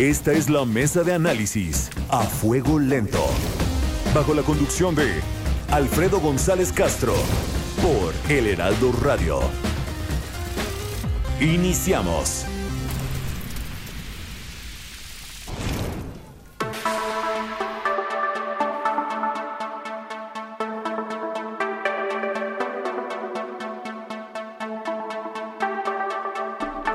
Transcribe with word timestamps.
Esta 0.00 0.32
es 0.32 0.48
la 0.48 0.64
mesa 0.64 1.02
de 1.02 1.12
análisis 1.12 1.90
a 2.08 2.22
fuego 2.22 2.78
lento. 2.78 3.22
Bajo 4.14 4.32
la 4.32 4.40
conducción 4.40 4.94
de 4.94 5.20
Alfredo 5.70 6.20
González 6.20 6.72
Castro 6.72 7.12
por 7.82 8.14
El 8.32 8.46
Heraldo 8.46 8.92
Radio. 9.02 9.40
Iniciamos. 11.38 12.49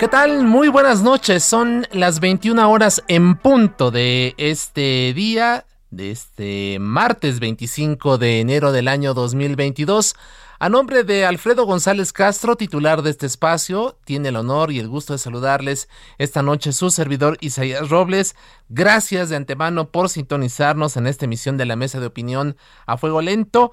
¿Qué 0.05 0.09
tal? 0.09 0.43
Muy 0.43 0.67
buenas 0.67 1.01
noches. 1.01 1.43
Son 1.43 1.87
las 1.91 2.19
21 2.19 2.69
horas 2.69 3.03
en 3.07 3.37
punto 3.37 3.89
de 3.89 4.35
este 4.37 5.11
día, 5.15 5.65
de 5.89 6.11
este 6.11 6.77
martes 6.79 7.39
25 7.39 8.19
de 8.19 8.39
enero 8.39 8.71
del 8.71 8.87
año 8.87 9.15
2022. 9.15 10.13
A 10.59 10.69
nombre 10.69 11.03
de 11.03 11.25
Alfredo 11.25 11.65
González 11.65 12.13
Castro, 12.13 12.55
titular 12.55 13.01
de 13.01 13.09
este 13.09 13.25
espacio, 13.25 13.97
tiene 14.05 14.29
el 14.29 14.35
honor 14.35 14.71
y 14.71 14.77
el 14.77 14.87
gusto 14.87 15.13
de 15.13 15.17
saludarles 15.19 15.89
esta 16.19 16.43
noche 16.43 16.71
su 16.71 16.91
servidor 16.91 17.39
Isaías 17.41 17.89
Robles. 17.89 18.35
Gracias 18.69 19.29
de 19.29 19.37
antemano 19.37 19.89
por 19.89 20.09
sintonizarnos 20.09 20.97
en 20.97 21.07
esta 21.07 21.25
emisión 21.25 21.57
de 21.57 21.65
la 21.65 21.75
Mesa 21.75 21.99
de 21.99 22.05
Opinión 22.05 22.57
a 22.85 22.97
Fuego 22.97 23.23
Lento. 23.23 23.71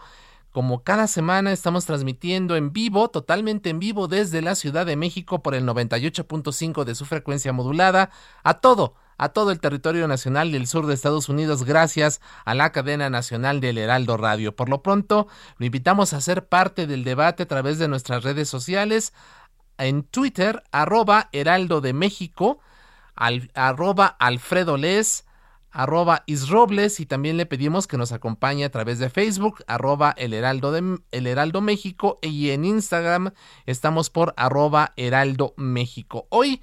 Como 0.53 0.85
cada 0.85 1.07
semana 1.07 1.51
estamos 1.51 1.87
transmitiendo 1.87 2.57
en 2.57 2.75
vivo, 2.75 3.09
totalmente 3.09 3.71
en 3.71 3.79
vivo 3.79 4.07
desde 4.07 4.43
la 4.43 4.55
Ciudad 4.55 4.85
de 4.85 4.97
México 4.97 5.43
por 5.43 5.55
el 5.55 5.67
98.5 5.67 6.85
de 6.85 6.95
su 6.95 7.07
frecuencia 7.07 7.55
modulada 7.55 8.11
a 8.45 8.61
todo, 8.61 8.95
a 9.17 9.31
todo 9.31 9.51
el 9.51 9.61
territorio 9.61 10.07
nacional 10.09 10.53
del 10.53 10.67
sur 10.67 10.87
de 10.87 10.93
Estados 10.93 11.31
Unidos 11.31 11.65
gracias 11.65 12.21
a 12.45 12.55
la 12.55 12.71
cadena 12.71 13.09
nacional 13.09 13.61
del 13.61 13.79
Heraldo 13.79 14.19
Radio. 14.19 14.55
Por 14.55 14.69
lo 14.69 14.83
pronto, 14.83 15.27
lo 15.57 15.65
invitamos 15.65 16.13
a 16.13 16.21
ser 16.21 16.47
parte 16.47 16.87
del 16.87 17.03
debate 17.03 17.45
a 17.45 17.49
través 17.49 17.79
de 17.79 17.89
nuestras 17.89 18.23
redes 18.23 18.51
sociales 18.51 19.15
en 19.79 20.03
Twitter, 20.03 20.63
arroba 20.71 21.31
Heraldo 21.33 21.81
de 21.81 21.95
México, 21.95 22.61
arroba 23.15 24.07
Alfredo 24.07 24.77
Les, 24.77 25.25
arroba 25.73 26.23
isrobles 26.27 27.01
y 27.01 27.07
también 27.07 27.37
le 27.37 27.47
pedimos 27.47 27.87
que 27.87 27.97
nos 27.97 28.13
acompañe 28.13 28.65
a 28.65 28.71
través 28.71 28.99
de 28.99 29.11
Facebook, 29.11 29.65
arroba 29.67 30.15
el 30.17 30.35
heraldo, 30.35 30.71
de, 30.71 31.01
el 31.11 31.27
heraldo 31.27 31.61
México 31.61 32.19
y 32.23 32.51
en 32.51 32.65
Instagram 32.65 33.33
estamos 33.67 34.11
por 34.11 34.35
arroba 34.37 34.93
heraldo 34.97 35.55
México. 35.57 36.27
Hoy 36.29 36.61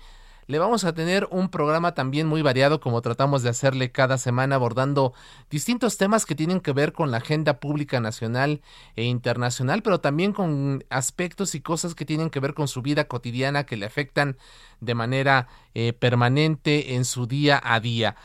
le 0.50 0.58
vamos 0.58 0.84
a 0.84 0.96
tener 0.96 1.28
un 1.30 1.50
programa 1.50 1.94
también 1.94 2.26
muy 2.26 2.42
variado 2.42 2.80
como 2.80 3.04
tratamos 3.04 3.44
de 3.44 3.50
hacerle 3.50 3.92
cada 3.92 4.18
semana 4.18 4.56
abordando 4.56 5.14
distintos 5.52 5.98
temas 5.98 6.26
que 6.26 6.34
tienen 6.34 6.60
que 6.60 6.74
ver 6.74 6.92
con 6.92 7.12
la 7.12 7.18
agenda 7.18 7.60
pública 7.60 8.00
nacional 8.00 8.62
e 8.96 9.04
internacional, 9.04 9.84
pero 9.84 10.00
también 10.02 10.34
con 10.34 10.84
aspectos 10.90 11.54
y 11.54 11.62
cosas 11.62 11.94
que 11.94 12.04
tienen 12.04 12.32
que 12.32 12.40
ver 12.40 12.56
con 12.56 12.68
su 12.68 12.82
vida 12.82 13.04
cotidiana 13.08 13.68
que 13.68 13.78
le 13.78 13.86
afectan 13.86 14.38
de 14.80 14.96
manera 14.96 15.48
eh, 15.76 15.94
permanente 15.94 16.96
en 16.96 17.06
su 17.06 17.28
día 17.28 17.62
a 17.64 17.80
día. 17.80 18.16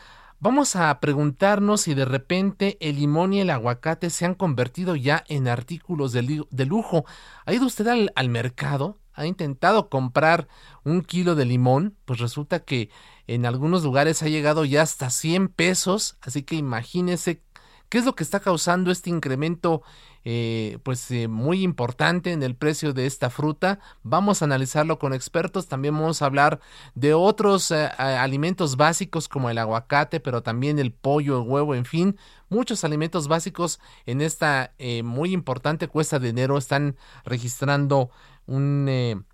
Vamos 0.44 0.76
a 0.76 1.00
preguntarnos 1.00 1.80
si 1.80 1.94
de 1.94 2.04
repente 2.04 2.76
el 2.80 2.96
limón 2.96 3.32
y 3.32 3.40
el 3.40 3.48
aguacate 3.48 4.10
se 4.10 4.26
han 4.26 4.34
convertido 4.34 4.94
ya 4.94 5.24
en 5.28 5.48
artículos 5.48 6.12
de, 6.12 6.66
lujo. 6.66 7.06
¿Ha 7.46 7.54
ido 7.54 7.64
usted 7.64 7.86
al, 7.86 8.12
al 8.14 8.28
mercado? 8.28 8.98
¿Ha 9.14 9.24
intentado 9.24 9.88
comprar 9.88 10.46
un 10.84 11.00
kilo 11.00 11.34
de 11.34 11.46
limón? 11.46 11.96
Pues 12.04 12.18
resulta 12.18 12.62
que 12.62 12.90
en 13.26 13.46
algunos 13.46 13.84
lugares 13.84 14.22
ha 14.22 14.28
llegado 14.28 14.66
ya 14.66 14.82
hasta 14.82 15.08
100 15.08 15.48
pesos, 15.48 16.18
así 16.20 16.42
que 16.42 16.56
imagínese 16.56 17.42
qué 17.88 17.96
es 17.96 18.04
lo 18.04 18.14
que 18.14 18.22
está 18.22 18.40
causando 18.40 18.90
este 18.90 19.08
incremento 19.08 19.80
eh, 20.26 20.78
pues 20.82 21.10
eh, 21.10 21.28
muy 21.28 21.62
importante 21.62 22.32
en 22.32 22.42
el 22.42 22.56
precio 22.56 22.94
de 22.94 23.06
esta 23.06 23.28
fruta. 23.28 23.78
Vamos 24.02 24.40
a 24.40 24.46
analizarlo 24.46 24.98
con 24.98 25.12
expertos. 25.12 25.68
También 25.68 25.94
vamos 25.94 26.22
a 26.22 26.26
hablar 26.26 26.60
de 26.94 27.12
otros 27.12 27.70
eh, 27.70 27.90
alimentos 27.98 28.76
básicos 28.76 29.28
como 29.28 29.50
el 29.50 29.58
aguacate, 29.58 30.20
pero 30.20 30.42
también 30.42 30.78
el 30.78 30.92
pollo, 30.92 31.42
el 31.42 31.48
huevo, 31.48 31.74
en 31.74 31.84
fin, 31.84 32.18
muchos 32.48 32.84
alimentos 32.84 33.28
básicos 33.28 33.80
en 34.06 34.22
esta 34.22 34.72
muy 35.02 35.32
importante 35.32 35.88
cuesta 35.88 36.18
de 36.18 36.28
enero 36.30 36.58
están 36.58 36.96
registrando 37.24 38.10
un 38.46 39.24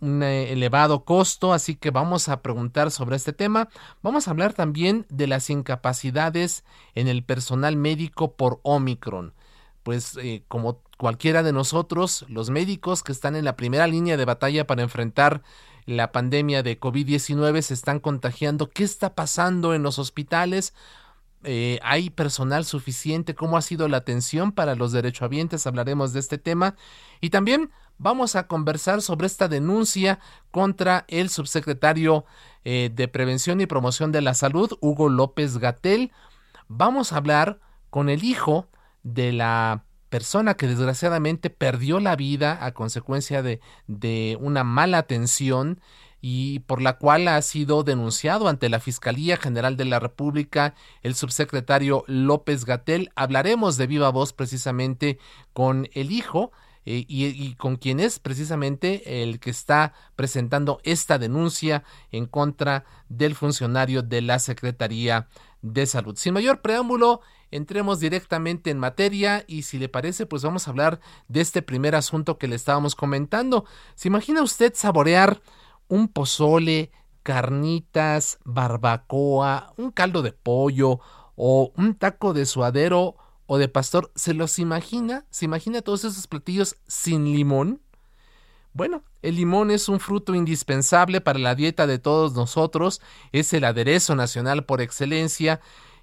un 0.00 0.22
elevado 0.22 1.04
costo, 1.04 1.52
así 1.52 1.76
que 1.76 1.90
vamos 1.90 2.30
a 2.30 2.40
preguntar 2.40 2.90
sobre 2.90 3.16
este 3.16 3.34
tema. 3.34 3.68
Vamos 4.02 4.26
a 4.26 4.30
hablar 4.30 4.54
también 4.54 5.04
de 5.10 5.26
las 5.26 5.50
incapacidades 5.50 6.64
en 6.94 7.06
el 7.06 7.22
personal 7.22 7.76
médico 7.76 8.34
por 8.34 8.60
Omicron 8.62 9.34
pues 9.82 10.16
eh, 10.22 10.44
como 10.48 10.82
cualquiera 10.98 11.42
de 11.42 11.52
nosotros, 11.52 12.24
los 12.28 12.50
médicos 12.50 13.02
que 13.02 13.12
están 13.12 13.36
en 13.36 13.44
la 13.44 13.56
primera 13.56 13.86
línea 13.86 14.16
de 14.16 14.24
batalla 14.24 14.66
para 14.66 14.82
enfrentar 14.82 15.42
la 15.86 16.12
pandemia 16.12 16.62
de 16.62 16.78
COVID-19 16.78 17.62
se 17.62 17.74
están 17.74 18.00
contagiando. 18.00 18.68
¿Qué 18.70 18.84
está 18.84 19.14
pasando 19.14 19.74
en 19.74 19.82
los 19.82 19.98
hospitales? 19.98 20.74
Eh, 21.42 21.80
¿Hay 21.82 22.10
personal 22.10 22.66
suficiente? 22.66 23.34
¿Cómo 23.34 23.56
ha 23.56 23.62
sido 23.62 23.88
la 23.88 23.96
atención 23.98 24.52
para 24.52 24.74
los 24.74 24.92
derechohabientes? 24.92 25.66
Hablaremos 25.66 26.12
de 26.12 26.20
este 26.20 26.36
tema. 26.36 26.76
Y 27.20 27.30
también 27.30 27.70
vamos 27.98 28.36
a 28.36 28.46
conversar 28.46 29.00
sobre 29.00 29.26
esta 29.26 29.48
denuncia 29.48 30.20
contra 30.50 31.06
el 31.08 31.30
subsecretario 31.30 32.26
eh, 32.64 32.90
de 32.94 33.08
Prevención 33.08 33.60
y 33.60 33.66
Promoción 33.66 34.12
de 34.12 34.20
la 34.20 34.34
Salud, 34.34 34.76
Hugo 34.80 35.08
López 35.08 35.58
Gatel. 35.58 36.12
Vamos 36.68 37.12
a 37.12 37.16
hablar 37.16 37.58
con 37.88 38.10
el 38.10 38.22
hijo 38.22 38.68
de 39.02 39.32
la 39.32 39.84
persona 40.08 40.54
que 40.54 40.66
desgraciadamente 40.66 41.50
perdió 41.50 42.00
la 42.00 42.16
vida 42.16 42.64
a 42.64 42.72
consecuencia 42.72 43.42
de, 43.42 43.60
de 43.86 44.36
una 44.40 44.64
mala 44.64 44.98
atención 44.98 45.80
y 46.20 46.60
por 46.60 46.82
la 46.82 46.98
cual 46.98 47.28
ha 47.28 47.40
sido 47.42 47.82
denunciado 47.82 48.48
ante 48.48 48.68
la 48.68 48.80
Fiscalía 48.80 49.36
General 49.36 49.76
de 49.76 49.86
la 49.86 50.00
República 50.00 50.74
el 51.02 51.14
subsecretario 51.14 52.04
López 52.06 52.64
Gatel. 52.64 53.10
Hablaremos 53.14 53.76
de 53.76 53.86
viva 53.86 54.10
voz 54.10 54.32
precisamente 54.32 55.18
con 55.52 55.88
el 55.94 56.12
hijo 56.12 56.52
eh, 56.84 57.04
y, 57.08 57.26
y, 57.26 57.54
con 57.54 57.76
quien 57.76 58.00
es 58.00 58.18
precisamente 58.18 59.22
el 59.22 59.38
que 59.38 59.50
está 59.50 59.92
presentando 60.16 60.80
esta 60.82 61.18
denuncia 61.18 61.84
en 62.10 62.26
contra 62.26 62.84
del 63.08 63.34
funcionario 63.34 64.02
de 64.02 64.22
la 64.22 64.38
Secretaría 64.38 65.28
de 65.62 65.86
Salud. 65.86 66.16
Sin 66.16 66.34
mayor 66.34 66.62
preámbulo, 66.62 67.20
entremos 67.50 68.00
directamente 68.00 68.70
en 68.70 68.78
materia 68.78 69.44
y 69.46 69.62
si 69.62 69.78
le 69.78 69.88
parece, 69.88 70.26
pues 70.26 70.42
vamos 70.42 70.66
a 70.66 70.70
hablar 70.70 71.00
de 71.28 71.40
este 71.40 71.62
primer 71.62 71.94
asunto 71.94 72.38
que 72.38 72.48
le 72.48 72.56
estábamos 72.56 72.94
comentando. 72.94 73.64
¿Se 73.94 74.08
imagina 74.08 74.42
usted 74.42 74.72
saborear 74.74 75.40
un 75.88 76.08
pozole, 76.08 76.92
carnitas, 77.22 78.38
barbacoa, 78.44 79.72
un 79.76 79.90
caldo 79.90 80.22
de 80.22 80.32
pollo 80.32 81.00
o 81.36 81.72
un 81.76 81.94
taco 81.94 82.32
de 82.32 82.46
suadero 82.46 83.16
o 83.46 83.58
de 83.58 83.68
pastor? 83.68 84.10
¿Se 84.14 84.34
los 84.34 84.58
imagina? 84.58 85.26
¿Se 85.30 85.44
imagina 85.44 85.82
todos 85.82 86.04
esos 86.04 86.26
platillos 86.26 86.76
sin 86.86 87.32
limón? 87.32 87.80
Bueno, 88.72 89.02
el 89.22 89.34
limón 89.34 89.72
es 89.72 89.88
un 89.88 89.98
fruto 89.98 90.34
indispensable 90.34 91.20
para 91.20 91.40
la 91.40 91.56
dieta 91.56 91.88
de 91.88 91.98
todos 91.98 92.34
nosotros, 92.34 93.00
es 93.32 93.52
el 93.52 93.64
aderezo 93.64 94.14
nacional 94.14 94.64
por 94.64 94.80
excelencia 94.80 95.60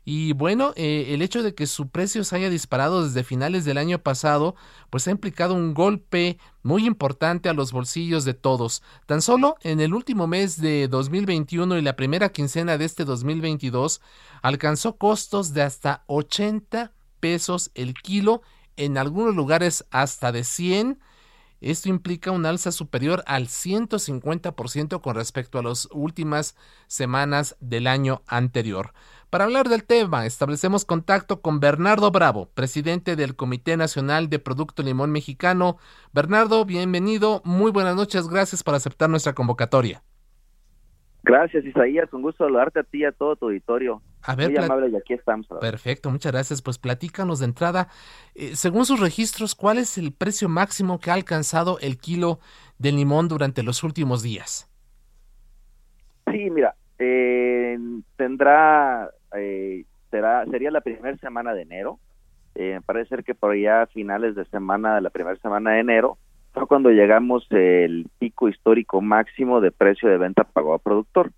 y 0.09 0.31
bueno, 0.31 0.71
eh, 0.77 1.07
el 1.09 1.21
hecho 1.21 1.43
de 1.43 1.53
que 1.53 1.67
su 1.67 1.89
precio 1.89 2.23
se 2.23 2.37
haya 2.37 2.49
disparado 2.49 3.03
desde 3.03 3.25
finales 3.25 3.65
del 3.65 3.77
año 3.77 3.99
pasado, 3.99 4.55
pues 4.89 5.05
ha 5.05 5.11
implicado 5.11 5.53
un 5.53 5.73
golpe 5.73 6.37
muy 6.63 6.85
importante 6.85 7.49
a 7.49 7.53
los 7.53 7.73
bolsillos 7.73 8.23
de 8.23 8.33
todos. 8.33 8.81
Tan 9.05 9.21
solo 9.21 9.57
en 9.63 9.81
el 9.81 9.93
último 9.93 10.25
mes 10.25 10.61
de 10.61 10.87
2021 10.87 11.77
y 11.77 11.81
la 11.81 11.97
primera 11.97 12.29
quincena 12.29 12.77
de 12.77 12.85
este 12.85 13.03
2022, 13.03 13.99
alcanzó 14.41 14.95
costos 14.95 15.51
de 15.53 15.63
hasta 15.63 16.05
80 16.07 16.93
pesos 17.19 17.71
el 17.75 17.93
kilo, 17.93 18.43
en 18.77 18.97
algunos 18.97 19.35
lugares 19.35 19.83
hasta 19.91 20.31
de 20.31 20.45
100 20.45 21.01
Esto 21.59 21.89
implica 21.89 22.31
un 22.31 22.45
alza 22.45 22.71
superior 22.71 23.25
al 23.27 23.47
150% 23.47 25.01
con 25.01 25.15
respecto 25.15 25.59
a 25.59 25.63
las 25.63 25.89
últimas 25.91 26.55
semanas 26.87 27.57
del 27.59 27.87
año 27.87 28.21
anterior. 28.25 28.93
Para 29.29 29.43
hablar 29.43 29.67
del 29.67 29.83
tema, 29.83 30.25
establecemos 30.25 30.85
contacto 30.85 31.41
con 31.41 31.59
Bernardo 31.59 32.11
Bravo, 32.11 32.49
presidente 32.53 33.17
del 33.17 33.35
Comité 33.35 33.75
Nacional 33.75 34.29
de 34.29 34.39
Producto 34.39 34.83
Limón 34.83 35.11
Mexicano. 35.11 35.77
Bernardo, 36.13 36.63
bienvenido. 36.63 37.41
Muy 37.43 37.71
buenas 37.71 37.97
noches. 37.97 38.29
Gracias 38.29 38.63
por 38.63 38.73
aceptar 38.75 39.09
nuestra 39.09 39.33
convocatoria. 39.33 40.01
Gracias, 41.23 41.65
Isaías. 41.65 42.07
Un 42.13 42.21
gusto 42.21 42.45
saludarte 42.45 42.79
a 42.79 42.83
ti 42.83 42.99
y 42.99 43.03
a 43.03 43.11
todo 43.11 43.35
tu 43.35 43.47
auditorio. 43.47 44.01
A 44.23 44.33
ver, 44.33 44.49
Muy 44.49 44.63
amable 44.63 44.89
y 44.89 44.95
aquí 44.95 45.13
estamos. 45.13 45.45
Perfecto, 45.59 46.09
muchas 46.09 46.31
gracias. 46.31 46.61
Pues 46.61 46.77
platícanos 46.77 47.39
de 47.39 47.45
entrada, 47.45 47.89
eh, 48.33 48.55
según 48.55 48.85
sus 48.85 49.01
registros, 49.01 49.55
¿cuál 49.55 49.77
es 49.77 49.97
el 49.97 50.13
precio 50.13 50.47
máximo 50.47 51.01
que 51.01 51.11
ha 51.11 51.15
alcanzado 51.15 51.79
el 51.81 51.97
kilo 51.97 52.39
de 52.77 52.93
limón 52.93 53.27
durante 53.27 53.61
los 53.61 53.83
últimos 53.83 54.23
días? 54.23 54.69
Sí, 56.31 56.49
mira, 56.49 56.75
eh, 56.99 57.77
tendrá, 58.15 59.11
eh, 59.35 59.85
será, 60.11 60.45
sería 60.45 60.71
la 60.71 60.81
primera 60.81 61.17
semana 61.17 61.53
de 61.53 61.63
enero. 61.63 61.99
parece 62.85 63.09
ser 63.09 63.23
que 63.23 63.35
por 63.35 63.51
allá 63.51 63.83
a 63.83 63.87
finales 63.87 64.35
de 64.35 64.45
semana, 64.45 64.95
de 64.95 65.01
la 65.01 65.09
primera 65.09 65.37
semana 65.37 65.71
de 65.71 65.79
enero, 65.79 66.17
cuando 66.65 66.89
llegamos 66.89 67.45
el 67.51 68.07
pico 68.17 68.49
histórico 68.49 69.01
máximo 69.01 69.61
de 69.61 69.71
precio 69.71 70.09
de 70.09 70.17
venta 70.17 70.43
pagado 70.43 70.73
a 70.73 70.79
productor. 70.79 71.31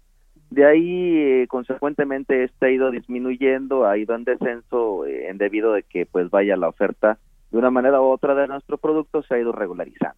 De 0.49 0.65
ahí, 0.65 1.17
eh, 1.17 1.47
consecuentemente, 1.47 2.43
este 2.43 2.67
ha 2.67 2.71
ido 2.71 2.89
disminuyendo, 2.89 3.85
ha 3.85 3.97
ido 3.97 4.15
en 4.15 4.23
descenso, 4.23 5.05
eh, 5.05 5.29
en 5.29 5.37
debido 5.37 5.73
de 5.73 5.83
que, 5.83 6.05
pues, 6.05 6.29
vaya 6.29 6.57
la 6.57 6.69
oferta 6.69 7.19
de 7.51 7.57
una 7.57 7.69
manera 7.69 8.01
u 8.01 8.05
otra 8.05 8.33
de 8.33 8.47
nuestro 8.47 8.77
producto 8.77 9.21
se 9.21 9.35
ha 9.35 9.39
ido 9.39 9.51
regularizando. 9.51 10.17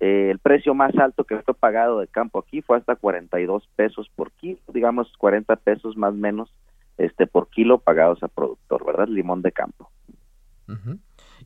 Eh, 0.00 0.28
el 0.30 0.38
precio 0.38 0.74
más 0.74 0.96
alto 0.96 1.24
que 1.24 1.38
fue 1.38 1.54
pagado 1.54 2.00
de 2.00 2.06
campo 2.06 2.40
aquí 2.40 2.62
fue 2.62 2.76
hasta 2.76 2.96
42 2.96 3.68
pesos 3.74 4.10
por 4.14 4.30
kilo, 4.32 4.58
digamos 4.72 5.12
40 5.18 5.56
pesos 5.56 5.96
más 5.96 6.12
o 6.12 6.16
menos 6.16 6.52
este 6.98 7.26
por 7.26 7.48
kilo 7.50 7.78
pagados 7.78 8.22
a 8.22 8.28
productor, 8.28 8.84
¿verdad? 8.84 9.08
Limón 9.08 9.42
de 9.42 9.52
campo. 9.52 9.90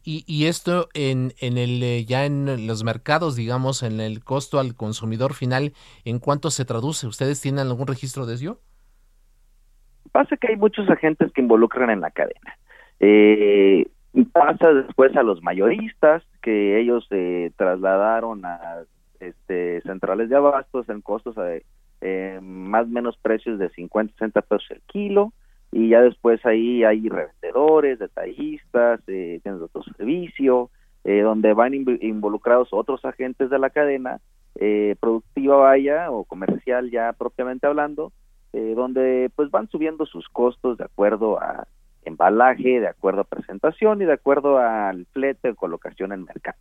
Y, 0.04 0.46
esto 0.46 0.88
en, 0.94 1.32
en 1.40 1.58
el 1.58 1.82
eh, 1.82 2.04
ya 2.04 2.24
en 2.24 2.66
los 2.66 2.84
mercados, 2.84 3.36
digamos, 3.36 3.82
en 3.82 4.00
el 4.00 4.24
costo 4.24 4.58
al 4.58 4.74
consumidor 4.74 5.34
final, 5.34 5.72
¿en 6.04 6.18
cuánto 6.18 6.50
se 6.50 6.64
traduce? 6.64 7.06
¿Ustedes 7.06 7.42
tienen 7.42 7.66
algún 7.66 7.86
registro 7.86 8.24
de 8.24 8.34
ello? 8.34 8.60
Pasa 10.12 10.36
que 10.36 10.48
hay 10.48 10.56
muchos 10.56 10.88
agentes 10.88 11.32
que 11.32 11.42
involucran 11.42 11.90
en 11.90 12.00
la 12.00 12.10
cadena. 12.10 12.56
Eh, 13.00 13.86
pasa 14.32 14.72
después 14.72 15.14
a 15.16 15.22
los 15.22 15.42
mayoristas, 15.42 16.22
que 16.42 16.80
ellos 16.80 17.06
se 17.08 17.52
trasladaron 17.56 18.44
a 18.44 18.84
este, 19.20 19.82
centrales 19.82 20.28
de 20.28 20.36
abastos 20.36 20.88
en 20.88 21.00
costos 21.00 21.34
de 21.36 21.64
eh, 22.00 22.38
más 22.42 22.84
o 22.84 22.88
menos 22.88 23.16
precios 23.16 23.58
de 23.58 23.70
50, 23.70 24.12
60 24.14 24.42
pesos 24.42 24.70
el 24.70 24.80
kilo 24.82 25.32
y 25.70 25.90
ya 25.90 26.00
después 26.00 26.44
ahí 26.46 26.84
hay 26.84 27.08
revendedores, 27.08 27.98
detallistas, 27.98 29.00
eh, 29.06 29.40
tienes 29.42 29.60
otro 29.60 29.82
servicio, 29.96 30.70
eh, 31.04 31.20
donde 31.20 31.52
van 31.52 31.74
involucrados 31.74 32.68
otros 32.72 33.04
agentes 33.04 33.50
de 33.50 33.58
la 33.58 33.70
cadena 33.70 34.20
eh, 34.60 34.96
productiva 34.98 35.56
vaya 35.56 36.10
o 36.10 36.24
comercial 36.24 36.90
ya 36.90 37.12
propiamente 37.12 37.66
hablando, 37.66 38.12
eh, 38.52 38.74
donde 38.74 39.30
pues 39.36 39.50
van 39.50 39.68
subiendo 39.68 40.04
sus 40.06 40.28
costos 40.28 40.78
de 40.78 40.84
acuerdo 40.84 41.40
a 41.40 41.68
embalaje, 42.04 42.80
de 42.80 42.88
acuerdo 42.88 43.20
a 43.20 43.24
presentación 43.24 44.02
y 44.02 44.06
de 44.06 44.14
acuerdo 44.14 44.58
al 44.58 45.06
flete 45.12 45.50
o 45.50 45.54
colocación 45.54 46.12
en 46.12 46.24
mercado. 46.24 46.58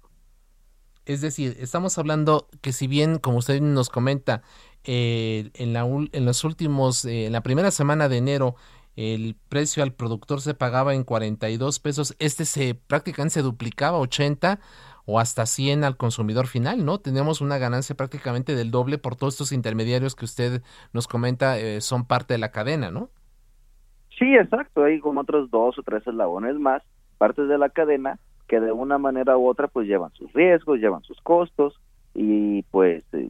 Es 1.06 1.22
decir, 1.22 1.56
estamos 1.60 1.98
hablando 1.98 2.48
que 2.62 2.74
si 2.74 2.86
bien, 2.86 3.18
como 3.18 3.38
usted 3.38 3.62
nos 3.62 3.90
comenta, 3.90 4.44
en, 4.88 5.74
la, 5.74 5.82
en 5.84 6.26
los 6.26 6.44
últimos, 6.44 7.06
en 7.06 7.32
la 7.32 7.42
primera 7.42 7.72
semana 7.72 8.10
de 8.10 8.18
enero, 8.18 8.56
el 8.96 9.36
precio 9.48 9.84
al 9.84 9.94
productor 9.94 10.42
se 10.42 10.56
pagaba 10.56 10.96
en 10.96 11.04
42 11.04 11.80
pesos, 11.80 12.16
este 12.20 12.46
se 12.46 12.74
prácticamente 12.74 13.36
se 13.36 13.42
duplicaba 13.44 14.00
80 14.00 14.60
o 15.06 15.20
hasta 15.20 15.46
100 15.46 15.84
al 15.84 15.98
consumidor 15.98 16.48
final, 16.48 16.84
¿no? 16.84 17.00
Tenemos 17.00 17.40
una 17.40 17.60
ganancia 17.60 17.96
prácticamente 17.96 18.56
del 18.56 18.72
doble 18.72 18.98
por 18.98 19.16
todos 19.16 19.36
estos 19.36 19.52
intermediarios 19.52 20.16
que 20.16 20.26
usted 20.26 20.64
nos 20.94 21.08
comenta 21.08 21.60
eh, 21.60 21.80
son 21.80 22.06
parte 22.06 22.34
de 22.34 22.40
la 22.40 22.52
cadena, 22.52 22.92
¿no? 22.92 23.10
Sí, 24.18 24.36
exacto, 24.36 24.84
hay 24.84 25.00
como 25.00 25.22
otros 25.22 25.52
dos 25.52 25.78
o 25.78 25.84
tres 25.84 26.06
eslabones 26.06 26.56
más, 26.56 26.82
partes 27.20 27.48
de 27.48 27.58
la 27.58 27.70
cadena 27.70 28.20
que 28.48 28.60
de 28.60 28.72
una 28.72 28.98
manera 28.98 29.38
u 29.38 29.48
otra 29.48 29.68
pues 29.68 29.88
llevan 29.88 30.12
sus 30.14 30.34
riesgos, 30.34 30.80
llevan 30.80 31.04
sus 31.04 31.22
costos 31.22 31.80
y 32.16 32.64
pues 32.64 33.04
eh, 33.14 33.30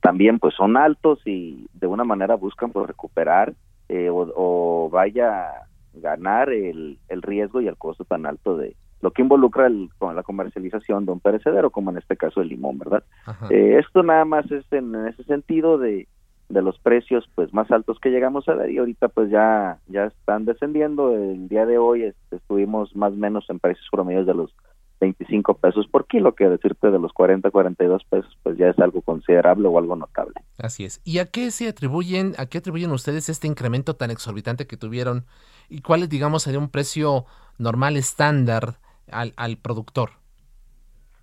también 0.00 0.38
pues 0.38 0.54
son 0.54 0.76
altos 0.76 1.20
y 1.24 1.66
de 1.74 1.86
una 1.86 2.04
manera 2.04 2.34
buscan 2.34 2.72
pues 2.72 2.86
recuperar 2.86 3.54
eh, 3.88 4.08
o, 4.10 4.88
vaya 4.90 5.48
a 5.48 5.66
ganar 5.94 6.50
el, 6.50 6.98
el, 7.08 7.22
riesgo 7.22 7.60
y 7.60 7.68
el 7.68 7.76
costo 7.76 8.04
tan 8.04 8.26
alto 8.26 8.56
de 8.56 8.74
lo 9.00 9.12
que 9.12 9.22
involucra 9.22 9.66
el, 9.66 9.90
con 9.98 10.16
la 10.16 10.22
comercialización 10.22 11.06
de 11.06 11.12
un 11.12 11.20
perecedero, 11.20 11.70
como 11.70 11.90
en 11.90 11.98
este 11.98 12.16
caso 12.16 12.40
el 12.40 12.48
limón, 12.48 12.78
¿verdad? 12.78 13.04
Eh, 13.50 13.78
esto 13.78 14.02
nada 14.02 14.24
más 14.24 14.50
es 14.50 14.64
en, 14.72 14.94
ese 15.06 15.22
sentido 15.24 15.78
de, 15.78 16.08
de 16.48 16.62
los 16.62 16.78
precios 16.78 17.28
pues 17.34 17.52
más 17.52 17.70
altos 17.70 17.98
que 18.00 18.10
llegamos 18.10 18.48
a 18.48 18.54
ver 18.54 18.70
y 18.70 18.78
ahorita 18.78 19.08
pues 19.08 19.30
ya 19.30 19.78
ya 19.88 20.06
están 20.06 20.44
descendiendo 20.44 21.14
el 21.14 21.48
día 21.48 21.66
de 21.66 21.78
hoy 21.78 22.04
este, 22.04 22.36
estuvimos 22.36 22.94
más 22.94 23.12
o 23.12 23.16
menos 23.16 23.48
en 23.50 23.58
precios 23.58 23.86
promedios 23.90 24.26
de 24.26 24.34
los 24.34 24.54
25 25.00 25.54
pesos 25.58 25.86
por 25.88 26.06
kilo, 26.06 26.34
que 26.34 26.48
decirte 26.48 26.90
de 26.90 26.98
los 26.98 27.12
40 27.12 27.50
42 27.50 28.04
pesos, 28.04 28.38
pues 28.42 28.56
ya 28.56 28.68
es 28.68 28.78
algo 28.78 29.02
considerable 29.02 29.68
o 29.68 29.78
algo 29.78 29.96
notable. 29.96 30.34
Así 30.58 30.84
es. 30.84 31.00
¿Y 31.04 31.18
a 31.18 31.26
qué 31.26 31.50
se 31.50 31.68
atribuyen, 31.68 32.32
a 32.38 32.46
qué 32.46 32.58
atribuyen 32.58 32.90
ustedes 32.90 33.28
este 33.28 33.46
incremento 33.46 33.96
tan 33.96 34.10
exorbitante 34.10 34.66
que 34.66 34.76
tuvieron? 34.76 35.24
¿Y 35.68 35.82
cuál 35.82 36.08
digamos, 36.08 36.42
sería 36.42 36.58
un 36.58 36.70
precio 36.70 37.24
normal 37.58 37.96
estándar 37.96 38.74
al, 39.10 39.32
al 39.36 39.56
productor? 39.56 40.10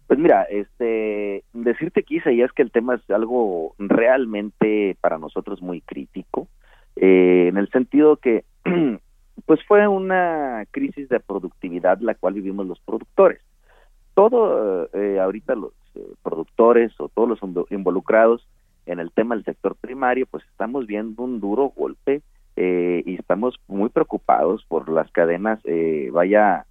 Pues 0.07 0.19
mira, 0.19 0.43
este, 0.43 1.43
decirte 1.53 2.03
quizá 2.03 2.31
ya 2.31 2.45
es 2.45 2.51
que 2.51 2.61
el 2.61 2.71
tema 2.71 2.95
es 2.95 3.09
algo 3.09 3.73
realmente 3.79 4.97
para 5.01 5.17
nosotros 5.17 5.61
muy 5.61 5.81
crítico, 5.81 6.47
eh, 6.95 7.47
en 7.47 7.57
el 7.57 7.69
sentido 7.69 8.17
que 8.17 8.43
pues 9.45 9.59
fue 9.67 9.87
una 9.87 10.65
crisis 10.71 11.09
de 11.09 11.19
productividad 11.19 11.99
la 11.99 12.15
cual 12.15 12.35
vivimos 12.35 12.67
los 12.67 12.79
productores 12.81 13.41
todo 14.13 14.89
eh, 14.93 15.19
ahorita 15.19 15.55
los 15.55 15.73
eh, 15.95 16.13
productores 16.23 16.91
o 16.99 17.09
todos 17.09 17.29
los 17.29 17.71
involucrados 17.71 18.47
en 18.85 18.99
el 18.99 19.11
tema 19.11 19.35
del 19.35 19.45
sector 19.45 19.75
primario, 19.75 20.27
pues 20.27 20.43
estamos 20.51 20.87
viendo 20.87 21.23
un 21.23 21.39
duro 21.39 21.71
golpe 21.75 22.21
eh, 22.55 23.01
y 23.05 23.15
estamos 23.15 23.55
muy 23.67 23.89
preocupados 23.89 24.63
por 24.67 24.89
las 24.89 25.09
cadenas, 25.11 25.59
vaya, 26.11 26.65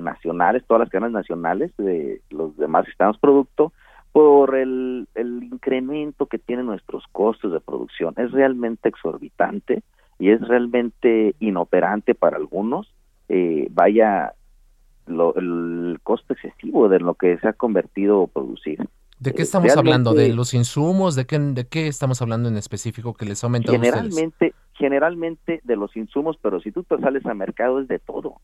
nacionales, 0.00 0.64
todas 0.66 0.80
las 0.80 0.88
cadenas 0.88 1.12
nacionales 1.12 1.70
de 1.76 2.22
los 2.30 2.56
demás 2.56 2.86
sistemas 2.86 3.18
producto, 3.18 3.72
por 4.12 4.56
el, 4.56 5.06
el 5.14 5.42
incremento 5.42 6.26
que 6.26 6.38
tienen 6.38 6.66
nuestros 6.66 7.04
costos 7.12 7.52
de 7.52 7.60
producción. 7.60 8.14
Es 8.16 8.32
realmente 8.32 8.88
exorbitante 8.88 9.82
y 10.18 10.30
es 10.30 10.40
realmente 10.40 11.34
inoperante 11.38 12.14
para 12.14 12.38
algunos. 12.38 12.90
vaya, 13.70 14.32
lo, 15.06 15.34
el 15.36 15.98
costo 16.02 16.32
excesivo 16.32 16.88
de 16.88 17.00
lo 17.00 17.14
que 17.14 17.38
se 17.38 17.48
ha 17.48 17.52
convertido 17.52 18.26
producir. 18.26 18.86
¿De 19.18 19.32
qué 19.32 19.42
estamos 19.42 19.74
hablando? 19.76 20.12
¿De 20.12 20.34
los 20.34 20.54
insumos? 20.54 21.14
¿De 21.14 21.24
qué, 21.24 21.38
¿De 21.38 21.66
qué 21.66 21.86
estamos 21.86 22.20
hablando 22.20 22.48
en 22.48 22.56
específico 22.56 23.14
que 23.14 23.24
les 23.24 23.42
ha 23.42 23.46
aumentado 23.46 23.78
generalmente, 23.78 24.54
Generalmente 24.74 25.60
de 25.62 25.76
los 25.76 25.96
insumos, 25.96 26.36
pero 26.42 26.60
si 26.60 26.72
tú 26.72 26.82
te 26.82 26.98
sales 26.98 27.24
a 27.26 27.32
mercado 27.32 27.80
es 27.80 27.88
de 27.88 28.00
todo. 28.00 28.40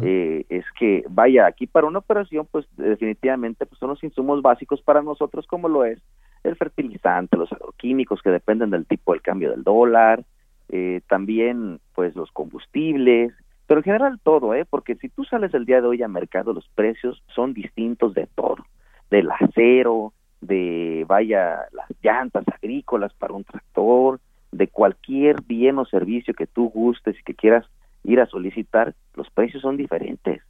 eh, 0.00 0.46
es 0.48 0.64
que, 0.78 1.04
vaya, 1.10 1.46
aquí 1.46 1.66
para 1.66 1.86
una 1.86 1.98
operación, 1.98 2.48
pues 2.50 2.66
definitivamente 2.76 3.66
pues, 3.66 3.78
son 3.78 3.90
los 3.90 4.02
insumos 4.02 4.40
básicos 4.40 4.80
para 4.80 5.02
nosotros, 5.02 5.46
como 5.46 5.68
lo 5.68 5.84
es 5.84 6.00
el 6.42 6.56
fertilizante, 6.56 7.36
los 7.36 7.52
agroquímicos 7.52 8.22
que 8.22 8.30
dependen 8.30 8.70
del 8.70 8.86
tipo 8.86 9.12
del 9.12 9.20
cambio 9.20 9.50
del 9.50 9.62
dólar, 9.62 10.24
eh, 10.70 11.02
también 11.06 11.80
pues 11.94 12.16
los 12.16 12.30
combustibles, 12.32 13.32
pero 13.66 13.80
en 13.80 13.84
general 13.84 14.20
todo, 14.22 14.54
¿eh? 14.54 14.64
Porque 14.68 14.94
si 14.96 15.08
tú 15.08 15.24
sales 15.24 15.54
el 15.54 15.64
día 15.64 15.80
de 15.80 15.86
hoy 15.86 16.02
a 16.02 16.08
mercado, 16.08 16.52
los 16.52 16.68
precios 16.74 17.22
son 17.34 17.54
distintos 17.54 18.14
de 18.14 18.26
todo, 18.34 18.64
del 19.10 19.30
acero, 19.30 20.12
de, 20.40 21.04
vaya, 21.08 21.60
las 21.72 21.86
llantas 22.02 22.44
agrícolas 22.48 23.12
para 23.14 23.32
un 23.32 23.44
tractor, 23.44 24.20
de 24.52 24.68
cualquier 24.68 25.42
bien 25.42 25.78
o 25.78 25.84
servicio 25.84 26.34
que 26.34 26.46
tú 26.46 26.70
gustes 26.70 27.18
y 27.18 27.22
que 27.24 27.34
quieras 27.34 27.66
ir 28.04 28.20
a 28.20 28.26
solicitar, 28.26 28.94
los 29.14 29.30
precios 29.30 29.62
son 29.62 29.76
diferentes, 29.76 30.42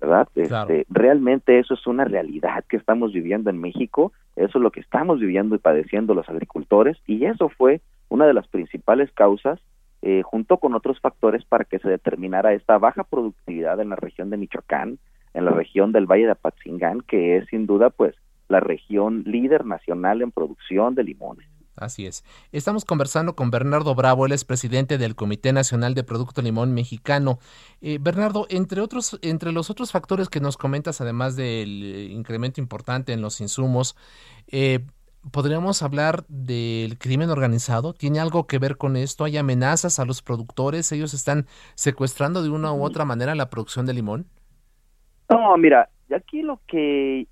¿verdad? 0.00 0.28
Este, 0.34 0.86
realmente 0.90 1.58
eso 1.58 1.74
es 1.74 1.86
una 1.86 2.04
realidad 2.04 2.64
que 2.68 2.76
estamos 2.76 3.12
viviendo 3.12 3.48
en 3.48 3.58
México, 3.58 4.12
eso 4.36 4.58
es 4.58 4.62
lo 4.62 4.70
que 4.70 4.80
estamos 4.80 5.18
viviendo 5.18 5.54
y 5.54 5.58
padeciendo 5.58 6.14
los 6.14 6.28
agricultores, 6.28 6.98
y 7.06 7.24
eso 7.24 7.48
fue 7.48 7.80
una 8.10 8.26
de 8.26 8.34
las 8.34 8.46
principales 8.48 9.10
causas 9.12 9.60
eh, 10.06 10.20
junto 10.22 10.58
con 10.58 10.74
otros 10.74 11.00
factores 11.00 11.46
para 11.46 11.64
que 11.64 11.78
se 11.78 11.88
determinara 11.88 12.52
esta 12.52 12.76
baja 12.76 13.04
productividad 13.04 13.80
en 13.80 13.88
la 13.88 13.96
región 13.96 14.28
de 14.28 14.36
Michoacán, 14.36 14.98
en 15.32 15.44
la 15.46 15.50
región 15.50 15.92
del 15.92 16.04
Valle 16.04 16.26
de 16.26 16.32
Apatzingán, 16.32 17.00
que 17.00 17.38
es 17.38 17.46
sin 17.48 17.64
duda 17.64 17.88
pues 17.88 18.14
la 18.48 18.60
región 18.60 19.22
líder 19.24 19.64
nacional 19.64 20.20
en 20.20 20.30
producción 20.30 20.94
de 20.94 21.04
limones. 21.04 21.48
Así 21.74 22.04
es. 22.04 22.22
Estamos 22.52 22.84
conversando 22.84 23.34
con 23.34 23.50
Bernardo 23.50 23.94
Bravo, 23.94 24.26
él 24.26 24.32
es 24.32 24.44
presidente 24.44 24.98
del 24.98 25.16
Comité 25.16 25.54
Nacional 25.54 25.94
de 25.94 26.04
Producto 26.04 26.42
Limón 26.42 26.74
Mexicano. 26.74 27.38
Eh, 27.80 27.96
Bernardo, 27.98 28.46
entre 28.50 28.82
otros, 28.82 29.18
entre 29.22 29.52
los 29.52 29.70
otros 29.70 29.90
factores 29.90 30.28
que 30.28 30.38
nos 30.38 30.58
comentas, 30.58 31.00
además 31.00 31.34
del 31.34 32.10
incremento 32.10 32.60
importante 32.60 33.14
en 33.14 33.22
los 33.22 33.40
insumos, 33.40 33.96
eh, 34.48 34.80
podríamos 35.30 35.82
hablar 35.82 36.24
del 36.28 36.98
crimen 36.98 37.30
organizado. 37.30 37.92
¿Tiene 37.92 38.20
algo 38.20 38.46
que 38.46 38.58
ver 38.58 38.76
con 38.76 38.96
esto? 38.96 39.24
¿Hay 39.24 39.36
amenazas 39.36 39.98
a 39.98 40.04
los 40.04 40.22
productores? 40.22 40.90
¿Ellos 40.92 41.14
están 41.14 41.46
secuestrando 41.74 42.42
de 42.42 42.50
una 42.50 42.72
u 42.72 42.82
otra 42.84 43.04
manera 43.04 43.34
la 43.34 43.50
producción 43.50 43.86
de 43.86 43.94
limón? 43.94 44.26
No, 45.28 45.56
mira, 45.56 45.88
aquí 46.14 46.42
lo 46.42 46.60
que 46.66 47.26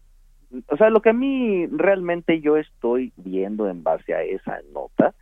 o 0.69 0.77
sea, 0.77 0.91
lo 0.91 1.01
que 1.01 1.11
a 1.11 1.15
mí 1.15 1.67
realmente 1.69 2.41
yo 2.41 2.57
estoy 2.57 3.13
viendo 3.17 3.69
en 3.69 3.83
base 3.83 4.15
a 4.15 4.23
esa 4.23 4.61
nota, 4.73 5.15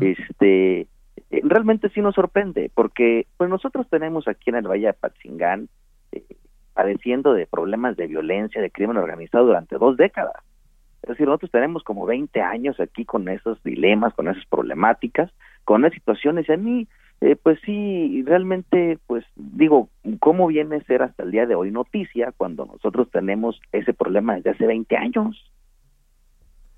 este, 0.00 0.80
eh, 0.80 1.40
realmente 1.42 1.88
sí 1.90 2.00
nos 2.00 2.14
sorprende, 2.14 2.70
porque 2.74 3.26
pues 3.36 3.50
nosotros 3.50 3.88
tenemos 3.88 4.28
aquí 4.28 4.50
en 4.50 4.56
el 4.56 4.68
Valle 4.68 4.86
de 4.86 4.92
Patzingán 4.92 5.68
eh, 6.12 6.24
padeciendo 6.72 7.32
de 7.32 7.46
problemas 7.46 7.96
de 7.96 8.06
violencia, 8.06 8.60
de 8.60 8.70
crimen 8.70 8.96
organizado 8.96 9.46
durante 9.46 9.76
dos 9.76 9.96
décadas. 9.96 10.36
Es 11.06 11.10
decir, 11.10 11.26
nosotros 11.26 11.52
tenemos 11.52 11.84
como 11.84 12.04
20 12.04 12.40
años 12.40 12.80
aquí 12.80 13.04
con 13.04 13.28
esos 13.28 13.62
dilemas, 13.62 14.12
con 14.14 14.28
esas 14.28 14.44
problemáticas, 14.46 15.30
con 15.64 15.84
esas 15.84 15.94
situaciones, 15.94 16.48
y 16.48 16.52
a 16.52 16.56
mí 16.56 16.88
eh, 17.22 17.36
pues 17.42 17.58
sí, 17.64 18.22
realmente, 18.26 18.98
pues 19.06 19.24
digo, 19.36 19.88
¿cómo 20.20 20.48
viene 20.48 20.76
a 20.76 20.84
ser 20.84 21.02
hasta 21.02 21.22
el 21.22 21.30
día 21.30 21.46
de 21.46 21.54
hoy 21.54 21.70
noticia 21.70 22.32
cuando 22.36 22.66
nosotros 22.66 23.08
tenemos 23.10 23.58
ese 23.72 23.94
problema 23.94 24.34
desde 24.34 24.50
hace 24.50 24.66
20 24.66 24.96
años? 24.96 25.50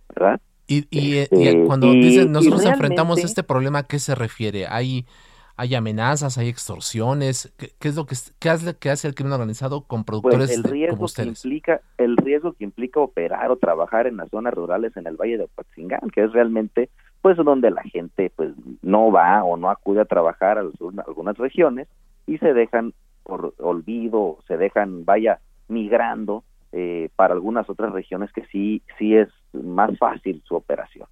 ¿Verdad? 0.08 0.40
Y, 0.68 0.86
y, 0.90 1.16
este, 1.16 1.64
cuando 1.64 1.90
dicen 1.90 2.30
nosotros 2.30 2.64
enfrentamos 2.66 3.24
este 3.24 3.42
problema, 3.42 3.80
¿a 3.80 3.86
qué 3.86 3.98
se 3.98 4.14
refiere? 4.14 4.66
¿Hay, 4.68 5.06
hay 5.58 5.74
amenazas, 5.74 6.38
hay 6.38 6.48
extorsiones? 6.48 7.52
¿Qué, 7.58 7.88
es 7.88 7.96
lo 7.96 8.06
que, 8.06 8.14
qué 8.38 8.48
hace, 8.48 8.76
qué 8.76 8.90
hace 8.90 9.08
el 9.08 9.16
crimen 9.16 9.32
organizado 9.32 9.82
con 9.82 10.04
pues, 10.04 10.22
productores 10.22 10.56
el 10.56 10.62
riesgo 10.62 10.94
como 10.94 11.06
ustedes? 11.06 11.42
Que 11.42 11.48
implica, 11.48 11.80
el 11.98 12.16
riesgo 12.16 12.52
que 12.52 12.62
implica 12.62 13.00
operar 13.00 13.50
o 13.50 13.56
trabajar 13.56 14.06
en 14.06 14.18
las 14.18 14.30
zonas 14.30 14.54
rurales 14.54 14.96
en 14.96 15.08
el 15.08 15.16
Valle 15.16 15.36
de 15.36 15.44
Opatzingán, 15.44 16.10
que 16.14 16.22
es 16.22 16.32
realmente 16.32 16.90
pues 17.22 17.36
donde 17.36 17.72
la 17.72 17.82
gente 17.82 18.30
pues 18.36 18.52
no 18.82 19.10
va 19.10 19.42
o 19.42 19.56
no 19.56 19.68
acude 19.68 20.00
a 20.00 20.04
trabajar 20.04 20.58
a 20.58 20.60
algunas 20.60 21.36
regiones 21.36 21.88
y 22.28 22.38
se 22.38 22.54
dejan 22.54 22.94
por 23.24 23.52
olvido, 23.58 24.38
se 24.46 24.56
dejan, 24.56 25.04
vaya, 25.04 25.40
migrando 25.66 26.44
eh, 26.70 27.08
para 27.16 27.34
algunas 27.34 27.68
otras 27.68 27.92
regiones 27.92 28.32
que 28.32 28.46
sí, 28.46 28.80
sí 28.96 29.16
es 29.16 29.28
más 29.52 29.98
fácil 29.98 30.40
su 30.46 30.54
operación. 30.54 31.08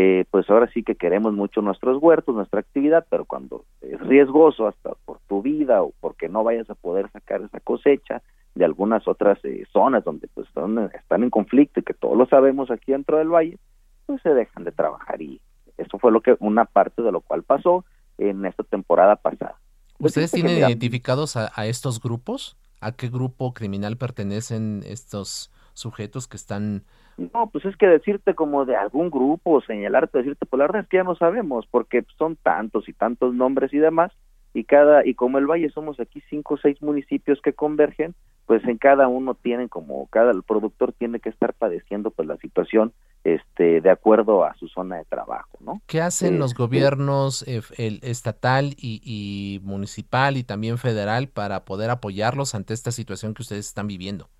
Eh, 0.00 0.26
pues 0.30 0.48
ahora 0.48 0.70
sí 0.72 0.84
que 0.84 0.94
queremos 0.94 1.32
mucho 1.32 1.60
nuestros 1.60 2.00
huertos, 2.00 2.32
nuestra 2.32 2.60
actividad, 2.60 3.04
pero 3.10 3.24
cuando 3.24 3.64
es 3.80 3.98
riesgoso 3.98 4.68
hasta 4.68 4.92
por 5.04 5.18
tu 5.26 5.42
vida 5.42 5.82
o 5.82 5.92
porque 5.98 6.28
no 6.28 6.44
vayas 6.44 6.70
a 6.70 6.76
poder 6.76 7.10
sacar 7.10 7.42
esa 7.42 7.58
cosecha 7.58 8.22
de 8.54 8.64
algunas 8.64 9.08
otras 9.08 9.44
eh, 9.44 9.64
zonas 9.72 10.04
donde 10.04 10.28
pues 10.28 10.46
están 10.94 11.22
en 11.24 11.30
conflicto 11.30 11.80
y 11.80 11.82
que 11.82 11.94
todos 11.94 12.16
lo 12.16 12.26
sabemos 12.26 12.70
aquí 12.70 12.92
dentro 12.92 13.18
del 13.18 13.28
valle, 13.28 13.58
pues 14.06 14.22
se 14.22 14.32
dejan 14.34 14.62
de 14.62 14.70
trabajar 14.70 15.20
y 15.20 15.40
eso 15.76 15.98
fue 15.98 16.12
lo 16.12 16.20
que 16.20 16.36
una 16.38 16.64
parte 16.64 17.02
de 17.02 17.10
lo 17.10 17.20
cual 17.20 17.42
pasó 17.42 17.84
en 18.18 18.46
esta 18.46 18.62
temporada 18.62 19.16
pasada. 19.16 19.56
Pues 19.98 20.12
¿Ustedes 20.12 20.30
tienen 20.30 20.58
identificados 20.58 21.36
a, 21.36 21.66
estos 21.66 22.00
grupos? 22.00 22.56
¿A 22.80 22.92
qué 22.92 23.08
grupo 23.08 23.52
criminal 23.52 23.96
pertenecen 23.96 24.84
estos 24.86 25.50
sujetos 25.74 26.28
que 26.28 26.36
están 26.36 26.84
no, 27.18 27.50
pues 27.50 27.64
es 27.64 27.76
que 27.76 27.86
decirte 27.86 28.34
como 28.34 28.64
de 28.64 28.76
algún 28.76 29.10
grupo, 29.10 29.60
señalarte, 29.62 30.18
decirte, 30.18 30.46
pues 30.46 30.58
la 30.58 30.66
verdad 30.66 30.82
es 30.82 30.88
que 30.88 30.98
ya 30.98 31.04
no 31.04 31.16
sabemos, 31.16 31.66
porque 31.70 32.04
son 32.16 32.36
tantos 32.36 32.88
y 32.88 32.92
tantos 32.92 33.34
nombres 33.34 33.74
y 33.74 33.78
demás, 33.78 34.12
y 34.54 34.64
cada, 34.64 35.04
y 35.04 35.14
como 35.14 35.38
el 35.38 35.46
Valle 35.46 35.68
somos 35.70 36.00
aquí 36.00 36.22
cinco 36.30 36.54
o 36.54 36.58
seis 36.58 36.80
municipios 36.80 37.40
que 37.42 37.52
convergen, 37.52 38.14
pues 38.46 38.64
en 38.64 38.78
cada 38.78 39.08
uno 39.08 39.34
tienen 39.34 39.68
como, 39.68 40.06
cada 40.06 40.30
el 40.30 40.42
productor 40.42 40.92
tiene 40.92 41.20
que 41.20 41.28
estar 41.28 41.52
padeciendo 41.52 42.10
pues 42.10 42.26
la 42.26 42.38
situación 42.38 42.94
este, 43.24 43.82
de 43.82 43.90
acuerdo 43.90 44.44
a 44.44 44.54
su 44.54 44.68
zona 44.68 44.96
de 44.96 45.04
trabajo, 45.04 45.58
¿no? 45.60 45.82
¿Qué 45.86 46.00
hacen 46.00 46.38
los 46.38 46.52
este, 46.52 46.62
gobiernos 46.62 47.46
eh, 47.46 47.60
el 47.76 48.00
estatal 48.02 48.74
y, 48.78 49.60
municipal 49.64 50.36
y 50.36 50.44
también 50.44 50.78
federal 50.78 51.28
para 51.28 51.64
poder 51.64 51.90
apoyarlos 51.90 52.54
ante 52.54 52.72
esta 52.72 52.90
situación 52.90 53.34
que 53.34 53.42
ustedes 53.42 53.66
están 53.66 53.86
viviendo 53.86 54.30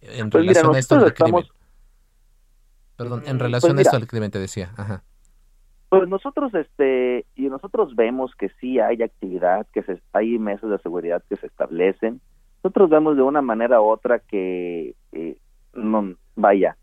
en 0.00 0.30
pues 0.30 0.44
relación 0.44 0.74
a 0.74 0.78
esto 0.78 0.98
del 0.98 1.14
crimen? 1.14 1.44
Perdón, 2.96 3.22
en 3.26 3.36
mm, 3.36 3.40
relación 3.40 3.76
pues 3.76 3.86
a 3.86 3.96
esto 3.96 4.06
crimen 4.06 4.30
te 4.30 4.38
decía, 4.38 4.70
ajá. 4.76 5.02
Pues 5.88 6.08
nosotros, 6.08 6.52
este, 6.54 7.26
y 7.36 7.48
nosotros 7.48 7.94
vemos 7.94 8.34
que 8.34 8.50
sí 8.60 8.80
hay 8.80 9.02
actividad, 9.02 9.66
que 9.72 9.82
se, 9.82 10.00
hay 10.12 10.38
mesas 10.38 10.68
de 10.70 10.78
seguridad 10.78 11.22
que 11.28 11.36
se 11.36 11.46
establecen. 11.46 12.20
Nosotros 12.64 12.90
vemos 12.90 13.16
de 13.16 13.22
una 13.22 13.40
manera 13.40 13.80
u 13.80 13.84
otra 13.84 14.18
que, 14.18 14.94
eh, 15.12 15.36
no, 15.74 16.14
vaya, 16.34 16.76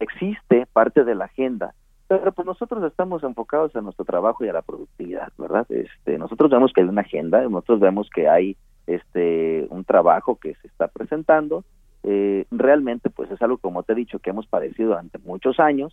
existe 0.00 0.66
parte 0.72 1.04
de 1.04 1.14
la 1.14 1.26
agenda, 1.26 1.74
pero 2.08 2.32
pues 2.32 2.46
nosotros 2.46 2.82
estamos 2.84 3.22
enfocados 3.22 3.74
en 3.74 3.84
nuestro 3.84 4.04
trabajo 4.04 4.44
y 4.44 4.48
a 4.48 4.52
la 4.52 4.62
productividad, 4.62 5.32
¿verdad? 5.38 5.66
Este, 5.70 6.18
nosotros 6.18 6.50
vemos 6.50 6.72
que 6.72 6.82
hay 6.82 6.88
una 6.88 7.02
agenda, 7.02 7.42
nosotros 7.42 7.80
vemos 7.80 8.10
que 8.14 8.28
hay 8.28 8.56
este 8.86 9.66
un 9.70 9.84
trabajo 9.84 10.36
que 10.36 10.54
se 10.56 10.66
está 10.66 10.88
presentando, 10.88 11.64
eh, 12.04 12.46
realmente 12.50 13.10
pues 13.10 13.30
es 13.30 13.40
algo 13.42 13.58
como 13.58 13.82
te 13.82 13.92
he 13.92 13.96
dicho 13.96 14.18
que 14.18 14.30
hemos 14.30 14.46
padecido 14.46 14.90
durante 14.90 15.18
muchos 15.18 15.58
años, 15.58 15.92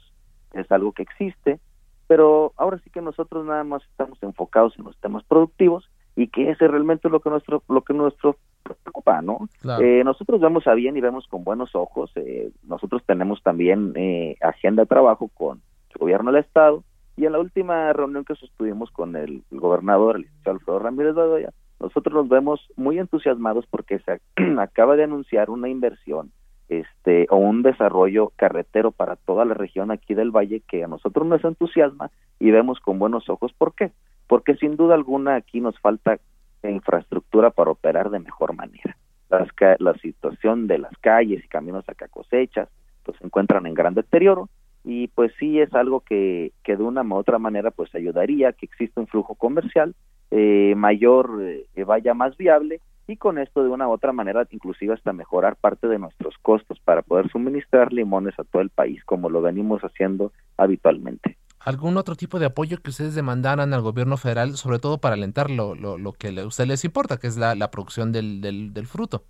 es 0.54 0.72
algo 0.72 0.92
que 0.92 1.04
existe, 1.04 1.60
pero 2.08 2.54
ahora 2.58 2.80
sí 2.84 2.90
que 2.90 3.02
nosotros 3.02 3.46
nada 3.46 3.64
más 3.64 3.84
estamos 3.84 4.22
enfocados 4.22 4.78
en 4.78 4.86
los 4.86 4.98
temas 4.98 5.24
productivos 5.24 5.90
y 6.16 6.28
que 6.28 6.50
ese 6.50 6.68
realmente 6.68 7.08
es 7.08 7.12
lo 7.12 7.22
que 7.22 7.30
nuestro 7.30 7.64
lo 7.70 7.82
que 7.84 7.94
nuestro 7.94 8.38
preocupa, 8.64 9.22
¿no? 9.22 9.50
Eh, 9.82 10.04
nosotros 10.04 10.40
vemos 10.40 10.68
a 10.68 10.74
bien 10.74 10.98
y 10.98 11.02
vemos 11.02 11.28
con 11.28 11.44
buenos 11.44 11.76
ojos. 11.76 12.12
Eh, 12.16 12.52
nosotros 12.64 13.02
tenemos 13.06 13.42
también 13.44 13.94
eh, 13.96 14.38
agenda 14.42 14.84
de 14.84 14.88
trabajo 14.88 15.30
con 15.34 15.62
el 15.90 16.00
gobierno 16.00 16.32
del 16.32 16.44
estado 16.44 16.84
y 17.18 17.26
en 17.26 17.34
la 17.34 17.40
última 17.40 17.92
reunión 17.94 18.26
que 18.26 18.36
sostuvimos 18.36 18.92
con 18.92 19.16
el, 19.16 19.44
gobernador, 19.52 20.16
el 20.16 20.24
licenciado 20.24 20.58
Alfredo 20.58 20.80
Ramírez 20.80 21.16
Badoya, 21.16 21.50
nosotros 21.82 22.14
nos 22.14 22.30
vemos 22.30 22.68
muy 22.76 23.00
entusiasmados 23.00 23.66
porque 23.68 24.00
se 24.00 24.22
acaba 24.60 24.96
de 24.96 25.04
anunciar 25.04 25.50
una 25.50 25.70
inversión 25.70 26.32
este 26.70 27.28
o 27.30 27.36
un 27.36 27.64
desarrollo 27.64 28.32
carretero 28.38 28.92
para 28.92 29.18
toda 29.18 29.44
la 29.44 29.54
región 29.54 29.92
aquí 29.92 30.14
del 30.14 30.32
valle 30.32 30.62
que 30.62 30.84
a 30.84 30.88
nosotros 30.88 31.28
nos 31.28 31.44
entusiasma 31.44 32.12
y 32.40 32.52
vemos 32.52 32.80
con 32.80 32.98
buenos 32.98 33.30
ojos 33.30 33.52
por 33.54 33.76
qué 33.76 33.92
porque 34.28 34.56
sin 34.56 34.78
duda 34.78 34.96
alguna 34.96 35.36
aquí 35.36 35.60
nos 35.60 35.78
falta 35.80 36.18
infraestructura 36.64 37.50
para 37.50 37.72
operar 37.72 38.10
de 38.12 38.20
mejor 38.20 38.56
manera. 38.56 38.96
Las, 39.30 39.48
la 39.80 39.94
situación 39.96 40.68
de 40.68 40.78
las 40.78 40.92
calles 41.00 41.44
y 41.44 41.48
caminos 41.48 41.88
acá 41.88 42.08
cosechas 42.08 42.70
pues 43.04 43.18
se 43.18 43.26
encuentran 43.26 43.66
en 43.66 43.74
gran 43.74 43.94
deterioro 43.94 44.50
y 44.84 45.08
pues 45.08 45.32
sí 45.40 45.60
es 45.60 45.74
algo 45.74 46.02
que, 46.02 46.52
que 46.64 46.76
de 46.76 46.84
una 46.84 47.02
u 47.02 47.16
otra 47.16 47.40
manera 47.40 47.72
pues 47.72 47.94
ayudaría 47.96 48.52
que 48.54 48.66
exista 48.66 49.00
un 49.00 49.08
flujo 49.08 49.36
comercial 49.36 49.96
eh, 50.32 50.74
mayor, 50.76 51.42
eh, 51.42 51.84
vaya 51.84 52.14
más 52.14 52.36
viable 52.38 52.80
y 53.08 53.18
con 53.18 53.38
esto 53.38 53.64
de 53.64 53.70
una 53.70 53.88
u 53.88 53.92
otra 53.92 54.14
manera 54.14 54.48
inclusive 54.52 54.94
hasta 54.94 55.14
mejorar 55.14 55.58
parte 55.58 55.88
de 55.88 56.00
nuestros 56.00 56.36
costos 56.42 56.80
para 56.80 57.02
poder 57.02 57.30
suministrar 57.30 57.92
limones 57.92 58.38
a 58.40 58.44
todo 58.44 58.62
el 58.62 58.70
país 58.70 59.04
como 59.04 59.30
lo 59.30 59.42
venimos 59.42 59.82
haciendo 59.82 60.32
habitualmente 60.58 61.38
algún 61.66 61.98
otro 61.98 62.16
tipo 62.16 62.40
de 62.40 62.48
apoyo 62.48 62.78
que 62.82 62.90
ustedes 62.90 63.16
demandaran 63.16 63.74
al 63.74 63.82
gobierno 63.82 64.18
federal, 64.18 64.54
sobre 64.54 64.80
todo 64.80 65.00
para 65.00 65.16
alentar 65.16 65.50
lo, 65.50 65.76
lo, 65.76 66.14
que 66.14 66.30
a 66.30 66.46
ustedes 66.46 66.68
les 66.68 66.86
importa, 66.86 67.18
que 67.18 67.28
es 67.28 67.38
la, 67.38 67.56
la 67.56 67.70
producción 67.70 68.12
del, 68.12 68.42
del, 68.42 68.88
fruto? 68.88 69.24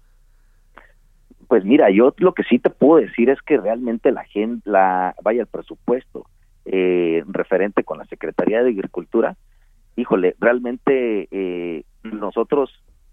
Pues 1.48 1.66
mira, 1.66 1.90
yo 1.90 2.14
lo 2.18 2.34
que 2.34 2.44
sí 2.44 2.60
te 2.60 2.70
puedo 2.70 3.02
decir 3.02 3.30
es 3.30 3.42
que 3.42 3.58
realmente 3.58 4.12
la 4.12 4.24
gente, 4.24 4.70
la, 4.70 5.14
vaya 5.22 5.42
el 5.42 5.48
presupuesto 5.48 6.26
eh, 6.66 7.24
referente 7.28 7.84
con 7.84 7.98
la 7.98 8.06
Secretaría 8.06 8.64
de 8.64 8.70
Agricultura, 8.70 9.36
híjole, 9.96 10.36
realmente 10.40 11.28
eh, 11.32 11.84
nosotros 12.04 12.70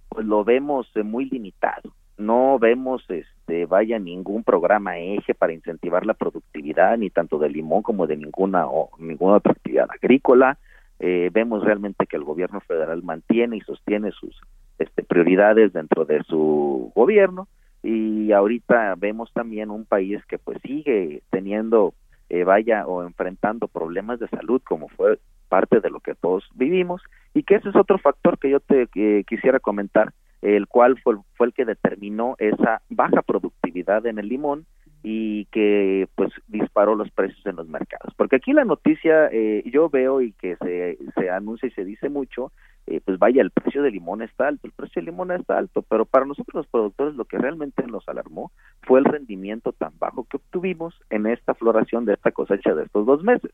pues 0.08 0.26
lo 0.26 0.44
vemos 0.44 0.88
muy 1.04 1.26
limitado. 1.26 1.92
No 2.16 2.58
vemos 2.58 3.04
este 3.08 3.66
vaya 3.66 3.98
ningún 3.98 4.42
programa 4.42 4.98
eje 4.98 5.34
para 5.34 5.52
incentivar 5.52 6.04
la 6.04 6.14
productividad 6.14 6.98
ni 6.98 7.10
tanto 7.10 7.38
de 7.38 7.48
limón 7.48 7.82
como 7.82 8.06
de 8.06 8.16
ninguna 8.16 8.66
o 8.66 8.90
ninguna 8.98 9.36
otra 9.36 9.52
actividad 9.52 9.88
agrícola. 9.90 10.58
Eh, 10.98 11.30
vemos 11.32 11.64
realmente 11.64 12.06
que 12.06 12.16
el 12.16 12.24
gobierno 12.24 12.60
federal 12.60 13.02
mantiene 13.04 13.56
y 13.56 13.60
sostiene 13.60 14.10
sus 14.10 14.40
este, 14.78 15.04
prioridades 15.04 15.72
dentro 15.72 16.04
de 16.04 16.22
su 16.24 16.92
gobierno. 16.94 17.46
Y 17.84 18.32
ahorita 18.32 18.96
vemos 18.96 19.32
también 19.32 19.70
un 19.70 19.84
país 19.84 20.24
que 20.26 20.38
pues 20.38 20.58
sigue 20.62 21.22
teniendo 21.30 21.94
eh, 22.28 22.42
vaya 22.42 22.86
o 22.86 23.04
enfrentando 23.04 23.68
problemas 23.68 24.18
de 24.18 24.28
salud 24.28 24.60
como 24.66 24.88
fue 24.88 25.18
parte 25.48 25.80
de 25.80 25.90
lo 25.90 26.00
que 26.00 26.14
todos 26.14 26.48
vivimos 26.54 27.02
y 27.34 27.42
que 27.42 27.56
ese 27.56 27.68
es 27.70 27.76
otro 27.76 27.98
factor 27.98 28.38
que 28.38 28.50
yo 28.50 28.60
te 28.60 28.88
quisiera 29.26 29.60
comentar 29.60 30.12
el 30.42 30.68
cual 30.68 30.98
fue, 31.02 31.16
fue 31.34 31.48
el 31.48 31.52
que 31.52 31.64
determinó 31.64 32.36
esa 32.38 32.82
baja 32.88 33.22
productividad 33.22 34.06
en 34.06 34.18
el 34.18 34.28
limón 34.28 34.66
y 35.02 35.46
que 35.46 36.08
pues 36.14 36.30
disparó 36.48 36.94
los 36.94 37.10
precios 37.10 37.44
en 37.46 37.56
los 37.56 37.68
mercados. 37.68 38.12
Porque 38.16 38.36
aquí 38.36 38.52
la 38.52 38.64
noticia 38.64 39.28
eh, 39.32 39.62
yo 39.66 39.88
veo 39.88 40.20
y 40.20 40.32
que 40.32 40.56
se, 40.56 40.98
se 41.16 41.30
anuncia 41.30 41.68
y 41.68 41.72
se 41.72 41.84
dice 41.84 42.08
mucho, 42.08 42.52
eh, 42.86 43.00
pues 43.04 43.18
vaya, 43.18 43.42
el 43.42 43.50
precio 43.50 43.82
del 43.82 43.92
limón 43.92 44.22
está 44.22 44.48
alto, 44.48 44.66
el 44.66 44.72
precio 44.72 45.00
del 45.00 45.12
limón 45.12 45.30
está 45.30 45.58
alto, 45.58 45.82
pero 45.82 46.04
para 46.04 46.24
nosotros 46.24 46.54
los 46.54 46.66
productores 46.66 47.14
lo 47.14 47.26
que 47.26 47.38
realmente 47.38 47.86
nos 47.86 48.08
alarmó 48.08 48.50
fue 48.82 48.98
el 48.98 49.04
rendimiento 49.04 49.72
tan 49.72 49.92
bajo 49.98 50.24
que 50.24 50.38
obtuvimos 50.38 50.98
en 51.10 51.26
esta 51.26 51.54
floración 51.54 52.04
de 52.06 52.14
esta 52.14 52.32
cosecha 52.32 52.74
de 52.74 52.84
estos 52.84 53.06
dos 53.06 53.22
meses, 53.22 53.52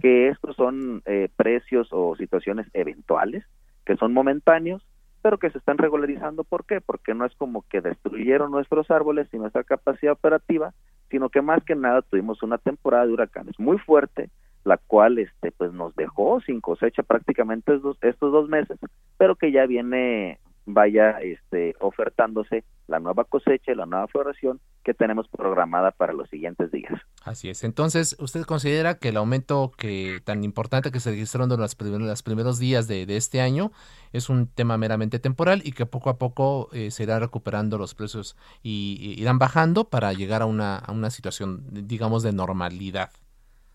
que 0.00 0.28
estos 0.28 0.56
son 0.56 1.02
eh, 1.06 1.28
precios 1.36 1.88
o 1.90 2.16
situaciones 2.16 2.66
eventuales, 2.72 3.44
que 3.84 3.96
son 3.96 4.12
momentáneos, 4.12 4.82
pero 5.22 5.38
que 5.38 5.50
se 5.50 5.58
están 5.58 5.78
regularizando. 5.78 6.44
¿Por 6.44 6.64
qué? 6.64 6.80
Porque 6.80 7.14
no 7.14 7.24
es 7.24 7.34
como 7.36 7.62
que 7.62 7.80
destruyeron 7.80 8.50
nuestros 8.50 8.90
árboles 8.90 9.28
y 9.32 9.38
nuestra 9.38 9.64
capacidad 9.64 10.12
operativa, 10.12 10.72
sino 11.10 11.28
que 11.28 11.42
más 11.42 11.62
que 11.64 11.74
nada 11.74 12.02
tuvimos 12.02 12.42
una 12.42 12.58
temporada 12.58 13.06
de 13.06 13.12
huracanes 13.12 13.58
muy 13.58 13.78
fuerte, 13.78 14.30
la 14.64 14.76
cual 14.76 15.18
este 15.18 15.52
pues 15.52 15.72
nos 15.72 15.94
dejó 15.96 16.40
sin 16.40 16.60
cosecha 16.60 17.02
prácticamente 17.02 17.74
estos, 17.74 17.96
estos 18.02 18.32
dos 18.32 18.48
meses, 18.48 18.78
pero 19.18 19.36
que 19.36 19.52
ya 19.52 19.66
viene 19.66 20.38
vaya 20.74 21.20
este 21.20 21.74
ofertándose 21.80 22.64
la 22.86 22.98
nueva 22.98 23.24
cosecha, 23.24 23.74
la 23.74 23.86
nueva 23.86 24.08
floración 24.08 24.60
que 24.82 24.94
tenemos 24.94 25.28
programada 25.28 25.92
para 25.92 26.12
los 26.12 26.28
siguientes 26.28 26.70
días. 26.70 26.92
Así 27.24 27.48
es. 27.48 27.64
Entonces, 27.64 28.16
¿usted 28.18 28.42
considera 28.42 28.98
que 28.98 29.10
el 29.10 29.16
aumento 29.16 29.70
que 29.76 30.20
tan 30.24 30.42
importante 30.42 30.90
que 30.90 31.00
se 31.00 31.10
registró 31.10 31.44
en 31.44 31.50
los 31.50 31.74
primeros, 32.22 32.58
días 32.58 32.88
de, 32.88 33.04
este 33.16 33.40
año 33.40 33.70
es 34.12 34.28
un 34.28 34.46
tema 34.46 34.76
meramente 34.76 35.18
temporal 35.18 35.62
y 35.64 35.72
que 35.72 35.86
poco 35.86 36.10
a 36.10 36.18
poco 36.18 36.68
eh, 36.72 36.90
se 36.90 37.04
irá 37.04 37.18
recuperando 37.18 37.78
los 37.78 37.94
precios 37.94 38.36
y, 38.62 39.14
irán 39.18 39.38
bajando 39.38 39.84
para 39.84 40.12
llegar 40.12 40.42
a 40.42 40.46
una, 40.46 40.76
a 40.76 40.92
una 40.92 41.10
situación, 41.10 41.64
digamos, 41.86 42.22
de 42.22 42.32
normalidad? 42.32 43.10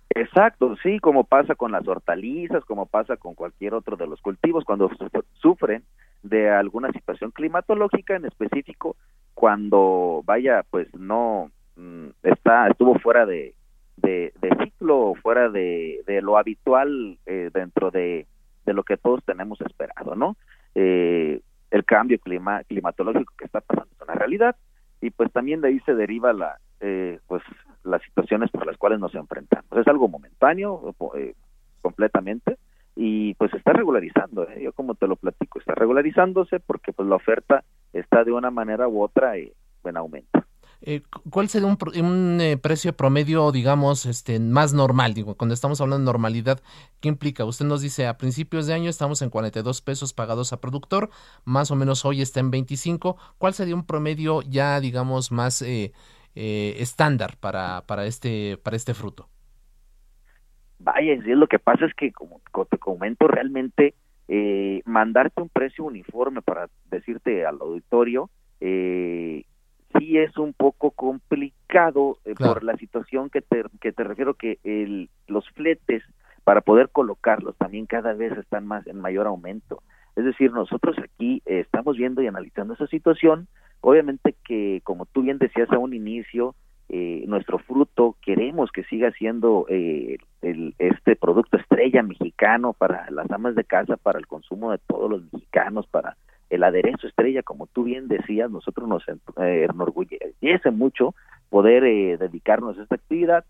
Exacto, 0.09 0.75
sí, 0.83 0.99
como 0.99 1.23
pasa 1.23 1.55
con 1.55 1.71
las 1.71 1.87
hortalizas, 1.87 2.63
como 2.65 2.85
pasa 2.85 3.17
con 3.17 3.33
cualquier 3.33 3.73
otro 3.73 3.97
de 3.97 4.07
los 4.07 4.21
cultivos, 4.21 4.63
cuando 4.63 4.89
sufren 5.41 5.83
de 6.25 6.49
alguna 6.49 6.91
situación 6.91 7.31
climatológica 7.31 8.15
en 8.15 8.25
específico, 8.25 8.95
cuando 9.33 10.21
vaya, 10.25 10.63
pues 10.69 10.93
no 10.95 11.51
mm, 11.75 12.07
está, 12.23 12.67
estuvo 12.67 12.97
fuera 12.99 13.25
de, 13.25 13.53
de, 13.97 14.33
ciclo, 14.63 15.13
fuera 15.21 15.49
de, 15.49 16.01
de 16.07 16.21
lo 16.21 16.37
habitual 16.37 17.19
eh, 17.25 17.51
dentro 17.53 17.91
de, 17.91 18.25
de 18.65 18.73
lo 18.73 18.83
que 18.83 18.97
todos 18.97 19.23
tenemos 19.23 19.61
esperado, 19.61 20.15
¿no? 20.15 20.35
Eh, 20.73 21.41
el 21.71 21.85
cambio 21.85 22.19
clima, 22.19 22.63
climatológico 22.63 23.33
que 23.37 23.45
está 23.45 23.61
pasando 23.61 23.91
es 23.93 24.01
una 24.01 24.15
realidad 24.15 24.55
y 25.01 25.11
pues 25.11 25.31
también 25.31 25.61
de 25.61 25.69
ahí 25.69 25.79
se 25.81 25.93
deriva 25.93 26.33
la, 26.33 26.57
eh, 26.79 27.19
pues 27.27 27.43
las 27.83 28.01
situaciones 28.03 28.49
por 28.49 28.65
las 28.65 28.77
cuales 28.77 28.99
nos 28.99 29.13
enfrentamos. 29.13 29.71
Es 29.77 29.87
algo 29.87 30.07
momentáneo 30.07 30.95
eh, 31.15 31.35
completamente 31.81 32.57
y 32.95 33.33
pues 33.35 33.53
está 33.53 33.73
regularizando, 33.73 34.43
¿eh? 34.49 34.61
yo 34.63 34.73
como 34.73 34.95
te 34.95 35.07
lo 35.07 35.15
platico, 35.15 35.59
está 35.59 35.75
regularizándose 35.75 36.59
porque 36.59 36.93
pues 36.93 37.07
la 37.09 37.15
oferta 37.15 37.63
está 37.93 38.23
de 38.23 38.31
una 38.31 38.51
manera 38.51 38.87
u 38.87 39.01
otra 39.01 39.37
en 39.37 39.97
aumento. 39.97 40.45
¿Cuál 41.31 41.49
sería 41.49 41.67
un, 41.67 41.77
un 42.05 42.59
precio 42.61 42.95
promedio, 42.95 43.51
digamos, 43.51 44.05
este 44.05 44.39
más 44.39 44.73
normal? 44.73 45.13
Digo, 45.13 45.35
cuando 45.35 45.53
estamos 45.53 45.81
hablando 45.81 46.01
de 46.01 46.05
normalidad, 46.05 46.61
¿qué 46.99 47.07
implica? 47.07 47.43
Usted 47.45 47.65
nos 47.65 47.81
dice, 47.81 48.05
a 48.07 48.17
principios 48.17 48.67
de 48.67 48.73
año 48.73 48.89
estamos 48.89 49.21
en 49.21 49.29
42 49.29 49.81
pesos 49.81 50.13
pagados 50.13 50.53
a 50.53 50.61
productor, 50.61 51.09
más 51.43 51.71
o 51.71 51.75
menos 51.75 52.05
hoy 52.05 52.21
está 52.21 52.39
en 52.39 52.51
25. 52.51 53.17
¿Cuál 53.37 53.53
sería 53.53 53.73
un 53.73 53.85
promedio 53.85 54.41
ya, 54.43 54.79
digamos, 54.79 55.31
más 55.31 55.61
eh, 55.63 55.91
eh, 56.35 56.75
estándar 56.77 57.37
para, 57.37 57.85
para, 57.87 58.05
este, 58.05 58.57
para 58.57 58.75
este 58.75 58.93
fruto? 58.93 59.29
Vaya, 60.85 61.15
lo 61.25 61.47
que 61.47 61.57
pasa 61.57 61.85
es 61.85 61.95
que, 61.95 62.11
como, 62.11 62.39
te 62.69 62.77
comento, 62.77 63.27
realmente 63.27 63.95
eh, 64.27 64.83
mandarte 64.85 65.41
un 65.41 65.49
precio 65.49 65.83
uniforme 65.83 66.43
para 66.43 66.69
decirte 66.91 67.43
al 67.43 67.57
auditorio, 67.59 68.29
eh, 68.61 69.45
sí 69.97 70.17
es 70.19 70.37
un 70.37 70.53
poco 70.53 70.91
complicado 70.91 72.19
eh, 72.23 72.35
por 72.35 72.63
la 72.63 72.77
situación 72.77 73.31
que 73.31 73.41
te, 73.41 73.63
que 73.81 73.93
te 73.93 74.03
refiero 74.03 74.35
que 74.35 74.59
el, 74.63 75.09
los 75.25 75.49
fletes 75.49 76.03
para 76.43 76.61
poder 76.61 76.89
colocarlos 76.89 77.57
también 77.57 77.87
cada 77.87 78.13
vez 78.13 78.37
están 78.37 78.67
más 78.67 78.85
en 78.85 79.01
mayor 79.01 79.25
aumento. 79.25 79.81
Es 80.15 80.23
decir, 80.23 80.51
nosotros 80.51 80.95
aquí 80.99 81.41
estamos 81.45 81.97
viendo 81.97 82.21
y 82.21 82.27
analizando 82.27 82.75
esa 82.75 82.85
situación, 82.85 83.47
Obviamente 83.87 84.35
que, 84.43 84.81
como 84.83 85.05
tú 85.05 85.21
bien 85.21 85.37
decías 85.37 85.71
a 85.71 85.77
un 85.77 85.93
inicio, 85.93 86.55
eh, 86.89 87.23
nuestro 87.27 87.57
fruto 87.57 88.15
queremos 88.21 88.71
que 88.71 88.83
siga 88.83 89.11
siendo 89.11 89.65
eh, 89.69 90.17
el, 90.41 90.75
este 90.77 91.15
producto 91.15 91.57
estrella 91.57 92.03
mexicano 92.03 92.73
para 92.73 93.09
las 93.09 93.29
amas 93.31 93.55
de 93.55 93.63
casa, 93.63 93.97
para 93.97 94.19
el 94.19 94.27
consumo 94.27 94.71
de 94.71 94.77
todos 94.77 95.09
los 95.09 95.33
mexicanos, 95.33 95.87
para 95.87 96.15
el 96.51 96.63
aderezo 96.63 97.07
estrella, 97.07 97.41
como 97.41 97.65
tú 97.65 97.83
bien 97.85 98.07
decías, 98.07 98.51
nosotros 98.51 98.87
nos 98.87 99.03
eh, 99.07 99.67
enorgullece 99.67 100.71
mucho 100.71 101.15
poder 101.49 101.83
dedicarnos 102.19 102.77
a 102.77 102.83
esta 102.83 102.95
actividad 102.95 103.45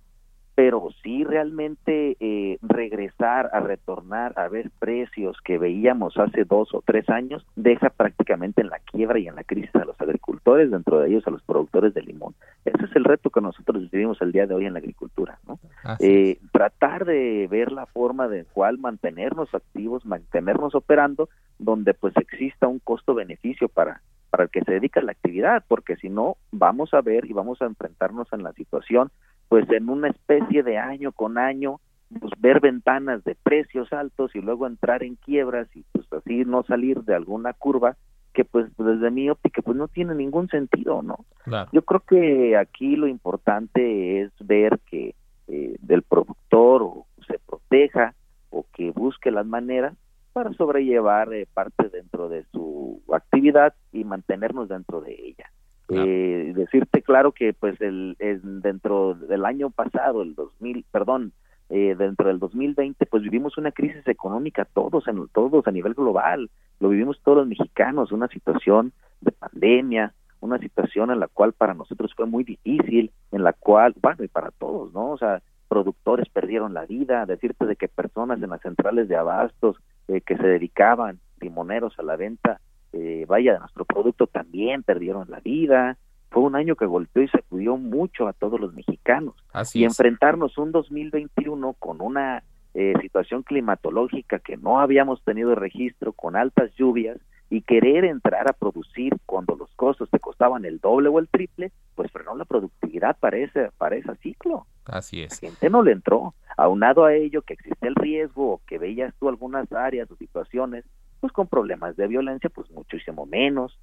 pero 0.55 0.89
sí 1.03 1.25
realmente 1.25 2.15
eh, 2.21 2.57
regresar 2.61 3.49
a 3.51 3.59
retornar 3.59 4.33
a 4.37 4.47
ver 4.47 4.71
precios 4.79 5.37
que 5.43 5.57
veíamos 5.57 6.17
hace 6.17 6.45
dos 6.45 6.73
o 6.73 6.81
tres 6.81 7.09
años 7.09 7.45
deja 7.57 7.89
prácticamente 7.89 8.61
en 8.61 8.69
la 8.69 8.79
quiebra 8.79 9.19
y 9.19 9.27
en 9.27 9.35
la 9.35 9.43
crisis 9.43 9.75
a 9.75 9.83
los 9.83 9.99
agricultores, 9.99 10.71
dentro 10.71 10.99
de 10.99 11.09
ellos 11.09 11.27
a 11.27 11.31
los 11.31 11.41
productores 11.43 11.93
de 11.93 12.03
limón. 12.03 12.35
Ese 12.63 12.85
es 12.85 12.95
el 12.95 13.03
reto 13.03 13.29
que 13.29 13.41
nosotros 13.41 13.91
vivimos 13.91 14.21
el 14.21 14.31
día 14.31 14.47
de 14.47 14.55
hoy 14.55 14.65
en 14.65 14.73
la 14.73 14.79
agricultura, 14.79 15.39
¿no? 15.45 15.59
Eh, 15.99 16.39
tratar 16.53 17.03
de 17.05 17.47
ver 17.51 17.73
la 17.73 17.85
forma 17.85 18.29
de 18.29 18.45
cuál 18.45 18.77
mantenernos 18.77 19.53
activos, 19.53 20.05
mantenernos 20.05 20.73
operando, 20.73 21.27
donde 21.59 21.93
pues 21.93 22.15
exista 22.15 22.67
un 22.67 22.79
costo-beneficio 22.79 23.67
para 23.67 24.01
para 24.35 24.45
el 24.45 24.49
que 24.49 24.65
se 24.65 24.73
dedica 24.73 24.99
a 24.99 25.03
la 25.03 25.13
actividad, 25.13 25.63
porque 25.65 25.95
si 25.95 26.09
no 26.09 26.35
vamos 26.51 26.93
a 26.93 26.99
ver 26.99 27.25
y 27.25 27.31
vamos 27.31 27.61
a 27.61 27.65
enfrentarnos 27.67 28.27
en 28.33 28.43
la 28.43 28.51
situación 28.51 29.09
pues 29.47 29.69
en 29.69 29.89
una 29.89 30.09
especie 30.09 30.63
de 30.63 30.77
año 30.77 31.11
con 31.11 31.37
año 31.37 31.79
pues 32.19 32.31
ver 32.39 32.59
ventanas 32.59 33.23
de 33.23 33.35
precios 33.35 33.91
altos 33.91 34.35
y 34.35 34.41
luego 34.41 34.67
entrar 34.67 35.03
en 35.03 35.15
quiebras 35.15 35.67
y 35.75 35.83
pues 35.91 36.05
así 36.13 36.45
no 36.45 36.63
salir 36.63 37.03
de 37.03 37.15
alguna 37.15 37.53
curva 37.53 37.97
que 38.33 38.45
pues 38.45 38.67
desde 38.77 39.11
mi 39.11 39.29
óptica 39.29 39.61
pues 39.61 39.77
no 39.77 39.87
tiene 39.87 40.13
ningún 40.13 40.49
sentido, 40.49 41.01
¿no? 41.01 41.25
Yo 41.71 41.83
creo 41.83 42.01
que 42.01 42.57
aquí 42.57 42.95
lo 42.95 43.07
importante 43.07 44.21
es 44.21 44.31
ver 44.39 44.79
que 44.89 45.15
eh, 45.47 45.75
del 45.79 46.03
productor 46.03 46.83
o 46.83 47.07
se 47.27 47.39
proteja 47.39 48.13
o 48.49 48.65
que 48.73 48.91
busque 48.91 49.31
las 49.31 49.45
maneras 49.45 49.95
para 50.33 50.53
sobrellevar 50.53 51.33
eh, 51.33 51.47
parte 51.53 51.89
dentro 51.89 52.27
de 52.27 52.43
su 52.51 53.01
actividad 53.13 53.73
y 53.93 54.03
mantenernos 54.03 54.67
dentro 54.67 54.99
de 54.99 55.13
ella. 55.13 55.49
Eh, 55.89 56.53
decirte 56.55 57.03
claro 57.03 57.31
que 57.31 57.53
pues 57.53 57.79
el, 57.79 58.15
dentro 58.63 59.13
del 59.13 59.45
año 59.45 59.69
pasado, 59.69 60.23
el 60.23 60.33
2000, 60.33 60.85
perdón, 60.91 61.31
eh, 61.69 61.95
dentro 61.97 62.27
del 62.27 62.39
2020 62.39 63.05
pues 63.05 63.23
vivimos 63.23 63.57
una 63.57 63.71
crisis 63.71 64.07
económica 64.07 64.65
todos 64.65 65.07
en 65.07 65.27
todos 65.29 65.67
a 65.67 65.71
nivel 65.71 65.93
global, 65.93 66.49
lo 66.79 66.89
vivimos 66.89 67.19
todos 67.23 67.39
los 67.39 67.47
mexicanos, 67.47 68.11
una 68.11 68.27
situación 68.27 68.93
de 69.21 69.31
pandemia, 69.31 70.13
una 70.39 70.59
situación 70.59 71.11
en 71.11 71.19
la 71.19 71.27
cual 71.27 71.53
para 71.53 71.73
nosotros 71.73 72.13
fue 72.15 72.25
muy 72.25 72.43
difícil, 72.43 73.11
en 73.31 73.43
la 73.43 73.53
cual, 73.53 73.95
bueno, 74.01 74.23
y 74.23 74.27
para 74.27 74.51
todos, 74.51 74.93
¿no? 74.93 75.11
O 75.11 75.17
sea, 75.17 75.41
productores 75.67 76.29
perdieron 76.29 76.73
la 76.73 76.85
vida, 76.85 77.25
decirte 77.25 77.65
de 77.65 77.75
que 77.75 77.87
personas 77.87 78.41
en 78.41 78.49
las 78.49 78.61
centrales 78.61 79.07
de 79.07 79.15
abastos 79.15 79.77
eh, 80.07 80.21
que 80.21 80.37
se 80.37 80.47
dedicaban, 80.47 81.19
timoneros 81.39 81.97
a 81.99 82.03
la 82.03 82.15
venta 82.15 82.59
eh, 82.97 83.25
vaya, 83.27 83.59
nuestro 83.59 83.83
producto 83.83 84.25
también 84.25 84.81
perdieron 84.81 85.29
la 85.29 85.41
vida. 85.41 85.97
Fue 86.29 86.43
un 86.43 86.55
año 86.55 86.77
que 86.77 86.85
golpeó 86.85 87.23
y 87.23 87.27
sacudió 87.27 87.75
mucho 87.75 88.25
a 88.25 88.33
todos 88.33 88.57
los 88.57 88.73
mexicanos. 88.73 89.35
y 89.73 89.83
enfrentarnos 89.83 90.57
un 90.57 90.71
2021 90.71 91.73
con 91.73 92.01
una 92.01 92.43
eh, 92.73 92.93
situación 93.01 93.43
climatológica 93.43 94.39
que 94.39 94.55
no 94.55 94.79
habíamos 94.79 95.21
tenido 95.23 95.55
registro, 95.55 96.13
con 96.13 96.37
altas 96.37 96.73
lluvias, 96.75 97.17
y 97.49 97.61
querer 97.61 98.05
entrar 98.05 98.49
a 98.49 98.53
producir 98.53 99.13
cuando 99.25 99.55
los 99.55 99.69
costos 99.75 100.09
te 100.09 100.19
costaban 100.19 100.63
el 100.63 100.79
doble 100.79 101.09
o 101.09 101.19
el 101.19 101.27
triple, 101.27 101.73
pues 101.95 102.09
frenó 102.11 102.33
la 102.35 102.45
productividad 102.45 103.17
para 103.17 103.37
ese, 103.37 103.71
para 103.77 103.97
ese 103.97 104.15
ciclo. 104.23 104.65
Así 104.85 105.21
es. 105.21 105.43
La 105.43 105.49
gente 105.49 105.69
no 105.69 105.83
le 105.83 105.91
entró. 105.91 106.33
Aunado 106.55 107.03
a 107.03 107.13
ello 107.13 107.41
que 107.41 107.55
existe 107.55 107.87
el 107.87 107.95
riesgo 107.95 108.53
o 108.53 108.61
que 108.65 108.77
veías 108.77 109.13
tú 109.19 109.27
algunas 109.27 109.71
áreas 109.73 110.09
o 110.09 110.15
situaciones 110.15 110.85
pues 111.19 111.33
con 111.33 111.47
problemas 111.47 111.95
de 111.95 112.07
violencia, 112.07 112.49
pues 112.49 112.69
muchísimo 112.71 113.25
menos, 113.25 113.77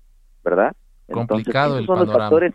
¿verdad? 0.44 0.74
Complicado 1.10 1.76
esos 1.76 1.86
son 1.86 2.06
Los 2.06 2.12
factores, 2.12 2.54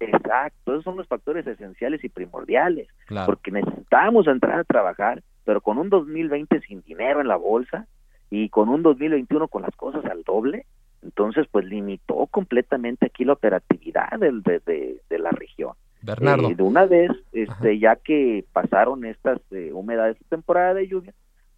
exacto, 0.00 0.72
esos 0.72 0.84
son 0.84 0.96
los 0.96 1.06
factores 1.06 1.46
esenciales 1.46 2.02
y 2.04 2.08
primordiales, 2.08 2.88
porque 3.26 3.50
necesitamos 3.50 4.26
entrar 4.26 4.60
a 4.60 4.64
trabajar, 4.64 5.22
pero 5.44 5.60
con 5.60 5.78
un 5.78 5.90
2020 5.90 6.60
sin 6.62 6.82
dinero 6.82 7.20
en 7.20 7.28
la 7.28 7.36
bolsa 7.36 7.86
y 8.30 8.48
con 8.48 8.68
un 8.68 8.82
2021 8.82 9.48
con 9.48 9.62
las 9.62 9.74
cosas 9.76 10.04
al 10.06 10.22
doble, 10.22 10.66
Entonces, 11.02 11.46
pues 11.50 11.64
limitó 11.64 12.26
completamente 12.28 13.06
aquí 13.06 13.24
la 13.24 13.32
operatividad 13.32 14.18
del, 14.20 14.42
de, 14.42 14.60
de, 15.08 15.18
la 15.18 15.30
región. 15.32 15.72
Bernardo. 16.00 16.48
Eh, 16.48 16.54
de 16.54 16.62
una 16.62 16.86
vez, 16.86 17.10
este, 17.32 17.78
ya 17.80 17.96
que 17.96 18.44
pasaron 18.52 19.04
estas 19.04 19.40
eh, 19.50 19.72
humedades 19.72 20.16
de 20.20 20.24
temporada 20.28 20.74
de 20.74 20.86
lluvia, 20.86 21.12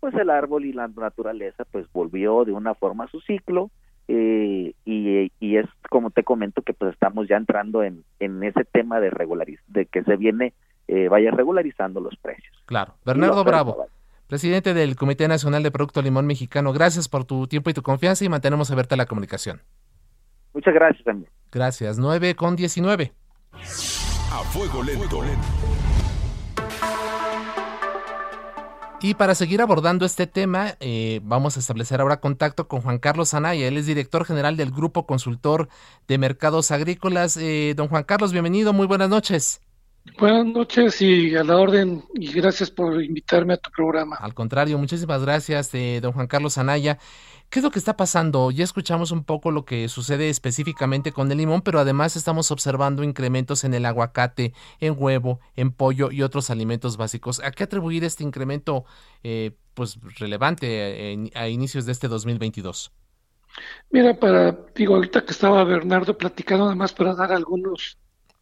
pues 0.04 0.14
el 0.16 0.28
árbol 0.28 0.66
y 0.66 0.74
la 0.74 0.86
naturaleza 0.86 1.64
pues 1.70 1.90
volvió 1.90 2.44
de 2.44 2.52
una 2.52 2.74
forma 2.74 3.04
a 3.04 3.08
su 3.08 3.22
ciclo 3.22 3.70
eh, 4.06 4.74
y, 4.84 5.32
y, 5.40 5.56
es 5.56 5.64
como 5.88 6.10
te 6.10 6.24
comento 6.24 6.60
que 6.60 6.74
pues 6.74 6.92
estamos 6.92 7.26
ya 7.26 7.38
entrando 7.38 7.82
en, 7.82 8.04
en 8.20 8.42
ese 8.42 8.64
tema 8.64 9.00
de 9.00 9.08
regulariz 9.08 9.60
de 9.66 9.86
que 9.86 10.04
se 10.04 10.16
viene 10.16 10.52
eh, 10.88 11.08
vaya 11.08 11.30
regularizando 11.30 12.02
los 12.02 12.14
precios. 12.18 12.54
Claro. 12.66 12.96
Bernardo 13.06 13.44
Bravo, 13.44 13.86
presidente 14.26 14.74
del 14.74 14.94
Comité 14.94 15.26
Nacional 15.26 15.62
de 15.62 15.70
Producto 15.70 16.02
Limón 16.02 16.26
Mexicano, 16.26 16.74
gracias 16.74 17.08
por 17.08 17.24
tu 17.24 17.46
tiempo 17.46 17.70
y 17.70 17.72
tu 17.72 17.80
confianza 17.80 18.26
y 18.26 18.28
mantenemos 18.28 18.70
abierta 18.70 18.96
la 18.96 19.06
comunicación. 19.06 19.62
Muchas 20.52 20.74
gracias, 20.74 21.08
amigo. 21.08 21.30
Gracias. 21.50 21.98
9 21.98 22.34
con 22.34 22.56
19. 22.56 23.10
A 23.54 24.38
fuego 24.52 24.82
lento. 24.82 25.22
Y 29.04 29.12
para 29.12 29.34
seguir 29.34 29.60
abordando 29.60 30.06
este 30.06 30.26
tema, 30.26 30.78
eh, 30.80 31.20
vamos 31.22 31.58
a 31.58 31.60
establecer 31.60 32.00
ahora 32.00 32.20
contacto 32.20 32.68
con 32.68 32.80
Juan 32.80 32.98
Carlos 32.98 33.34
Anaya. 33.34 33.68
Él 33.68 33.76
es 33.76 33.84
director 33.84 34.24
general 34.24 34.56
del 34.56 34.70
Grupo 34.70 35.04
Consultor 35.04 35.68
de 36.08 36.16
Mercados 36.16 36.70
Agrícolas. 36.70 37.36
Eh, 37.36 37.74
don 37.76 37.88
Juan 37.88 38.04
Carlos, 38.04 38.32
bienvenido, 38.32 38.72
muy 38.72 38.86
buenas 38.86 39.10
noches. 39.10 39.60
Buenas 40.18 40.46
noches 40.46 41.02
y 41.02 41.36
a 41.36 41.44
la 41.44 41.58
orden 41.58 42.02
y 42.14 42.32
gracias 42.32 42.70
por 42.70 43.02
invitarme 43.02 43.52
a 43.52 43.56
tu 43.58 43.70
programa. 43.70 44.16
Al 44.16 44.32
contrario, 44.32 44.78
muchísimas 44.78 45.20
gracias, 45.20 45.74
eh, 45.74 45.98
don 46.00 46.12
Juan 46.12 46.26
Carlos 46.26 46.56
Anaya. 46.56 46.98
¿Qué 47.54 47.60
es 47.60 47.64
lo 47.64 47.70
que 47.70 47.78
está 47.78 47.96
pasando? 47.96 48.50
Ya 48.50 48.64
escuchamos 48.64 49.12
un 49.12 49.22
poco 49.22 49.52
lo 49.52 49.64
que 49.64 49.88
sucede 49.88 50.28
específicamente 50.28 51.12
con 51.12 51.30
el 51.30 51.38
limón, 51.38 51.62
pero 51.62 51.78
además 51.78 52.16
estamos 52.16 52.50
observando 52.50 53.04
incrementos 53.04 53.62
en 53.62 53.74
el 53.74 53.86
aguacate, 53.86 54.52
en 54.80 54.96
huevo, 54.98 55.38
en 55.54 55.70
pollo 55.70 56.10
y 56.10 56.22
otros 56.22 56.50
alimentos 56.50 56.96
básicos. 56.96 57.40
¿A 57.44 57.52
qué 57.52 57.62
atribuir 57.62 58.02
este 58.02 58.24
incremento 58.24 58.86
eh, 59.22 59.52
pues 59.74 60.00
relevante 60.18 61.30
a, 61.36 61.48
inicios 61.48 61.86
de 61.86 61.92
este 61.92 62.08
2022? 62.08 62.90
Mira, 63.90 64.18
para, 64.18 64.58
digo, 64.74 64.96
ahorita 64.96 65.24
que 65.24 65.30
estaba 65.30 65.62
Bernardo 65.62 66.18
platicando, 66.18 66.66
además 66.66 66.92
para 66.92 67.14
dar 67.14 67.30
algunos 67.30 67.98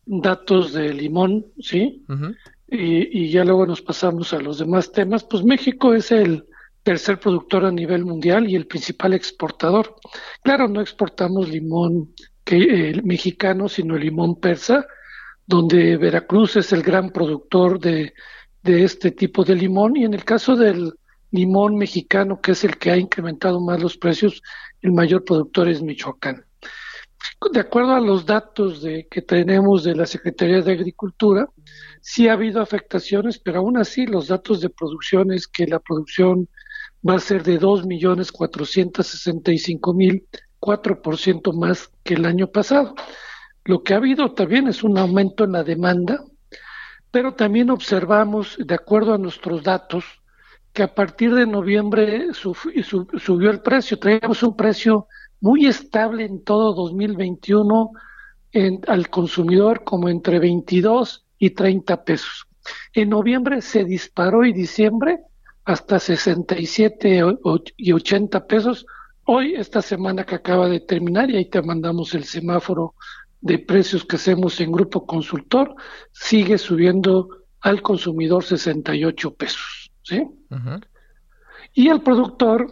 datos 0.06 0.72
de 0.72 0.94
limón, 0.94 1.44
¿sí? 1.60 2.02
y, 2.66 3.24
y 3.24 3.30
ya 3.30 3.44
luego 3.44 3.66
nos 3.66 3.82
pasamos 3.82 4.32
a 4.32 4.40
los 4.40 4.58
demás 4.58 4.90
temas, 4.90 5.22
pues 5.22 5.44
México 5.44 5.92
es 5.92 6.10
el 6.10 6.46
tercer 6.82 7.18
productor 7.20 7.64
a 7.64 7.70
nivel 7.70 8.04
mundial 8.04 8.48
y 8.48 8.56
el 8.56 8.66
principal 8.66 9.14
exportador. 9.14 9.96
Claro, 10.42 10.68
no 10.68 10.80
exportamos 10.80 11.48
limón 11.48 12.14
que, 12.44 13.00
mexicano, 13.04 13.68
sino 13.68 13.96
limón 13.96 14.40
persa, 14.40 14.86
donde 15.46 15.96
Veracruz 15.96 16.56
es 16.56 16.72
el 16.72 16.82
gran 16.82 17.10
productor 17.10 17.78
de, 17.78 18.12
este 18.64 19.10
tipo 19.10 19.44
de 19.44 19.56
limón 19.56 19.96
y 19.96 20.04
en 20.04 20.14
el 20.14 20.24
caso 20.24 20.56
del 20.56 20.92
limón 21.30 21.76
mexicano, 21.76 22.40
que 22.40 22.52
es 22.52 22.64
el 22.64 22.76
que 22.76 22.90
ha 22.90 22.96
incrementado 22.96 23.60
más 23.60 23.80
los 23.80 23.96
precios, 23.96 24.42
el 24.80 24.92
mayor 24.92 25.24
productor 25.24 25.68
es 25.68 25.82
Michoacán. 25.82 26.44
De 27.52 27.60
acuerdo 27.60 27.92
a 27.92 28.00
los 28.00 28.24
datos 28.24 28.84
que 29.10 29.22
tenemos 29.22 29.84
de 29.84 29.94
la 29.94 30.06
Secretaría 30.06 30.60
de 30.60 30.72
Agricultura, 30.72 31.48
sí 32.00 32.28
ha 32.28 32.34
habido 32.34 32.60
afectaciones, 32.60 33.38
pero 33.38 33.60
aún 33.60 33.78
así 33.78 34.06
los 34.06 34.28
datos 34.28 34.60
de 34.60 34.70
producción 34.70 35.32
es 35.32 35.48
que 35.48 35.66
la 35.66 35.80
producción 35.80 36.48
va 37.08 37.14
a 37.16 37.20
ser 37.20 37.42
de 37.42 37.58
2.465.000, 37.60 40.24
4% 40.60 41.52
más 41.54 41.90
que 42.02 42.14
el 42.14 42.24
año 42.24 42.46
pasado. 42.46 42.94
Lo 43.64 43.82
que 43.82 43.92
ha 43.94 43.98
habido 43.98 44.32
también 44.32 44.68
es 44.68 44.82
un 44.82 44.96
aumento 44.98 45.44
en 45.44 45.52
la 45.52 45.64
demanda, 45.64 46.24
pero 47.10 47.34
también 47.34 47.70
observamos, 47.70 48.56
de 48.58 48.74
acuerdo 48.74 49.14
a 49.14 49.18
nuestros 49.18 49.62
datos, 49.62 50.04
que 50.72 50.82
a 50.82 50.94
partir 50.94 51.34
de 51.34 51.46
noviembre 51.46 52.28
subió 52.32 53.50
el 53.50 53.60
precio. 53.60 53.98
Traíamos 53.98 54.42
un 54.42 54.56
precio 54.56 55.06
muy 55.40 55.66
estable 55.66 56.24
en 56.24 56.42
todo 56.44 56.72
2021 56.72 57.90
en, 58.52 58.80
al 58.86 59.10
consumidor 59.10 59.84
como 59.84 60.08
entre 60.08 60.38
22 60.38 61.26
y 61.38 61.50
30 61.50 62.04
pesos. 62.04 62.46
En 62.94 63.10
noviembre 63.10 63.60
se 63.60 63.84
disparó 63.84 64.44
y 64.44 64.52
diciembre 64.52 65.18
hasta 65.64 65.98
67 65.98 67.20
y 67.76 67.92
80 67.92 68.46
pesos. 68.46 68.86
Hoy, 69.24 69.54
esta 69.54 69.82
semana 69.82 70.24
que 70.24 70.34
acaba 70.34 70.68
de 70.68 70.80
terminar, 70.80 71.30
y 71.30 71.36
ahí 71.36 71.48
te 71.48 71.62
mandamos 71.62 72.14
el 72.14 72.24
semáforo 72.24 72.94
de 73.40 73.58
precios 73.58 74.04
que 74.04 74.16
hacemos 74.16 74.60
en 74.60 74.72
Grupo 74.72 75.06
Consultor, 75.06 75.74
sigue 76.12 76.58
subiendo 76.58 77.28
al 77.60 77.82
consumidor 77.82 78.44
68 78.44 79.34
pesos. 79.34 79.92
¿sí? 80.02 80.26
Y 81.74 81.88
al 81.88 82.02
productor, 82.02 82.68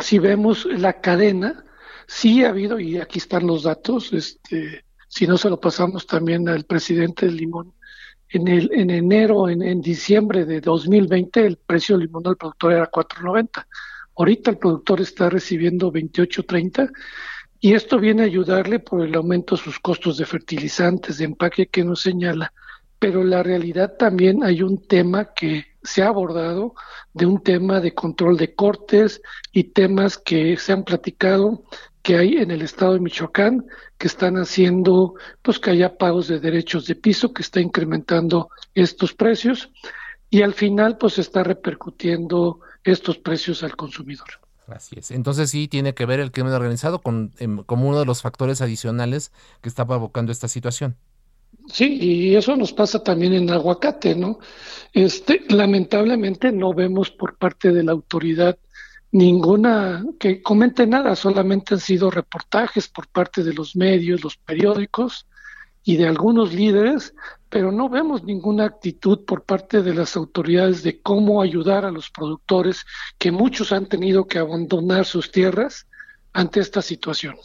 si 0.00 0.18
vemos 0.18 0.66
la 0.66 1.00
cadena, 1.00 1.64
sí 2.06 2.44
ha 2.44 2.50
habido, 2.50 2.80
y 2.80 2.98
aquí 2.98 3.18
están 3.18 3.46
los 3.46 3.62
datos, 3.62 4.12
este, 4.12 4.84
si 5.08 5.26
no 5.26 5.38
se 5.38 5.48
lo 5.48 5.60
pasamos 5.60 6.06
también 6.06 6.48
al 6.48 6.64
presidente 6.64 7.26
del 7.26 7.36
Limón, 7.36 7.74
en, 8.32 8.48
el, 8.48 8.70
en 8.72 8.90
enero, 8.90 9.48
en, 9.48 9.62
en 9.62 9.80
diciembre 9.80 10.44
de 10.44 10.60
2020, 10.60 11.46
el 11.46 11.56
precio 11.56 11.96
del 11.96 12.06
limón 12.06 12.26
al 12.26 12.36
productor 12.36 12.72
era 12.72 12.90
4.90. 12.90 13.66
Ahorita 14.16 14.50
el 14.50 14.58
productor 14.58 15.00
está 15.00 15.30
recibiendo 15.30 15.92
28.30 15.92 16.90
y 17.60 17.74
esto 17.74 17.98
viene 17.98 18.22
a 18.22 18.26
ayudarle 18.26 18.78
por 18.78 19.04
el 19.04 19.14
aumento 19.14 19.56
de 19.56 19.62
sus 19.62 19.78
costos 19.80 20.16
de 20.16 20.26
fertilizantes, 20.26 21.18
de 21.18 21.24
empaque 21.24 21.66
que 21.66 21.84
nos 21.84 22.02
señala. 22.02 22.52
Pero 22.98 23.24
la 23.24 23.42
realidad 23.42 23.96
también 23.98 24.44
hay 24.44 24.62
un 24.62 24.86
tema 24.86 25.32
que 25.34 25.66
se 25.82 26.02
ha 26.02 26.08
abordado, 26.08 26.74
de 27.12 27.26
un 27.26 27.42
tema 27.42 27.80
de 27.80 27.94
control 27.94 28.36
de 28.36 28.54
cortes 28.54 29.22
y 29.52 29.64
temas 29.64 30.18
que 30.18 30.56
se 30.56 30.72
han 30.72 30.84
platicado 30.84 31.64
que 32.02 32.16
hay 32.16 32.38
en 32.38 32.50
el 32.50 32.62
estado 32.62 32.94
de 32.94 33.00
Michoacán 33.00 33.66
que 33.98 34.06
están 34.06 34.36
haciendo 34.36 35.14
pues 35.42 35.58
que 35.58 35.70
haya 35.70 35.96
pagos 35.96 36.28
de 36.28 36.40
derechos 36.40 36.86
de 36.86 36.94
piso 36.94 37.32
que 37.32 37.42
está 37.42 37.60
incrementando 37.60 38.48
estos 38.74 39.12
precios 39.12 39.70
y 40.30 40.42
al 40.42 40.54
final 40.54 40.96
pues 40.96 41.18
está 41.18 41.42
repercutiendo 41.42 42.60
estos 42.84 43.18
precios 43.18 43.62
al 43.62 43.76
consumidor. 43.76 44.28
Así 44.68 44.96
es. 44.98 45.10
Entonces 45.10 45.50
sí 45.50 45.68
tiene 45.68 45.94
que 45.94 46.06
ver 46.06 46.20
el 46.20 46.30
crimen 46.30 46.52
organizado 46.52 47.00
con, 47.00 47.32
em, 47.38 47.64
como 47.64 47.88
uno 47.88 47.98
de 47.98 48.06
los 48.06 48.22
factores 48.22 48.60
adicionales 48.60 49.32
que 49.60 49.68
está 49.68 49.84
provocando 49.84 50.30
esta 50.30 50.48
situación. 50.48 50.96
Sí, 51.66 51.98
y 52.00 52.36
eso 52.36 52.56
nos 52.56 52.72
pasa 52.72 53.02
también 53.02 53.32
en 53.32 53.50
aguacate, 53.50 54.14
¿no? 54.14 54.38
Este, 54.92 55.42
lamentablemente 55.48 56.52
no 56.52 56.72
vemos 56.72 57.10
por 57.10 57.36
parte 57.36 57.72
de 57.72 57.82
la 57.82 57.92
autoridad 57.92 58.56
ninguna 59.12 60.04
que 60.18 60.42
comente 60.42 60.86
nada, 60.86 61.16
solamente 61.16 61.74
han 61.74 61.80
sido 61.80 62.10
reportajes 62.10 62.88
por 62.88 63.08
parte 63.08 63.42
de 63.42 63.52
los 63.52 63.74
medios, 63.74 64.22
los 64.22 64.36
periódicos 64.36 65.26
y 65.82 65.96
de 65.96 66.06
algunos 66.06 66.52
líderes, 66.52 67.14
pero 67.48 67.72
no 67.72 67.88
vemos 67.88 68.22
ninguna 68.22 68.66
actitud 68.66 69.24
por 69.24 69.42
parte 69.42 69.82
de 69.82 69.94
las 69.94 70.16
autoridades 70.16 70.82
de 70.82 71.00
cómo 71.00 71.42
ayudar 71.42 71.84
a 71.84 71.90
los 71.90 72.10
productores, 72.10 72.84
que 73.18 73.32
muchos 73.32 73.72
han 73.72 73.86
tenido 73.86 74.26
que 74.26 74.38
abandonar 74.38 75.04
sus 75.04 75.32
tierras 75.32 75.86
ante 76.32 76.60
esta 76.60 76.82
situación. 76.82 77.36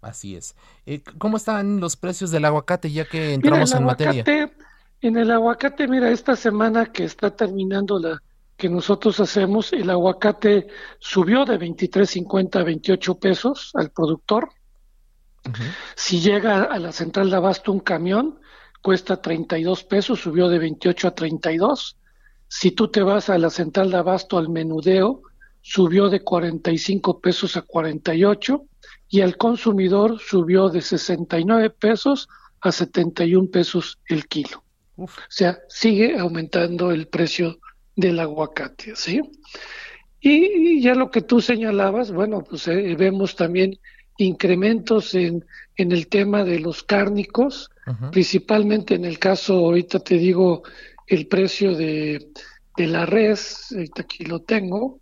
Así 0.00 0.36
es. 0.36 0.56
Eh, 0.86 1.02
¿Cómo 1.18 1.36
están 1.36 1.80
los 1.80 1.96
precios 1.96 2.30
del 2.30 2.44
aguacate 2.44 2.90
ya 2.90 3.04
que 3.04 3.34
entramos 3.34 3.72
en 3.72 3.84
materia? 3.84 4.24
En 5.02 5.16
el 5.16 5.30
aguacate, 5.30 5.86
mira, 5.86 6.10
esta 6.10 6.34
semana 6.34 6.86
que 6.86 7.04
está 7.04 7.30
terminando 7.30 7.98
la, 7.98 8.22
que 8.56 8.68
nosotros 8.68 9.20
hacemos, 9.20 9.72
el 9.72 9.90
aguacate 9.90 10.68
subió 10.98 11.44
de 11.44 11.58
23.50 11.58 12.60
a 12.60 12.62
28 12.64 13.18
pesos 13.18 13.70
al 13.74 13.90
productor. 13.90 14.50
Si 15.94 16.20
llega 16.20 16.64
a 16.64 16.78
la 16.78 16.90
central 16.90 17.30
de 17.30 17.36
abasto 17.36 17.70
un 17.70 17.80
camión, 17.80 18.40
cuesta 18.82 19.20
32 19.20 19.84
pesos, 19.84 20.20
subió 20.20 20.48
de 20.48 20.58
28 20.58 21.08
a 21.08 21.14
32. 21.14 21.96
Si 22.48 22.72
tú 22.72 22.88
te 22.88 23.02
vas 23.02 23.28
a 23.28 23.38
la 23.38 23.50
central 23.50 23.90
de 23.90 23.98
abasto 23.98 24.38
al 24.38 24.48
menudeo, 24.48 25.22
subió 25.60 26.08
de 26.08 26.22
45 26.22 27.20
pesos 27.20 27.56
a 27.56 27.62
48 27.62 28.64
y 29.08 29.20
al 29.20 29.36
consumidor 29.36 30.18
subió 30.18 30.68
de 30.68 30.80
69 30.80 31.70
pesos 31.70 32.28
a 32.60 32.72
71 32.72 33.50
pesos 33.50 33.98
el 34.08 34.26
kilo. 34.26 34.64
O 34.96 35.06
sea, 35.28 35.58
sigue 35.68 36.18
aumentando 36.18 36.90
el 36.90 37.06
precio 37.08 37.58
del 37.96 38.20
aguacate, 38.20 38.94
¿sí? 38.94 39.20
Y, 40.20 40.80
ya 40.80 40.94
lo 40.94 41.10
que 41.10 41.22
tú 41.22 41.40
señalabas, 41.40 42.12
bueno, 42.12 42.44
pues 42.44 42.68
eh, 42.68 42.94
vemos 42.96 43.34
también 43.34 43.78
incrementos 44.18 45.14
en, 45.14 45.44
en 45.76 45.92
el 45.92 46.08
tema 46.08 46.44
de 46.44 46.60
los 46.60 46.82
cárnicos, 46.82 47.70
principalmente 48.10 48.94
en 48.94 49.04
el 49.04 49.18
caso, 49.18 49.54
ahorita 49.54 50.00
te 50.00 50.18
digo, 50.18 50.62
el 51.06 51.28
precio 51.28 51.74
de, 51.76 52.30
de 52.76 52.86
la 52.86 53.06
res, 53.06 53.68
ahorita 53.72 54.02
aquí 54.02 54.24
lo 54.24 54.40
tengo, 54.40 55.00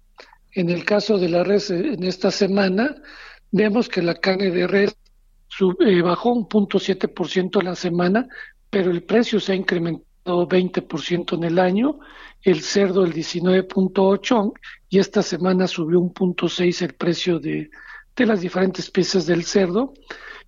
en 0.53 0.69
el 0.71 0.85
caso 0.85 1.19
de 1.19 1.29
la 1.29 1.45
res 1.45 1.71
eh, 1.71 1.95
en 1.95 2.05
esta 2.05 2.31
semana, 2.31 2.95
vemos 3.51 3.89
que 3.89 4.03
la 4.03 4.15
carne 4.15 4.51
de 4.51 4.67
res 4.67 4.97
eh, 5.81 6.03
bajó 6.03 6.33
un 6.33 6.49
punto 6.49 6.79
siete 6.79 7.09
por 7.09 7.29
ciento 7.29 7.61
la 7.61 7.75
semana, 7.75 8.27
pero 8.69 8.91
el 8.91 9.05
precio 9.05 9.41
se 9.41 9.53
ha 9.53 9.55
incrementado 9.55 10.14
20% 10.25 11.35
en 11.35 11.45
el 11.45 11.59
año, 11.59 11.99
el 12.43 12.63
cerdo 12.63 13.05
el 13.05 13.13
19.8 13.13 14.53
y 14.89 14.99
esta 14.99 15.23
semana 15.23 15.67
subió 15.67 16.01
un 16.01 16.11
punto 16.13 16.49
seis 16.49 16.81
el 16.83 16.95
precio 16.95 17.39
de, 17.39 17.71
las 18.17 18.41
diferentes 18.41 18.91
piezas 18.91 19.27
del 19.27 19.45
cerdo. 19.45 19.93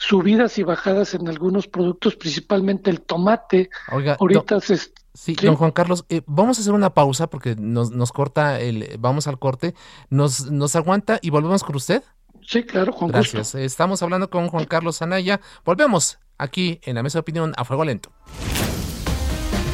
subidas 0.00 0.58
y 0.58 0.62
bajadas 0.62 1.14
en 1.14 1.28
algunos 1.28 1.68
productos, 1.68 2.16
principalmente 2.16 2.90
el 2.90 3.02
tomate. 3.02 3.70
Oiga, 3.92 4.16
Ahorita 4.18 4.58
se, 4.60 4.78
Sí, 5.12 5.34
don 5.34 5.56
Juan 5.56 5.72
Carlos, 5.72 6.06
eh, 6.08 6.22
vamos 6.26 6.58
a 6.58 6.60
hacer 6.62 6.72
una 6.72 6.94
pausa 6.94 7.28
porque 7.28 7.56
nos, 7.56 7.90
nos 7.90 8.12
corta 8.12 8.60
el, 8.60 8.96
vamos 8.98 9.26
al 9.26 9.38
corte, 9.38 9.74
nos, 10.08 10.50
nos 10.50 10.76
aguanta 10.76 11.18
y 11.20 11.30
volvemos 11.30 11.62
con 11.62 11.76
usted. 11.76 12.02
Sí, 12.46 12.62
claro, 12.62 12.92
Juan 12.92 13.10
Gracias. 13.10 13.54
Estamos 13.54 14.02
hablando 14.02 14.30
con 14.30 14.48
Juan 14.48 14.64
Carlos 14.64 15.02
Anaya. 15.02 15.40
Volvemos 15.64 16.18
aquí 16.38 16.80
en 16.84 16.94
la 16.94 17.02
mesa 17.02 17.18
de 17.18 17.20
opinión 17.20 17.52
a 17.56 17.64
fuego 17.64 17.84
lento. 17.84 18.10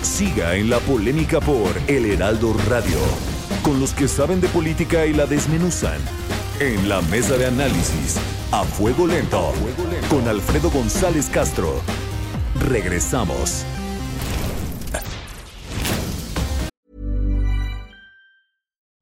Siga 0.03 0.57
en 0.57 0.71
la 0.71 0.79
polémica 0.81 1.41
por 1.41 1.71
El 1.87 2.07
Heraldo 2.07 2.55
Radio, 2.69 2.99
con 3.63 3.79
los 3.79 3.93
que 3.93 4.09
saben 4.09 4.41
de 4.41 4.49
política 4.49 5.07
y 5.07 5.13
la 5.13 5.27
desmenuzan. 5.27 6.01
En 6.59 6.89
la 6.89 7.03
mesa 7.03 7.37
de 7.37 7.45
análisis, 7.45 8.17
a 8.51 8.65
fuego 8.65 9.07
lento, 9.07 9.53
con 10.09 10.27
Alfredo 10.27 10.71
González 10.71 11.29
Castro. 11.29 11.83
Regresamos. 12.61 13.63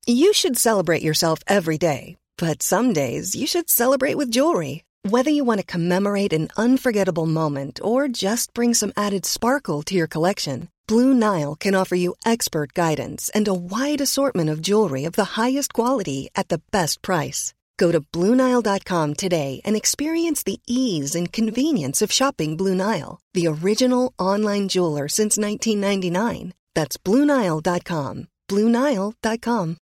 You 0.05 0.33
should 0.33 0.59
celebrate 0.59 1.03
yourself 1.03 1.39
every 1.47 1.79
day. 1.79 2.17
But 2.39 2.61
some 2.61 2.93
days 2.93 3.37
you 3.37 3.47
should 3.47 3.71
celebrate 3.71 4.17
with 4.17 4.33
jewelry. 4.33 4.83
Whether 5.09 5.31
you 5.31 5.45
want 5.45 5.61
to 5.61 5.67
commemorate 5.67 6.33
an 6.33 6.49
unforgettable 6.57 7.27
moment 7.27 7.79
or 7.83 8.09
just 8.09 8.53
bring 8.53 8.75
some 8.75 8.93
added 8.97 9.25
sparkle 9.25 9.83
to 9.85 9.95
your 9.95 10.09
collection, 10.09 10.69
Blue 10.87 11.15
Nile 11.15 11.55
can 11.55 11.75
offer 11.75 11.95
you 11.95 12.15
expert 12.27 12.75
guidance 12.75 13.31
and 13.35 13.49
a 13.49 13.55
wide 13.55 14.03
assortment 14.03 14.51
of 14.51 14.61
jewelry 14.61 15.05
of 15.05 15.13
the 15.13 15.41
highest 15.41 15.73
quality 15.73 16.29
at 16.35 16.49
the 16.49 16.61
best 16.73 17.01
price. 17.01 17.55
Go 17.79 17.91
to 17.91 18.01
BlueNile.com 18.01 19.15
today 19.15 19.61
and 19.65 19.77
experience 19.77 20.43
the 20.43 20.61
ease 20.67 21.15
and 21.15 21.33
convenience 21.33 22.03
of 22.03 22.13
shopping 22.13 22.57
Blue 22.57 22.75
Nile, 22.75 23.21
the 23.33 23.47
original 23.47 24.13
online 24.19 24.69
jeweler 24.69 25.09
since 25.09 25.39
1999. 25.39 26.53
That's 26.75 26.99
BlueNile.com. 26.99 28.29
BlueNile.com. 28.49 29.77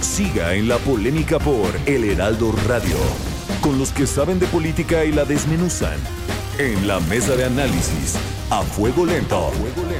Siga 0.00 0.54
en 0.54 0.68
la 0.68 0.78
polémica 0.78 1.40
por 1.40 1.74
El 1.86 2.04
Heraldo 2.04 2.52
Radio, 2.66 2.96
con 3.60 3.78
los 3.78 3.90
que 3.90 4.06
saben 4.06 4.38
de 4.38 4.46
política 4.46 5.04
y 5.04 5.12
la 5.12 5.24
desmenuzan. 5.24 5.98
En 6.58 6.88
la 6.88 6.98
mesa 6.98 7.36
de 7.36 7.44
análisis, 7.44 8.16
a 8.50 8.62
fuego 8.62 9.06
lento, 9.06 9.52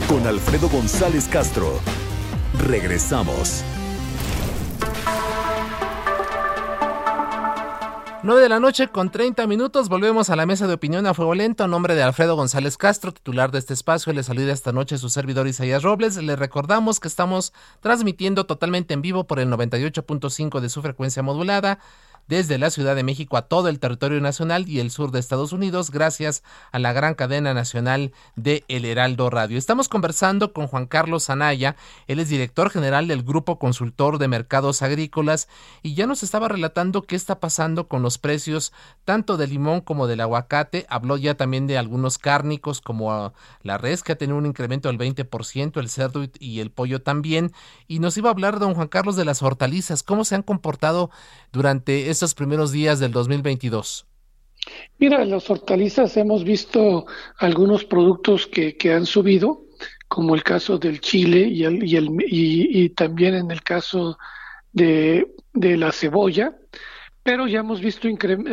con 0.08 0.26
Alfredo 0.26 0.68
González 0.68 1.28
Castro. 1.28 1.78
Regresamos. 2.66 3.62
9 8.24 8.42
de 8.42 8.48
la 8.48 8.58
noche 8.58 8.88
con 8.88 9.12
30 9.12 9.46
minutos, 9.46 9.88
volvemos 9.88 10.30
a 10.30 10.36
la 10.36 10.46
mesa 10.46 10.66
de 10.66 10.74
opinión 10.74 11.06
a 11.06 11.14
fuego 11.14 11.36
lento 11.36 11.62
a 11.62 11.68
nombre 11.68 11.94
de 11.94 12.02
Alfredo 12.02 12.34
González 12.34 12.76
Castro, 12.76 13.12
titular 13.12 13.52
de 13.52 13.60
este 13.60 13.72
espacio. 13.72 14.12
Le 14.12 14.24
saluda 14.24 14.52
esta 14.52 14.72
noche 14.72 14.98
su 14.98 15.10
servidor 15.10 15.46
Isaías 15.46 15.84
Robles. 15.84 16.16
Le 16.16 16.34
recordamos 16.34 16.98
que 16.98 17.06
estamos 17.06 17.52
transmitiendo 17.78 18.46
totalmente 18.46 18.94
en 18.94 19.02
vivo 19.02 19.28
por 19.28 19.38
el 19.38 19.48
98.5 19.48 20.58
de 20.58 20.68
su 20.70 20.82
frecuencia 20.82 21.22
modulada 21.22 21.78
desde 22.28 22.58
la 22.58 22.70
Ciudad 22.70 22.94
de 22.94 23.02
México 23.02 23.36
a 23.36 23.42
todo 23.42 23.68
el 23.68 23.80
territorio 23.80 24.20
nacional 24.20 24.68
y 24.68 24.80
el 24.80 24.90
sur 24.90 25.10
de 25.10 25.18
Estados 25.18 25.52
Unidos 25.52 25.90
gracias 25.90 26.42
a 26.70 26.78
la 26.78 26.92
gran 26.92 27.14
cadena 27.14 27.54
nacional 27.54 28.12
de 28.36 28.64
El 28.68 28.84
Heraldo 28.84 29.30
Radio. 29.30 29.58
Estamos 29.58 29.88
conversando 29.88 30.52
con 30.52 30.66
Juan 30.66 30.86
Carlos 30.86 31.30
Anaya, 31.30 31.76
él 32.06 32.20
es 32.20 32.28
director 32.28 32.70
general 32.70 33.08
del 33.08 33.22
Grupo 33.22 33.58
Consultor 33.58 34.18
de 34.18 34.28
Mercados 34.28 34.82
Agrícolas 34.82 35.48
y 35.82 35.94
ya 35.94 36.06
nos 36.06 36.22
estaba 36.22 36.48
relatando 36.48 37.02
qué 37.02 37.16
está 37.16 37.40
pasando 37.40 37.88
con 37.88 38.02
los 38.02 38.18
precios 38.18 38.72
tanto 39.04 39.36
del 39.36 39.50
limón 39.50 39.80
como 39.80 40.06
del 40.06 40.20
aguacate. 40.20 40.86
Habló 40.88 41.16
ya 41.16 41.34
también 41.34 41.66
de 41.66 41.78
algunos 41.78 42.18
cárnicos 42.18 42.80
como 42.80 43.32
la 43.62 43.78
res 43.78 44.02
que 44.02 44.12
ha 44.12 44.18
tenido 44.18 44.38
un 44.38 44.46
incremento 44.46 44.88
del 44.88 44.98
20%, 44.98 45.80
el 45.80 45.88
cerdo 45.88 46.26
y 46.38 46.60
el 46.60 46.70
pollo 46.70 47.00
también. 47.02 47.52
Y 47.86 47.98
nos 48.00 48.16
iba 48.16 48.28
a 48.28 48.32
hablar 48.32 48.58
don 48.58 48.74
Juan 48.74 48.88
Carlos 48.88 49.16
de 49.16 49.24
las 49.24 49.42
hortalizas, 49.42 50.02
cómo 50.02 50.24
se 50.24 50.34
han 50.34 50.42
comportado 50.42 51.10
durante 51.52 52.10
estos 52.18 52.34
primeros 52.34 52.72
días 52.72 52.98
del 52.98 53.12
2022? 53.12 54.04
Mira, 54.98 55.24
las 55.24 55.48
hortalizas 55.48 56.16
hemos 56.16 56.42
visto 56.42 57.06
algunos 57.38 57.84
productos 57.84 58.48
que, 58.48 58.76
que 58.76 58.92
han 58.92 59.06
subido, 59.06 59.66
como 60.08 60.34
el 60.34 60.42
caso 60.42 60.78
del 60.78 61.00
chile 61.00 61.46
y, 61.46 61.62
el, 61.62 61.84
y, 61.84 61.94
el, 61.94 62.08
y, 62.26 62.88
también 62.90 63.36
en 63.36 63.52
el 63.52 63.62
caso 63.62 64.18
de, 64.72 65.32
de, 65.52 65.76
la 65.76 65.92
cebolla, 65.92 66.58
pero 67.22 67.46
ya 67.46 67.60
hemos 67.60 67.80
visto 67.80 68.08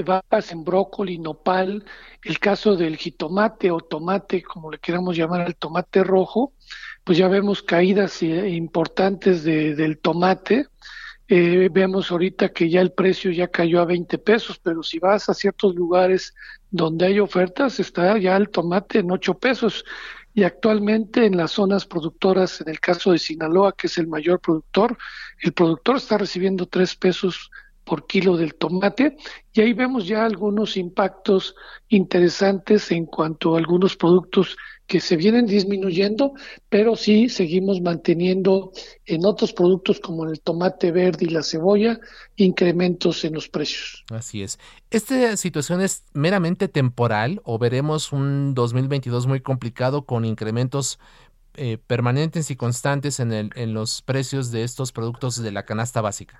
bajas 0.06 0.52
en 0.52 0.64
brócoli, 0.64 1.18
nopal, 1.18 1.84
el 2.24 2.40
caso 2.40 2.76
del 2.76 2.98
jitomate 2.98 3.72
o 3.72 3.80
tomate, 3.80 4.44
como 4.44 4.70
le 4.70 4.78
queramos 4.78 5.18
llamar 5.18 5.42
al 5.42 5.56
tomate 5.56 6.04
rojo, 6.04 6.54
pues 7.04 7.18
ya 7.18 7.28
vemos 7.28 7.64
caídas 7.64 8.22
eh, 8.22 8.50
importantes 8.50 9.44
de, 9.44 9.74
del 9.74 9.98
tomate, 9.98 10.68
eh, 11.28 11.70
vemos 11.72 12.12
ahorita 12.12 12.50
que 12.50 12.70
ya 12.70 12.82
el 12.82 12.92
precio 12.92 13.32
ya 13.32 13.48
cayó 13.48 13.82
a 13.82 13.86
20 13.86 14.18
pesos, 14.20 14.60
pero 14.60 14.84
si 14.84 15.00
vas 15.00 15.28
a 15.30 15.34
ciertos 15.34 15.76
lugares 15.76 16.34
donde 16.70 17.08
hay 17.08 17.20
ofertas, 17.20 17.80
está 17.80 18.18
ya 18.18 18.36
el 18.38 18.50
tomate 18.50 19.00
en 19.00 19.12
8 19.12 19.40
pesos. 19.40 19.86
Y 20.34 20.44
actualmente 20.44 21.26
en 21.26 21.38
las 21.38 21.52
zonas 21.52 21.86
productoras, 21.86 22.62
en 22.62 22.70
el 22.70 22.80
caso 22.80 23.12
de 23.12 23.20
Sinaloa, 23.20 23.74
que 23.76 23.88
es 23.88 23.98
el 23.98 24.08
mayor 24.08 24.40
productor, 24.42 24.98
el 25.42 25.54
productor 25.54 25.96
está 25.96 26.18
recibiendo 26.18 26.68
3 26.68 26.96
pesos 26.98 27.50
por 27.86 28.08
kilo 28.08 28.36
del 28.36 28.56
tomate 28.56 29.16
y 29.54 29.62
ahí 29.62 29.74
vemos 29.74 30.08
ya 30.08 30.26
algunos 30.26 30.76
impactos 30.76 31.56
interesantes 31.88 32.92
en 32.92 33.06
cuanto 33.06 33.56
a 33.56 33.60
algunos 33.60 33.96
productos 33.96 34.58
que 34.88 35.00
se 35.00 35.16
vienen 35.16 35.48
disminuyendo, 35.48 36.34
pero 36.70 36.96
sí 36.96 37.30
seguimos 37.30 37.82
manteniendo 37.82 38.72
en 39.06 39.26
otros 39.26 39.54
productos 39.54 40.00
como 40.00 40.26
el 40.26 40.40
tomate 40.42 40.92
verde 40.92 41.26
y 41.26 41.30
la 41.30 41.44
cebolla 41.44 42.00
incrementos 42.36 43.26
en 43.26 43.34
los 43.34 43.50
precios. 43.50 44.04
Así 44.12 44.44
es. 44.44 44.60
¿Esta 44.92 45.36
situación 45.38 45.82
es 45.82 46.04
meramente 46.14 46.68
temporal 46.68 47.42
o 47.44 47.58
veremos 47.58 48.12
un 48.12 48.54
2022 48.54 49.28
muy 49.28 49.42
complicado 49.42 50.06
con 50.06 50.24
incrementos 50.24 51.00
eh, 51.56 51.78
permanentes 51.88 52.52
y 52.52 52.56
constantes 52.56 53.20
en, 53.20 53.32
el, 53.32 53.50
en 53.56 53.74
los 53.74 54.02
precios 54.02 54.52
de 54.52 54.64
estos 54.64 54.92
productos 54.92 55.42
de 55.42 55.52
la 55.52 55.64
canasta 55.64 56.02
básica? 56.02 56.40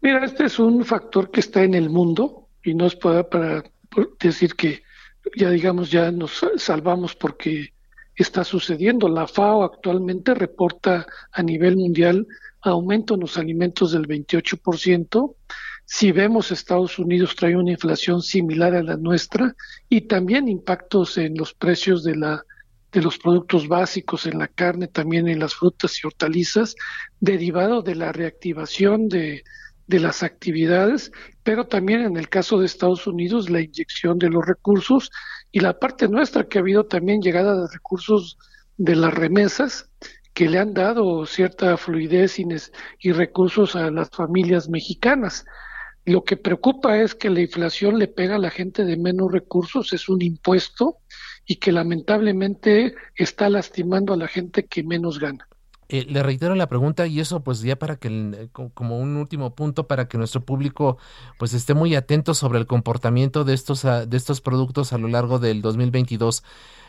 Mira, 0.00 0.24
este 0.24 0.44
es 0.46 0.58
un 0.58 0.84
factor 0.84 1.30
que 1.30 1.40
está 1.40 1.62
en 1.62 1.74
el 1.74 1.90
mundo 1.90 2.48
y 2.64 2.74
no 2.74 2.86
es 2.86 2.96
para, 2.96 3.28
para 3.28 3.62
decir 4.18 4.54
que 4.54 4.82
ya 5.36 5.50
digamos, 5.50 5.90
ya 5.90 6.10
nos 6.10 6.44
salvamos 6.56 7.14
porque 7.14 7.74
está 8.14 8.44
sucediendo. 8.44 9.08
La 9.08 9.26
FAO 9.26 9.62
actualmente 9.62 10.34
reporta 10.34 11.06
a 11.32 11.42
nivel 11.42 11.76
mundial 11.76 12.26
aumento 12.60 13.14
en 13.14 13.20
los 13.20 13.38
alimentos 13.38 13.92
del 13.92 14.06
28%. 14.06 15.34
Si 15.84 16.12
vemos 16.12 16.50
Estados 16.50 16.98
Unidos 16.98 17.34
trae 17.36 17.56
una 17.56 17.70
inflación 17.70 18.20
similar 18.20 18.74
a 18.74 18.82
la 18.82 18.96
nuestra 18.96 19.54
y 19.88 20.02
también 20.02 20.48
impactos 20.48 21.16
en 21.18 21.36
los 21.36 21.54
precios 21.54 22.04
de 22.04 22.16
la 22.16 22.44
de 22.90 23.02
los 23.02 23.18
productos 23.18 23.68
básicos 23.68 24.24
en 24.24 24.38
la 24.38 24.48
carne, 24.48 24.88
también 24.88 25.28
en 25.28 25.40
las 25.40 25.54
frutas 25.54 26.02
y 26.02 26.06
hortalizas, 26.06 26.74
derivado 27.20 27.82
de 27.82 27.94
la 27.94 28.12
reactivación 28.12 29.10
de, 29.10 29.44
de 29.88 29.98
las 29.98 30.22
actividades, 30.22 31.10
pero 31.42 31.66
también 31.66 32.02
en 32.02 32.16
el 32.16 32.28
caso 32.28 32.58
de 32.58 32.66
Estados 32.66 33.06
Unidos 33.06 33.50
la 33.50 33.60
inyección 33.60 34.18
de 34.18 34.28
los 34.28 34.46
recursos 34.46 35.10
y 35.50 35.60
la 35.60 35.78
parte 35.78 36.08
nuestra 36.08 36.44
que 36.44 36.58
ha 36.58 36.60
habido 36.60 36.84
también 36.84 37.20
llegada 37.20 37.54
de 37.54 37.66
recursos 37.72 38.38
de 38.76 38.94
las 38.94 39.12
remesas 39.12 39.90
que 40.34 40.48
le 40.48 40.58
han 40.58 40.74
dado 40.74 41.26
cierta 41.26 41.76
fluidez 41.78 42.38
y, 42.38 43.12
recursos 43.12 43.74
a 43.74 43.90
las 43.90 44.10
familias 44.10 44.68
mexicanas. 44.68 45.44
Lo 46.04 46.22
que 46.22 46.36
preocupa 46.36 46.98
es 46.98 47.14
que 47.14 47.30
la 47.30 47.40
inflación 47.40 47.98
le 47.98 48.08
pega 48.08 48.36
a 48.36 48.38
la 48.38 48.50
gente 48.50 48.84
de 48.84 48.96
menos 48.96 49.32
recursos, 49.32 49.92
es 49.92 50.08
un 50.08 50.22
impuesto 50.22 50.98
y 51.44 51.56
que 51.56 51.72
lamentablemente 51.72 52.94
está 53.16 53.48
lastimando 53.48 54.12
a 54.12 54.18
la 54.18 54.28
gente 54.28 54.66
que 54.66 54.84
menos 54.84 55.18
gana. 55.18 55.48
Eh, 55.90 56.04
le 56.06 56.22
reitero 56.22 56.54
la 56.54 56.68
pregunta 56.68 57.06
y 57.06 57.18
eso 57.18 57.40
pues 57.40 57.62
ya 57.62 57.76
para 57.76 57.96
que 57.96 58.50
como 58.74 58.98
un 58.98 59.16
último 59.16 59.54
punto 59.54 59.86
para 59.86 60.06
que 60.06 60.18
nuestro 60.18 60.42
público 60.42 60.98
pues 61.38 61.54
esté 61.54 61.72
muy 61.72 61.94
atento 61.94 62.34
sobre 62.34 62.58
el 62.58 62.66
comportamiento 62.66 63.42
de 63.44 63.54
estos 63.54 63.86
ah, 63.86 64.04
de 64.04 64.16
estos 64.18 64.42
productos 64.42 64.92
a 64.92 64.98
lo 64.98 65.08
largo 65.08 65.38
del 65.38 65.62
2022 65.62 66.44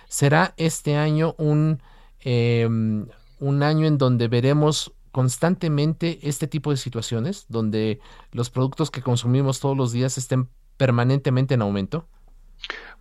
será 0.10 0.54
este 0.58 0.98
año 0.98 1.34
un 1.38 1.82
em, 2.20 3.08
un 3.40 3.64
año 3.64 3.88
en 3.88 3.98
donde 3.98 4.28
veremos 4.28 4.92
constantemente 5.14 6.20
este 6.24 6.48
tipo 6.48 6.72
de 6.72 6.78
situaciones 6.78 7.46
donde 7.48 8.02
los 8.34 8.50
productos 8.50 8.92
que 8.92 9.02
consumimos 9.02 9.62
todos 9.62 9.78
los 9.78 9.94
días 9.94 10.18
estén 10.18 10.50
permanentemente 10.76 11.54
en 11.54 11.62
aumento. 11.62 12.06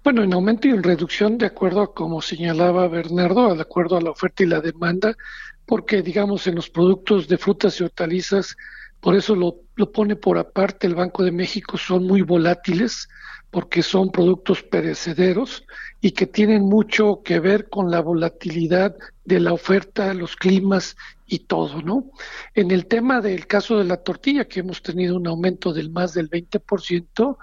Bueno, 0.04 0.22
en 0.22 0.32
aumento 0.32 0.68
y 0.68 0.70
en 0.70 0.82
reducción, 0.82 1.38
de 1.38 1.46
acuerdo 1.46 1.82
a 1.82 1.92
como 1.92 2.22
señalaba 2.22 2.86
Bernardo, 2.88 3.54
de 3.54 3.60
acuerdo 3.60 3.96
a 3.96 4.00
la 4.00 4.10
oferta 4.10 4.42
y 4.42 4.46
la 4.46 4.60
demanda, 4.60 5.16
porque 5.68 6.02
digamos 6.02 6.46
en 6.46 6.54
los 6.56 6.70
productos 6.70 7.28
de 7.28 7.36
frutas 7.36 7.78
y 7.78 7.84
hortalizas, 7.84 8.56
por 9.00 9.14
eso 9.14 9.36
lo, 9.36 9.60
lo 9.76 9.92
pone 9.92 10.16
por 10.16 10.38
aparte 10.38 10.86
el 10.86 10.94
Banco 10.94 11.22
de 11.22 11.30
México, 11.30 11.76
son 11.76 12.06
muy 12.06 12.22
volátiles, 12.22 13.08
porque 13.50 13.82
son 13.82 14.10
productos 14.10 14.62
perecederos 14.62 15.64
y 16.00 16.10
que 16.12 16.26
tienen 16.26 16.62
mucho 16.62 17.22
que 17.22 17.38
ver 17.38 17.68
con 17.68 17.90
la 17.90 18.00
volatilidad 18.00 18.96
de 19.24 19.40
la 19.40 19.52
oferta, 19.52 20.12
los 20.14 20.36
climas 20.36 20.96
y 21.26 21.40
todo, 21.40 21.82
¿no? 21.82 22.10
En 22.54 22.70
el 22.70 22.86
tema 22.86 23.20
del 23.20 23.46
caso 23.46 23.78
de 23.78 23.84
la 23.84 23.98
tortilla, 23.98 24.46
que 24.46 24.60
hemos 24.60 24.82
tenido 24.82 25.16
un 25.16 25.26
aumento 25.26 25.72
del 25.72 25.90
más 25.90 26.14
del 26.14 26.30
20%, 26.30 27.36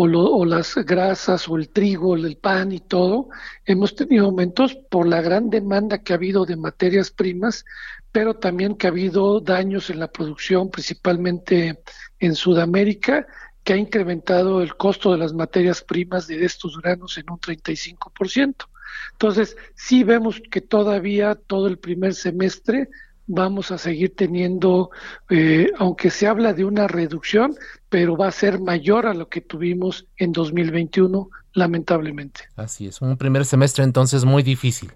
o, 0.00 0.04
o 0.04 0.44
las 0.44 0.76
grasas, 0.76 1.48
o 1.48 1.56
el 1.56 1.70
trigo, 1.70 2.14
el 2.14 2.36
pan 2.36 2.70
y 2.70 2.78
todo, 2.78 3.30
hemos 3.64 3.96
tenido 3.96 4.26
aumentos 4.26 4.76
por 4.88 5.08
la 5.08 5.20
gran 5.20 5.50
demanda 5.50 5.98
que 5.98 6.12
ha 6.12 6.16
habido 6.16 6.46
de 6.46 6.56
materias 6.56 7.10
primas, 7.10 7.64
pero 8.12 8.34
también 8.34 8.76
que 8.76 8.86
ha 8.86 8.90
habido 8.90 9.40
daños 9.40 9.90
en 9.90 9.98
la 9.98 10.06
producción, 10.06 10.70
principalmente 10.70 11.82
en 12.20 12.36
Sudamérica, 12.36 13.26
que 13.64 13.72
ha 13.72 13.76
incrementado 13.76 14.62
el 14.62 14.76
costo 14.76 15.10
de 15.10 15.18
las 15.18 15.32
materias 15.34 15.82
primas 15.82 16.28
de 16.28 16.44
estos 16.44 16.80
granos 16.80 17.18
en 17.18 17.28
un 17.28 17.40
35%. 17.40 18.68
Entonces, 19.12 19.56
sí 19.74 20.04
vemos 20.04 20.40
que 20.48 20.60
todavía 20.60 21.34
todo 21.34 21.66
el 21.66 21.78
primer 21.78 22.14
semestre 22.14 22.88
vamos 23.28 23.70
a 23.70 23.78
seguir 23.78 24.16
teniendo, 24.16 24.90
eh, 25.30 25.70
aunque 25.78 26.10
se 26.10 26.26
habla 26.26 26.52
de 26.54 26.64
una 26.64 26.88
reducción, 26.88 27.54
pero 27.88 28.16
va 28.16 28.28
a 28.28 28.32
ser 28.32 28.58
mayor 28.58 29.06
a 29.06 29.14
lo 29.14 29.28
que 29.28 29.40
tuvimos 29.40 30.06
en 30.16 30.32
2021, 30.32 31.30
lamentablemente. 31.52 32.40
Así 32.56 32.86
es, 32.88 33.00
un 33.00 33.16
primer 33.16 33.44
semestre 33.44 33.84
entonces 33.84 34.24
muy 34.24 34.42
difícil 34.42 34.90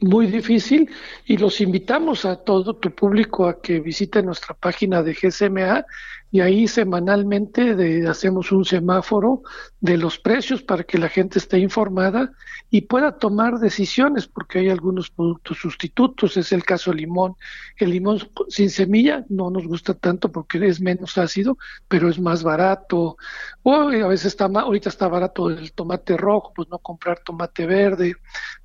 muy 0.00 0.26
difícil 0.26 0.88
y 1.26 1.36
los 1.38 1.60
invitamos 1.60 2.24
a 2.24 2.36
todo 2.36 2.74
tu 2.74 2.90
público 2.94 3.48
a 3.48 3.60
que 3.60 3.80
visite 3.80 4.22
nuestra 4.22 4.54
página 4.54 5.02
de 5.02 5.12
GSMA 5.12 5.84
y 6.30 6.40
ahí 6.40 6.68
semanalmente 6.68 7.74
de, 7.74 8.06
hacemos 8.06 8.52
un 8.52 8.64
semáforo 8.64 9.42
de 9.80 9.96
los 9.96 10.18
precios 10.18 10.62
para 10.62 10.84
que 10.84 10.98
la 10.98 11.08
gente 11.08 11.38
esté 11.38 11.58
informada 11.58 12.32
y 12.70 12.82
pueda 12.82 13.18
tomar 13.18 13.58
decisiones 13.58 14.26
porque 14.26 14.58
hay 14.58 14.68
algunos 14.68 15.10
productos 15.10 15.58
sustitutos, 15.58 16.36
es 16.36 16.52
el 16.52 16.64
caso 16.64 16.92
limón. 16.92 17.36
El 17.76 17.90
limón 17.90 18.18
sin 18.48 18.68
semilla 18.68 19.24
no 19.30 19.50
nos 19.50 19.66
gusta 19.66 19.94
tanto 19.94 20.30
porque 20.30 20.66
es 20.66 20.80
menos 20.80 21.16
ácido, 21.16 21.56
pero 21.88 22.10
es 22.10 22.20
más 22.20 22.42
barato. 22.42 23.16
O 23.62 23.74
a 23.74 24.08
veces 24.08 24.26
está 24.26 24.44
ahorita 24.46 24.90
está 24.90 25.08
barato 25.08 25.48
el 25.48 25.72
tomate 25.72 26.16
rojo, 26.18 26.52
pues 26.54 26.68
no 26.68 26.78
comprar 26.78 27.20
tomate 27.20 27.64
verde. 27.64 28.16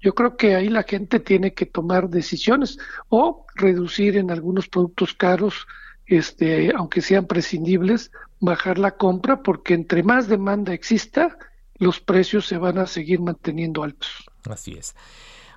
Yo 0.02 0.14
creo 0.14 0.36
que 0.36 0.56
ahí 0.56 0.68
la 0.68 0.84
gente 0.84 1.22
tiene 1.22 1.54
que 1.54 1.66
tomar 1.66 2.10
decisiones 2.10 2.78
o 3.08 3.46
reducir 3.56 4.18
en 4.18 4.32
algunos 4.32 4.68
productos 4.68 5.14
caros 5.14 5.66
este, 6.06 6.74
aunque 6.76 7.02
sean 7.02 7.26
prescindibles, 7.26 8.12
bajar 8.40 8.78
la 8.78 8.92
compra 8.92 9.42
porque 9.42 9.74
entre 9.74 10.04
más 10.04 10.28
demanda 10.28 10.74
exista, 10.74 11.38
los 11.76 12.00
precios 12.00 12.46
se 12.48 12.58
van 12.58 12.78
a 12.78 12.88
seguir 12.88 13.20
manteniendo 13.20 13.84
altos. 13.84 14.26
Así 14.50 14.74
es. 14.74 14.96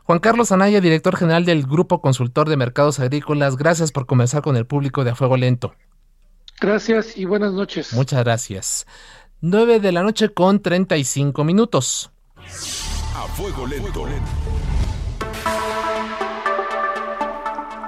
Juan 0.05 0.21
Carlos 0.21 0.53
Anaya, 0.53 0.81
director 0.81 1.17
general 1.17 1.45
del 1.45 1.67
Grupo 1.67 2.01
Consultor 2.01 2.49
de 2.49 2.57
Mercados 2.57 3.01
Agrícolas, 3.01 3.57
gracias 3.57 3.91
por 3.91 4.07
conversar 4.07 4.41
con 4.43 4.57
el 4.57 4.65
público 4.65 5.03
de 5.03 5.11
A 5.11 5.15
Fuego 5.17 5.37
Lento. 5.37 5.75
Gracias 6.61 7.19
y 7.19 7.25
buenas 7.25 7.53
noches. 7.53 7.93
Muchas 7.93 8.23
gracias. 8.23 8.87
9 9.41 9.81
de 9.81 9.93
la 9.93 10.03
noche 10.03 10.31
con 10.31 10.63
35 10.63 11.45
minutos. 11.45 12.11
A 12.37 13.27
Fuego 13.35 13.67
Lento. 13.67 14.07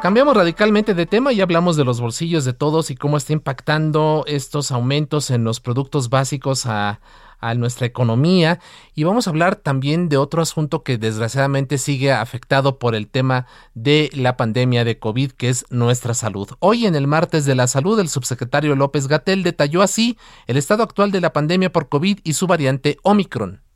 Cambiamos 0.00 0.36
radicalmente 0.36 0.94
de 0.94 1.06
tema 1.06 1.32
y 1.32 1.40
hablamos 1.40 1.76
de 1.76 1.84
los 1.84 2.00
bolsillos 2.00 2.44
de 2.44 2.52
todos 2.52 2.92
y 2.92 2.94
cómo 2.94 3.16
está 3.16 3.32
impactando 3.32 4.22
estos 4.28 4.70
aumentos 4.70 5.28
en 5.30 5.42
los 5.42 5.58
productos 5.58 6.08
básicos 6.08 6.66
a, 6.66 7.00
nuestra 7.56 7.86
economía 7.86 8.58
y 8.96 9.04
vamos 9.04 9.26
a 9.26 9.30
hablar 9.30 9.54
también 9.54 10.08
de 10.08 10.16
otro 10.16 10.42
asunto 10.42 10.82
que 10.82 10.98
desgraciadamente 10.98 11.78
sigue 11.78 12.12
afectado 12.12 12.80
por 12.80 12.96
el 12.96 13.06
tema 13.06 13.46
de 13.74 14.10
la 14.12 14.36
pandemia 14.36 14.84
de 14.84 14.98
COVID, 14.98 15.30
que 15.32 15.48
es 15.48 15.64
nuestra 15.70 16.14
salud. 16.14 16.48
Hoy 16.58 16.86
en 16.86 16.96
el 16.96 17.06
martes 17.06 17.44
de 17.44 17.54
la 17.54 17.68
salud, 17.68 18.00
el 18.00 18.08
subsecretario 18.08 18.74
López 18.74 19.06
Gatel 19.06 19.44
detalló 19.44 19.82
así 19.82 20.18
el 20.48 20.56
estado 20.56 20.82
actual 20.82 21.12
de 21.12 21.20
la 21.20 21.32
pandemia 21.32 21.70
por 21.70 21.88
COVID 21.88 22.18
y 22.24 22.32
su 22.32 22.48
variante 22.48 22.98
Omicron. 23.02 23.67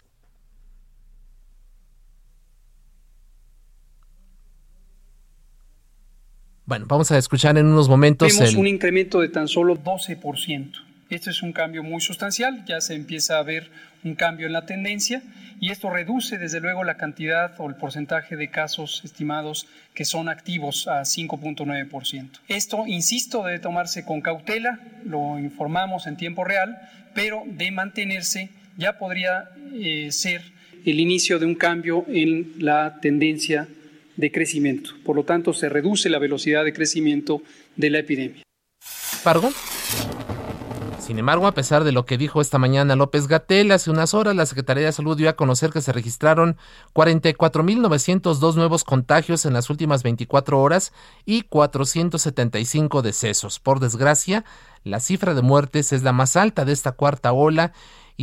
Bueno, 6.65 6.87
vamos 6.87 7.11
a 7.11 7.19
escuchar 7.19 7.59
en 7.59 7.67
unos 7.67 7.89
momentos. 7.89 8.39
Vemos 8.39 8.55
un 8.55 8.69
incremento 8.69 9.21
de 9.21 9.29
tan 9.29 9.49
solo 9.49 9.77
12%. 9.77 10.73
Este 11.11 11.31
es 11.31 11.43
un 11.43 11.53
cambio 11.53 11.83
muy 11.83 12.01
sustancial, 12.01 12.65
ya 12.65 12.81
se 12.81 12.95
empieza 12.95 13.39
a 13.39 13.43
ver 13.43 13.71
un 14.03 14.15
cambio 14.15 14.47
en 14.47 14.55
la 14.55 14.65
tendencia 14.65 15.23
y 15.61 15.71
esto 15.71 15.91
reduce 15.91 16.39
desde 16.39 16.61
luego 16.61 16.85
la 16.85 16.97
cantidad 16.97 17.55
o 17.59 17.69
el 17.69 17.75
porcentaje 17.75 18.35
de 18.37 18.49
casos 18.49 19.03
estimados 19.05 19.67
que 19.93 20.07
son 20.07 20.31
activos 20.31 20.89
a 20.89 21.03
5.9%. 21.03 22.31
Esto, 22.49 22.87
insisto, 22.87 23.45
debe 23.45 23.59
tomarse 23.59 24.07
con 24.07 24.23
cautela, 24.23 24.81
lo 25.05 25.39
informamos 25.39 26.07
en 26.07 26.17
tiempo 26.17 26.45
real, 26.45 26.79
pero 27.15 27.43
de 27.47 27.71
mantenerse 27.73 28.49
ya 28.79 28.99
podría 28.99 29.51
eh, 29.75 30.09
ser 30.13 30.41
el 30.87 30.99
inicio 30.99 31.39
de 31.39 31.45
un 31.45 31.57
cambio 31.57 32.07
en 32.09 32.55
la 32.59 33.01
tendencia 33.01 33.69
de 34.23 34.31
crecimiento. 34.31 34.91
Por 35.05 35.17
lo 35.17 35.25
tanto, 35.25 35.53
se 35.53 35.69
reduce 35.69 36.09
la 36.09 36.21
velocidad 36.21 36.65
de 36.65 36.73
crecimiento 36.73 37.43
de 37.75 37.91
la 37.91 37.99
epidemia. 37.99 38.43
Sin 41.01 41.19
embargo, 41.19 41.49
a 41.49 41.55
pesar 41.55 41.83
de 41.83 41.91
lo 41.91 42.07
que 42.07 42.17
dijo 42.17 42.41
esta 42.41 42.57
mañana 42.57 42.95
López 42.95 43.27
Gatel, 43.27 43.73
hace 43.73 43.91
unas 43.91 44.15
horas 44.15 44.37
la 44.37 44.47
Secretaría 44.47 44.87
de 44.87 44.93
Salud 44.93 45.17
dio 45.17 45.29
a 45.29 45.33
conocer 45.33 45.71
que 45.71 45.81
se 45.81 45.93
registraron 45.93 46.57
44.902 46.95 48.55
nuevos 48.55 48.85
contagios 48.85 49.45
en 49.45 49.55
las 49.55 49.69
últimas 49.69 50.05
24 50.05 50.61
horas 50.61 50.93
y 51.25 51.43
475 51.43 53.03
decesos. 53.03 53.59
Por 53.59 53.81
desgracia, 53.81 54.45
la 54.85 55.01
cifra 55.01 55.35
de 55.35 55.43
muertes 55.43 55.93
es 55.93 56.05
la 56.05 56.13
más 56.13 56.37
alta 56.37 56.65
de 56.65 56.73
esta 56.73 56.93
cuarta 56.93 57.33
ola 57.33 57.73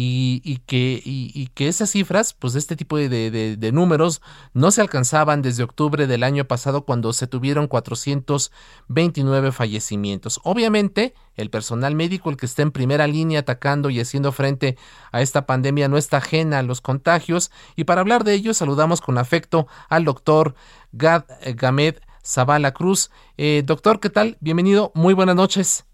y, 0.01 0.57
que, 0.65 1.01
y, 1.03 1.47
que 1.47 1.67
esas 1.67 1.89
cifras, 1.89 2.33
pues 2.33 2.55
este 2.55 2.77
tipo 2.77 2.97
de, 2.97 3.71
números 3.73 4.21
no 4.53 4.71
se 4.71 4.79
alcanzaban 4.79 5.41
desde 5.41 5.63
octubre 5.63 6.07
del 6.07 6.23
año 6.23 6.45
pasado 6.45 6.85
cuando 6.85 7.12
se 7.12 7.27
tuvieron 7.27 7.67
429 7.67 9.51
fallecimientos. 9.51 10.39
Obviamente, 10.43 11.13
el 11.35 11.49
personal 11.49 11.95
médico, 11.95 12.29
el 12.29 12.38
que 12.38 12.45
está 12.45 12.62
en 12.62 12.71
primera 12.71 13.07
línea 13.07 13.41
atacando 13.41 13.89
y 13.89 13.99
haciendo 13.99 14.31
frente 14.31 14.77
a 15.12 15.21
esta 15.21 15.45
pandemia, 15.45 15.89
no 15.89 15.97
está 15.97 16.17
ajena 16.17 16.59
a 16.59 16.63
los 16.63 16.79
contagios 16.79 17.51
y 17.75 17.83
para 17.83 18.01
hablar 18.01 18.23
de 18.23 18.33
ello 18.33 18.53
saludamos 18.53 19.01
con 19.01 19.17
afecto 19.17 19.67
al 19.89 20.05
doctor 20.05 20.55
Gad 20.93 21.25
Gamed 21.55 21.95
Zavala 22.25 22.73
Cruz. 22.73 23.12
Eh, 23.38 23.63
doctor, 23.65 23.99
¿qué 23.99 24.09
tal? 24.09 24.38
Bienvenido, 24.39 24.93
muy 24.95 25.13
buenas 25.13 25.35
noches. 25.35 25.88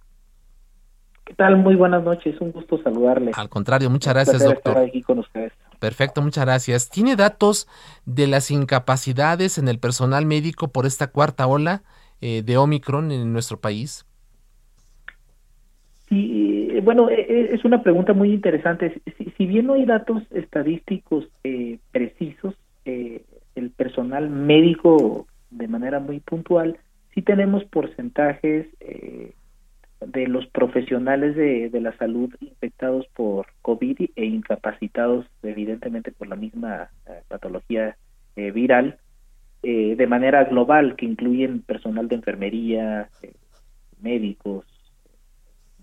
¿Qué 1.25 1.33
tal? 1.33 1.57
Muy 1.57 1.75
buenas 1.75 2.03
noches, 2.03 2.39
un 2.39 2.51
gusto 2.51 2.77
saludarle. 2.83 3.31
Al 3.35 3.49
contrario, 3.49 3.89
muchas 3.89 4.13
gracias, 4.13 4.43
doctor. 4.43 4.77
aquí 4.77 5.01
con 5.01 5.19
ustedes. 5.19 5.53
Perfecto, 5.79 6.21
muchas 6.21 6.45
gracias. 6.45 6.89
¿Tiene 6.89 7.15
datos 7.15 7.67
de 8.05 8.27
las 8.27 8.51
incapacidades 8.51 9.57
en 9.57 9.67
el 9.67 9.79
personal 9.79 10.27
médico 10.27 10.67
por 10.67 10.85
esta 10.85 11.07
cuarta 11.07 11.47
ola 11.47 11.81
eh, 12.21 12.43
de 12.43 12.57
Omicron 12.57 13.11
en 13.11 13.33
nuestro 13.33 13.59
país? 13.59 14.05
Sí, 16.07 16.69
eh, 16.71 16.81
bueno, 16.81 17.09
eh, 17.09 17.49
es 17.51 17.65
una 17.65 17.81
pregunta 17.81 18.13
muy 18.13 18.31
interesante. 18.31 19.01
Si, 19.35 19.45
bien 19.47 19.65
no 19.65 19.73
hay 19.73 19.85
datos 19.85 20.21
estadísticos 20.31 21.25
precisos, 21.91 22.53
el 22.85 23.71
personal 23.75 24.29
médico 24.29 25.25
de 25.49 25.67
manera 25.67 25.99
muy 25.99 26.19
puntual, 26.19 26.77
sí 27.15 27.23
tenemos 27.23 27.63
porcentajes 27.65 28.67
de 30.05 30.27
los 30.27 30.45
profesionales 30.47 31.35
de, 31.35 31.69
de, 31.69 31.81
la 31.81 31.95
salud 31.97 32.33
infectados 32.39 33.07
por 33.15 33.47
COVID 33.61 33.97
e 34.15 34.25
incapacitados 34.25 35.25
evidentemente 35.43 36.11
por 36.11 36.27
la 36.27 36.35
misma 36.35 36.89
eh, 37.07 37.21
patología 37.27 37.97
eh, 38.35 38.51
viral, 38.51 38.97
eh, 39.63 39.95
de 39.95 40.07
manera 40.07 40.43
global, 40.43 40.95
que 40.95 41.07
incluyen 41.07 41.61
personal 41.61 42.07
de 42.07 42.15
enfermería, 42.15 43.09
eh, 43.23 43.33
médicos, 43.99 44.63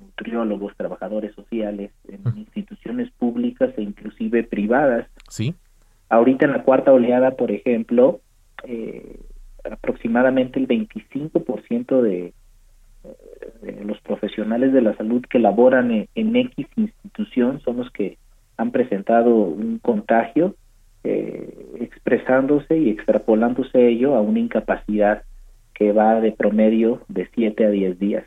nutriólogos, 0.00 0.76
trabajadores 0.76 1.34
sociales, 1.34 1.90
en 2.06 2.22
instituciones 2.38 3.10
públicas 3.12 3.70
e 3.76 3.82
inclusive 3.82 4.44
privadas. 4.44 5.08
Sí. 5.28 5.54
Ahorita 6.08 6.46
en 6.46 6.52
la 6.52 6.62
cuarta 6.62 6.92
oleada, 6.92 7.32
por 7.32 7.50
ejemplo, 7.50 8.20
eh, 8.64 9.18
aproximadamente 9.68 10.60
el 10.60 10.68
25% 10.68 12.02
de, 12.02 12.10
de 12.10 12.34
los 13.84 14.00
profesionales 14.00 14.72
de 14.72 14.82
la 14.82 14.96
salud 14.96 15.24
que 15.28 15.38
laboran 15.38 15.90
en, 15.90 16.08
en 16.14 16.36
X 16.36 16.66
institución 16.76 17.60
son 17.60 17.78
los 17.78 17.90
que 17.90 18.18
han 18.56 18.70
presentado 18.70 19.34
un 19.34 19.78
contagio 19.78 20.54
eh, 21.04 21.78
expresándose 21.80 22.78
y 22.78 22.90
extrapolándose 22.90 23.88
ello 23.88 24.14
a 24.14 24.20
una 24.20 24.38
incapacidad 24.38 25.22
que 25.74 25.92
va 25.92 26.20
de 26.20 26.32
promedio 26.32 27.02
de 27.08 27.28
7 27.34 27.66
a 27.66 27.70
10 27.70 27.98
días. 27.98 28.24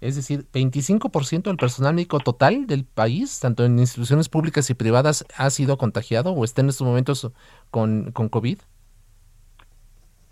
Es 0.00 0.16
decir, 0.16 0.44
25% 0.52 1.44
del 1.44 1.56
personal 1.56 1.94
médico 1.94 2.18
total 2.20 2.66
del 2.66 2.84
país, 2.84 3.40
tanto 3.40 3.64
en 3.64 3.78
instituciones 3.78 4.28
públicas 4.28 4.68
y 4.68 4.74
privadas, 4.74 5.24
ha 5.36 5.48
sido 5.48 5.78
contagiado 5.78 6.32
o 6.32 6.44
está 6.44 6.60
en 6.60 6.68
estos 6.68 6.86
momentos 6.86 7.32
con, 7.70 8.12
con 8.12 8.28
COVID. 8.28 8.58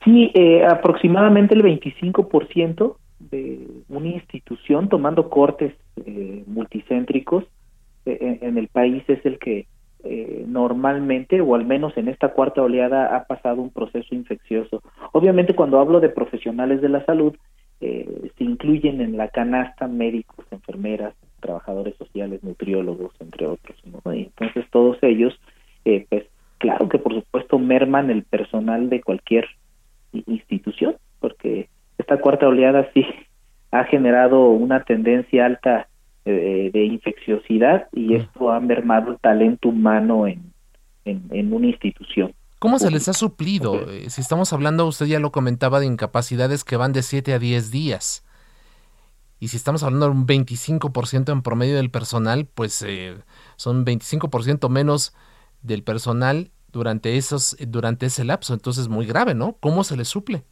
Sí, 0.04 0.30
eh, 0.34 0.64
aproximadamente 0.64 1.54
el 1.54 1.62
25% 1.62 2.96
de 3.30 3.66
una 3.88 4.08
institución, 4.08 4.88
tomando 4.88 5.30
cortes 5.30 5.74
eh, 6.04 6.42
multicéntricos, 6.46 7.44
eh, 8.04 8.38
en 8.42 8.58
el 8.58 8.68
país 8.68 9.04
es 9.08 9.24
el 9.24 9.38
que 9.38 9.66
eh, 10.04 10.44
normalmente, 10.48 11.40
o 11.40 11.54
al 11.54 11.64
menos 11.64 11.96
en 11.96 12.08
esta 12.08 12.32
cuarta 12.32 12.62
oleada, 12.62 13.14
ha 13.16 13.24
pasado 13.24 13.62
un 13.62 13.70
proceso 13.70 14.14
infeccioso. 14.14 14.82
Obviamente, 15.12 15.54
cuando 15.54 15.78
hablo 15.78 16.00
de 16.00 16.08
profesionales 16.08 16.80
de 16.80 16.88
la 16.88 17.04
salud, 17.04 17.36
eh, 17.80 18.30
se 18.36 18.44
incluyen 18.44 19.00
en 19.00 19.16
la 19.16 19.28
canasta 19.28 19.86
médicos, 19.86 20.44
enfermeras, 20.50 21.14
trabajadores 21.40 21.96
sociales, 21.96 22.42
nutriólogos, 22.42 23.12
entre 23.20 23.46
otros. 23.46 23.76
entonces, 24.06 24.64
todos 24.70 24.98
ellos, 25.02 25.38
eh, 25.84 26.06
pues, 26.08 26.24
claro 26.58 26.88
que 26.88 26.98
por 26.98 27.14
supuesto 27.14 27.58
merman 27.58 28.10
el 28.10 28.24
personal 28.24 28.88
de 28.88 29.00
cualquier 29.00 29.46
institución, 30.12 30.96
porque 31.20 31.68
esta 31.98 32.18
cuarta 32.20 32.48
oleada 32.48 32.90
sí 32.94 33.04
ha 33.70 33.84
generado 33.84 34.50
una 34.50 34.84
tendencia 34.84 35.46
alta 35.46 35.88
eh, 36.24 36.70
de 36.72 36.84
infecciosidad 36.84 37.88
y 37.92 38.14
esto 38.14 38.50
ha 38.50 38.60
mermado 38.60 39.12
el 39.12 39.18
talento 39.18 39.68
humano 39.70 40.26
en, 40.26 40.52
en, 41.04 41.52
una 41.52 41.66
institución. 41.66 42.32
¿Cómo 42.58 42.78
se 42.78 42.90
les 42.90 43.08
ha 43.08 43.12
suplido? 43.12 43.90
Eh, 43.90 44.08
si 44.08 44.20
estamos 44.20 44.52
hablando, 44.52 44.86
usted 44.86 45.06
ya 45.06 45.18
lo 45.18 45.32
comentaba, 45.32 45.80
de 45.80 45.86
incapacidades 45.86 46.62
que 46.62 46.76
van 46.76 46.92
de 46.92 47.02
7 47.02 47.34
a 47.34 47.38
10 47.40 47.70
días. 47.72 48.24
Y 49.40 49.48
si 49.48 49.56
estamos 49.56 49.82
hablando 49.82 50.06
de 50.06 50.12
un 50.12 50.26
25% 50.26 51.32
en 51.32 51.42
promedio 51.42 51.74
del 51.74 51.90
personal, 51.90 52.46
pues 52.46 52.84
eh, 52.86 53.16
son 53.56 53.84
25% 53.84 54.68
menos 54.68 55.16
del 55.62 55.82
personal 55.82 56.52
durante 56.72 57.16
esos 57.16 57.56
durante 57.68 58.06
ese 58.06 58.24
lapso, 58.24 58.54
entonces 58.54 58.88
muy 58.88 59.06
grave, 59.06 59.34
¿no? 59.34 59.56
¿Cómo 59.60 59.84
se 59.84 59.96
les 59.96 60.08
suple? 60.08 60.42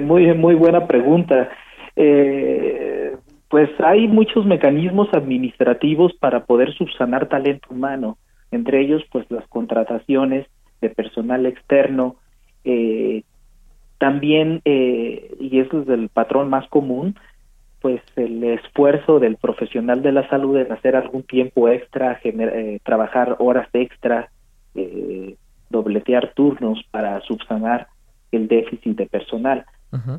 muy 0.00 0.32
muy 0.34 0.54
buena 0.54 0.86
pregunta. 0.86 1.48
Eh, 1.96 3.16
pues 3.48 3.68
hay 3.80 4.06
muchos 4.06 4.46
mecanismos 4.46 5.08
administrativos 5.12 6.12
para 6.14 6.44
poder 6.44 6.72
subsanar 6.74 7.28
talento 7.28 7.68
humano, 7.70 8.16
entre 8.52 8.80
ellos 8.80 9.02
pues 9.10 9.26
las 9.28 9.46
contrataciones 9.48 10.46
de 10.80 10.88
personal 10.90 11.44
externo, 11.46 12.16
eh, 12.64 13.24
también, 13.98 14.62
eh, 14.64 15.36
y 15.40 15.58
eso 15.58 15.82
es 15.82 15.88
el 15.88 16.08
patrón 16.08 16.48
más 16.48 16.66
común, 16.68 17.16
pues 17.80 18.02
el 18.16 18.42
esfuerzo 18.44 19.18
del 19.18 19.36
profesional 19.36 20.02
de 20.02 20.12
la 20.12 20.28
salud 20.28 20.56
en 20.58 20.72
hacer 20.72 20.96
algún 20.96 21.22
tiempo 21.22 21.68
extra, 21.68 22.20
eh, 22.22 22.80
trabajar 22.84 23.36
horas 23.38 23.68
extra, 23.72 24.30
dobletear 25.70 26.32
turnos 26.34 26.82
para 26.90 27.20
subsanar 27.22 27.88
el 28.32 28.48
déficit 28.48 28.96
de 28.96 29.06
personal. 29.06 29.64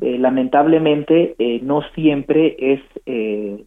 Eh, 0.02 0.18
lamentablemente 0.18 1.34
eh, 1.38 1.60
no 1.62 1.80
siempre 1.94 2.56
es 2.58 2.80
eh, 3.06 3.64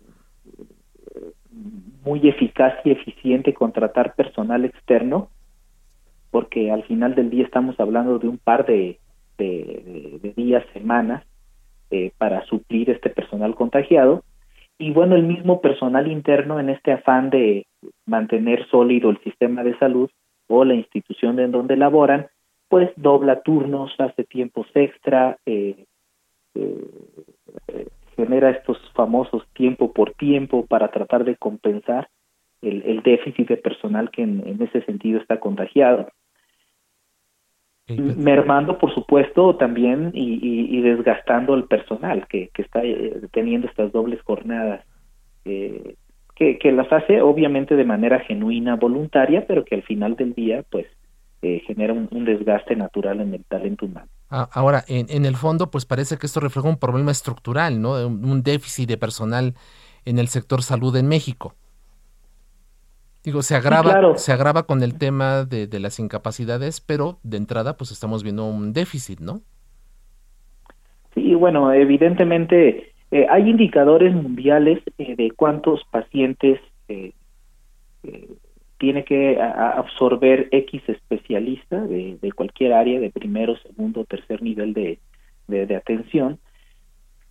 muy 2.03 2.27
eficaz 2.29 2.75
y 2.83 2.91
eficiente 2.91 3.55
contratar 3.55 4.13
personal 4.13 4.65
externo 4.65 5.29
porque 6.29 6.69
al 6.69 6.83
final 6.83 7.15
del 7.15 7.31
día 7.31 7.43
estamos 7.43 7.79
hablando 7.79 8.19
de 8.19 8.27
un 8.27 8.37
par 8.37 8.67
de, 8.67 8.99
de, 9.39 10.33
días, 10.35 10.63
semanas 10.73 11.23
para 12.17 12.45
suplir 12.45 12.89
este 12.89 13.09
personal 13.09 13.55
contagiado 13.55 14.23
y 14.77 14.91
bueno, 14.91 15.15
el 15.15 15.23
mismo 15.23 15.61
personal 15.61 16.11
interno 16.11 16.59
en 16.59 16.69
este 16.69 16.91
afán 16.91 17.29
de 17.29 17.65
mantener 18.05 18.67
sólido 18.67 19.09
el 19.09 19.19
sistema 19.23 19.63
de 19.63 19.77
salud 19.77 20.09
o 20.47 20.65
la 20.65 20.73
institución 20.73 21.39
en 21.39 21.51
donde 21.51 21.77
laboran, 21.77 22.27
pues 22.67 22.91
dobla 22.97 23.41
turnos, 23.41 23.93
hace 23.99 24.25
tiempos 24.25 24.67
extra, 24.73 25.37
eh, 25.45 25.85
eh, 26.55 27.87
genera 28.17 28.49
estos 28.49 28.77
famosos 28.93 29.47
tiempo 29.53 29.93
por 29.93 30.13
tiempo 30.13 30.65
para 30.65 30.89
tratar 30.89 31.23
de 31.23 31.37
compensar 31.37 32.09
el, 32.61 33.01
déficit 33.03 33.47
de 33.47 33.57
personal 33.57 34.09
que 34.09 34.23
en, 34.23 34.61
ese 34.61 34.81
sentido 34.83 35.19
está 35.19 35.39
contagiado. 35.39 36.09
Mermando, 37.87 38.79
por 38.79 38.93
supuesto, 38.93 39.57
también 39.57 40.11
y, 40.13 40.81
desgastando 40.81 41.53
el 41.53 41.65
personal 41.65 42.27
que, 42.27 42.49
está 42.57 42.83
eh, 42.83 43.21
teniendo 43.31 43.67
estas 43.67 43.91
dobles 43.91 44.21
jornadas, 44.23 44.83
eh, 45.45 45.95
que, 46.35 46.57
que 46.57 46.71
las 46.71 46.91
hace 46.91 47.21
obviamente 47.21 47.75
de 47.75 47.85
manera 47.85 48.19
genuina, 48.21 48.75
voluntaria, 48.75 49.45
pero 49.47 49.63
que 49.63 49.75
al 49.75 49.83
final 49.83 50.15
del 50.15 50.33
día, 50.33 50.63
pues, 50.69 50.87
genera 51.65 51.93
un, 51.93 52.25
desgaste 52.25 52.75
natural 52.75 53.21
en 53.21 53.33
el 53.33 53.43
talento 53.43 53.85
humano. 53.85 54.07
Ah, 54.29 54.49
ahora, 54.51 54.83
en, 54.87 55.25
el 55.25 55.35
fondo, 55.35 55.69
pues 55.69 55.85
parece 55.85 56.17
que 56.17 56.25
esto 56.25 56.39
refleja 56.39 56.67
un 56.67 56.77
problema 56.77 57.11
estructural, 57.11 57.81
¿no? 57.81 58.07
Un, 58.07 58.41
déficit 58.43 58.89
de 58.89 58.97
personal 58.97 59.53
en 60.05 60.17
el 60.17 60.27
sector 60.27 60.63
salud 60.63 60.95
en 60.95 61.07
México. 61.07 61.53
Digo, 63.25 63.41
se 63.41 63.55
agrava, 63.55 64.17
se 64.17 64.31
agrava 64.31 64.63
con 64.63 64.83
el 64.83 64.97
tema 64.97 65.43
de, 65.43 65.67
las 65.79 65.99
incapacidades, 65.99 66.79
pero 66.79 67.17
de 67.23 67.37
entrada, 67.37 67.75
pues 67.75 67.91
estamos 67.91 68.23
viendo 68.23 68.45
un 68.45 68.71
déficit, 68.71 69.19
¿no? 69.19 69.41
Sí, 71.15 71.33
bueno, 71.33 71.73
evidentemente 71.73 72.93
eh, 73.11 73.25
hay 73.29 73.49
indicadores 73.49 74.13
mundiales 74.13 74.79
eh, 74.97 75.15
de 75.15 75.31
cuántos 75.31 75.83
pacientes 75.85 76.59
eh, 76.87 77.13
tiene 78.77 79.05
que 79.05 79.41
absorber 79.41 80.49
X 80.51 80.83
especialista 80.87 81.81
de, 81.81 82.31
cualquier 82.35 82.73
área, 82.73 82.99
de 82.99 83.09
primero, 83.09 83.55
segundo, 83.57 84.05
tercer 84.05 84.41
nivel 84.43 84.73
de, 84.73 84.99
de, 85.47 85.75
atención. 85.75 86.39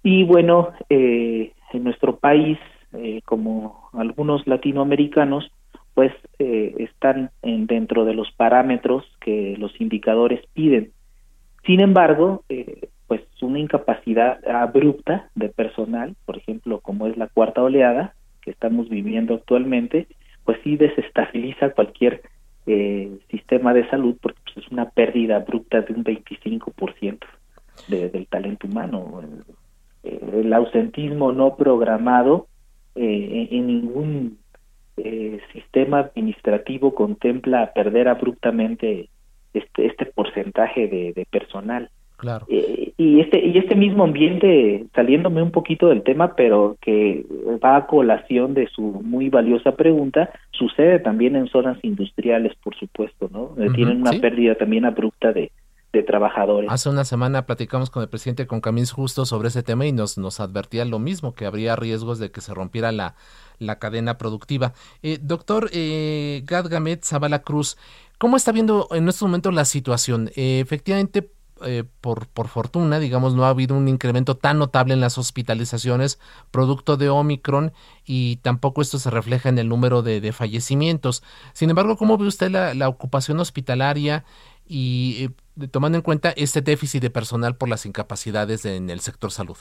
Y 0.02 0.24
bueno, 0.24 0.72
eh, 0.88 1.52
en 1.72 1.84
nuestro 1.84 2.16
país, 2.16 2.58
eh, 2.94 3.20
como 3.24 3.88
algunos 3.92 4.46
latinoamericanos, 4.46 5.50
pues 5.94 6.12
eh, 6.38 6.74
están 6.78 7.30
en, 7.42 7.66
dentro 7.66 8.04
de 8.04 8.14
los 8.14 8.30
parámetros 8.32 9.04
que 9.20 9.56
los 9.58 9.80
indicadores 9.80 10.44
piden. 10.52 10.90
Sin 11.64 11.80
embargo, 11.80 12.44
pues 13.06 13.22
una 13.40 13.58
incapacidad 13.58 14.38
abrupta 14.46 15.30
de 15.34 15.48
personal, 15.48 16.16
por 16.26 16.36
ejemplo, 16.36 16.80
como 16.80 17.06
es 17.06 17.16
la 17.16 17.28
cuarta 17.28 17.62
oleada 17.62 18.14
que 18.42 18.50
estamos 18.50 18.88
viviendo 18.88 19.34
actualmente, 19.34 20.06
pues 20.44 20.58
sí 20.62 20.76
desestabiliza 20.76 21.70
cualquier 21.70 22.22
eh, 22.66 23.18
sistema 23.30 23.74
de 23.74 23.88
salud 23.88 24.16
porque 24.20 24.38
pues, 24.44 24.66
es 24.66 24.72
una 24.72 24.90
pérdida 24.90 25.36
abrupta 25.36 25.80
de 25.82 25.92
un 25.94 26.04
25% 26.04 27.18
de, 27.88 28.08
del 28.10 28.26
talento 28.26 28.66
humano. 28.66 29.22
Eh, 30.02 30.40
el 30.40 30.52
ausentismo 30.52 31.32
no 31.32 31.56
programado 31.56 32.46
eh, 32.94 33.48
en 33.50 33.66
ningún 33.66 34.38
sistema 35.52 36.00
administrativo 36.00 36.94
contempla 36.94 37.72
perder 37.72 38.08
abruptamente 38.08 39.08
este, 39.52 39.86
este 39.86 40.06
porcentaje 40.06 40.88
de 40.88 41.26
personal. 41.30 41.90
Claro. 42.16 42.46
Eh, 42.48 42.92
y 42.96 43.20
este 43.20 43.44
y 43.44 43.58
este 43.58 43.74
mismo 43.74 44.04
ambiente, 44.04 44.86
saliéndome 44.94 45.42
un 45.42 45.50
poquito 45.50 45.88
del 45.88 46.02
tema, 46.02 46.36
pero 46.36 46.76
que 46.80 47.24
va 47.62 47.76
a 47.76 47.86
colación 47.86 48.54
de 48.54 48.68
su 48.68 48.82
muy 48.82 49.30
valiosa 49.30 49.72
pregunta, 49.72 50.30
sucede 50.52 51.00
también 51.00 51.34
en 51.34 51.48
zonas 51.48 51.76
industriales, 51.82 52.52
por 52.62 52.74
supuesto, 52.76 53.28
¿no? 53.32 53.50
Eh, 53.62 53.68
tienen 53.74 54.00
una 54.00 54.12
pérdida 54.12 54.54
también 54.54 54.84
abrupta 54.84 55.32
de, 55.32 55.50
de 55.94 56.02
trabajadores. 56.02 56.70
Hace 56.70 56.90
una 56.90 57.04
semana 57.04 57.46
platicamos 57.46 57.88
con 57.88 58.02
el 58.02 58.08
presidente 58.08 58.46
con 58.46 58.60
Camins 58.60 58.92
Justo 58.92 59.24
sobre 59.24 59.48
ese 59.48 59.62
tema 59.62 59.86
y 59.86 59.92
nos, 59.92 60.18
nos 60.18 60.40
advertía 60.40 60.84
lo 60.84 60.98
mismo, 60.98 61.34
que 61.34 61.46
habría 61.46 61.76
riesgos 61.76 62.18
de 62.18 62.30
que 62.30 62.40
se 62.40 62.52
rompiera 62.52 62.92
la, 62.92 63.14
la 63.58 63.78
cadena 63.78 64.18
productiva. 64.18 64.74
Eh, 65.02 65.18
doctor 65.22 65.70
eh, 65.72 66.42
Gadgamet 66.44 67.04
Zavala 67.04 67.42
Cruz, 67.42 67.78
¿cómo 68.18 68.36
está 68.36 68.52
viendo 68.52 68.88
en 68.90 69.08
estos 69.08 69.22
momentos 69.22 69.54
la 69.54 69.64
situación? 69.64 70.30
Eh, 70.36 70.60
efectivamente, 70.60 71.30
eh, 71.62 71.84
por, 72.00 72.26
por 72.26 72.48
fortuna, 72.48 72.98
digamos, 72.98 73.34
no 73.34 73.44
ha 73.44 73.48
habido 73.50 73.76
un 73.76 73.86
incremento 73.86 74.36
tan 74.36 74.58
notable 74.58 74.92
en 74.92 75.00
las 75.00 75.18
hospitalizaciones 75.18 76.18
producto 76.50 76.96
de 76.96 77.08
Omicron 77.08 77.72
y 78.04 78.36
tampoco 78.36 78.82
esto 78.82 78.98
se 78.98 79.08
refleja 79.08 79.48
en 79.50 79.58
el 79.58 79.68
número 79.68 80.02
de, 80.02 80.32
fallecimientos. 80.32 81.22
Sin 81.52 81.70
embargo, 81.70 81.96
¿cómo 81.96 82.18
ve 82.18 82.26
usted 82.26 82.50
la, 82.50 82.88
ocupación 82.88 83.38
hospitalaria 83.38 84.24
y 84.66 85.16
eh, 85.24 85.30
tomando 85.70 85.98
en 85.98 86.02
cuenta 86.02 86.32
este 86.36 86.60
déficit 86.60 87.02
de 87.02 87.10
personal 87.10 87.56
por 87.56 87.68
las 87.68 87.86
incapacidades 87.86 88.64
en 88.64 88.90
el 88.90 89.00
sector 89.00 89.30
salud? 89.30 89.56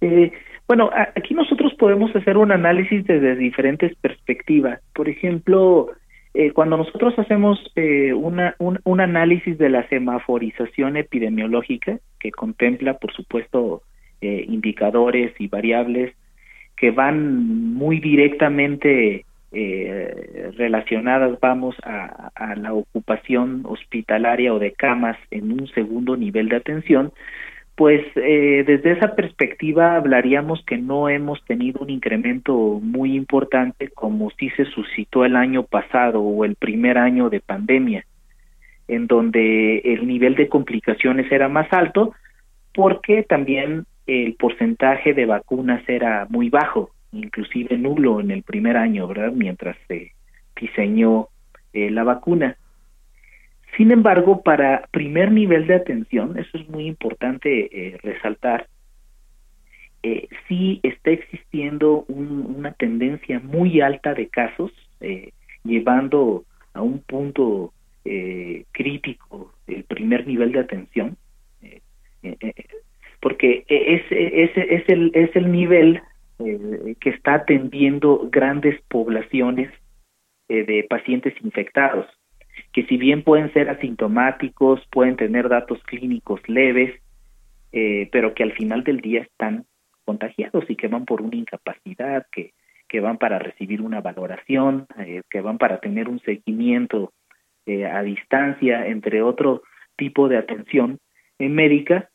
Eh, 0.00 0.32
bueno, 0.68 0.90
aquí 1.16 1.34
nosotros 1.34 1.72
podemos 1.78 2.14
hacer 2.16 2.36
un 2.36 2.52
análisis 2.52 3.04
desde 3.04 3.36
diferentes 3.36 3.94
perspectivas. 3.96 4.80
Por 4.94 5.08
ejemplo, 5.08 5.90
eh, 6.34 6.52
cuando 6.52 6.78
nosotros 6.78 7.18
hacemos 7.18 7.58
eh, 7.76 8.14
una, 8.14 8.56
un, 8.58 9.00
análisis 9.00 9.58
de 9.58 9.68
la 9.68 9.86
semaforización 9.88 10.96
epidemiológica, 10.96 11.98
que 12.18 12.32
contempla, 12.32 12.94
por 12.98 13.12
supuesto, 13.12 13.82
eh, 14.22 14.46
indicadores 14.48 15.32
y 15.38 15.48
variables 15.48 16.14
que 16.76 16.90
van 16.90 17.74
muy 17.74 18.00
directamente 18.00 19.26
relacionadas, 19.52 21.38
vamos, 21.40 21.76
a, 21.82 22.54
la 22.56 22.72
ocupación 22.72 23.62
hospitalaria 23.64 24.52
o 24.52 24.58
de 24.58 24.72
camas 24.72 25.16
en 25.30 25.52
un 25.52 25.66
segundo 25.68 26.16
nivel 26.16 26.48
de 26.48 26.56
atención, 26.56 27.12
pues 27.74 28.04
eh, 28.16 28.64
desde 28.66 28.92
esa 28.92 29.14
perspectiva 29.14 29.96
hablaríamos 29.96 30.62
que 30.64 30.76
no 30.76 31.08
hemos 31.08 31.44
tenido 31.44 31.80
un 31.80 31.90
incremento 31.90 32.80
muy 32.82 33.16
importante 33.16 33.88
como 33.88 34.30
si 34.38 34.50
se 34.50 34.66
suscitó 34.66 35.24
el 35.24 35.36
año 35.36 35.62
pasado 35.64 36.20
o 36.20 36.44
el 36.44 36.54
primer 36.54 36.98
año 36.98 37.30
de 37.30 37.40
pandemia, 37.40 38.04
en 38.88 39.06
donde 39.06 39.78
el 39.78 40.06
nivel 40.06 40.34
de 40.34 40.48
complicaciones 40.48 41.30
era 41.32 41.48
más 41.48 41.72
alto 41.72 42.14
porque 42.74 43.22
también 43.22 43.84
el 44.06 44.34
porcentaje 44.34 45.14
de 45.14 45.26
vacunas 45.26 45.82
era 45.88 46.26
muy 46.28 46.50
bajo, 46.50 46.90
inclusive 47.12 47.76
nulo 47.78 48.20
en 48.20 48.30
el 48.30 48.42
primer 48.42 48.76
año, 48.76 49.06
¿verdad? 49.06 49.32
Mientras 49.32 49.76
se 49.88 50.12
diseñó 50.56 51.28
eh, 51.72 51.90
la 51.90 52.04
vacuna. 52.04 52.56
Sin 53.76 53.90
embargo, 53.90 54.42
para 54.42 54.86
primer 54.90 55.32
nivel 55.32 55.66
de 55.66 55.74
atención, 55.74 56.38
eso 56.38 56.58
es 56.58 56.68
muy 56.68 56.86
importante 56.86 57.70
eh, 57.72 57.98
resaltar, 58.02 58.68
eh, 60.02 60.28
sí 60.46 60.80
está 60.82 61.10
existiendo 61.10 62.04
una 62.08 62.72
tendencia 62.72 63.40
muy 63.40 63.80
alta 63.80 64.14
de 64.14 64.28
casos, 64.28 64.72
eh, 65.00 65.30
llevando 65.64 66.44
a 66.74 66.82
un 66.82 67.00
punto 67.00 67.72
crítico 68.72 69.54
el 69.68 69.84
primer 69.84 70.26
nivel 70.26 70.50
de 70.50 70.58
atención, 70.58 71.16
porque 73.20 73.64
es, 73.68 74.02
es, 74.10 74.88
el, 74.88 75.12
es 75.14 75.36
el 75.36 75.52
nivel 75.52 76.02
que 77.00 77.10
está 77.10 77.34
atendiendo 77.34 78.28
grandes 78.30 78.80
poblaciones 78.88 79.70
de 80.48 80.86
pacientes 80.88 81.34
infectados 81.42 82.06
que 82.72 82.84
si 82.84 82.96
bien 82.96 83.22
pueden 83.22 83.52
ser 83.52 83.68
asintomáticos, 83.68 84.80
pueden 84.90 85.16
tener 85.16 85.48
datos 85.48 85.82
clínicos 85.84 86.40
leves, 86.48 86.94
eh, 87.72 88.08
pero 88.12 88.34
que 88.34 88.42
al 88.42 88.52
final 88.52 88.82
del 88.84 89.00
día 89.00 89.22
están 89.22 89.64
contagiados 90.04 90.64
y 90.68 90.76
que 90.76 90.88
van 90.88 91.04
por 91.04 91.22
una 91.22 91.36
incapacidad, 91.36 92.26
que, 92.32 92.52
que 92.88 93.00
van 93.00 93.18
para 93.18 93.38
recibir 93.38 93.82
una 93.82 94.00
valoración, 94.00 94.86
eh, 94.98 95.22
que 95.30 95.40
van 95.40 95.58
para 95.58 95.80
tener 95.80 96.08
un 96.08 96.20
seguimiento 96.20 97.12
eh, 97.66 97.86
a 97.86 98.02
distancia, 98.02 98.86
entre 98.86 99.22
otro 99.22 99.62
tipo 99.96 100.28
de 100.28 100.38
atención 100.38 100.98
médica, 101.38 102.08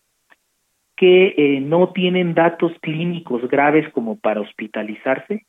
que 0.97 1.59
no 1.61 1.93
tienen 1.93 2.33
datos 2.33 2.73
clínicos 2.81 3.47
graves 3.49 3.87
como 3.93 4.17
para 4.17 4.41
hospitalizarse, 4.41 5.45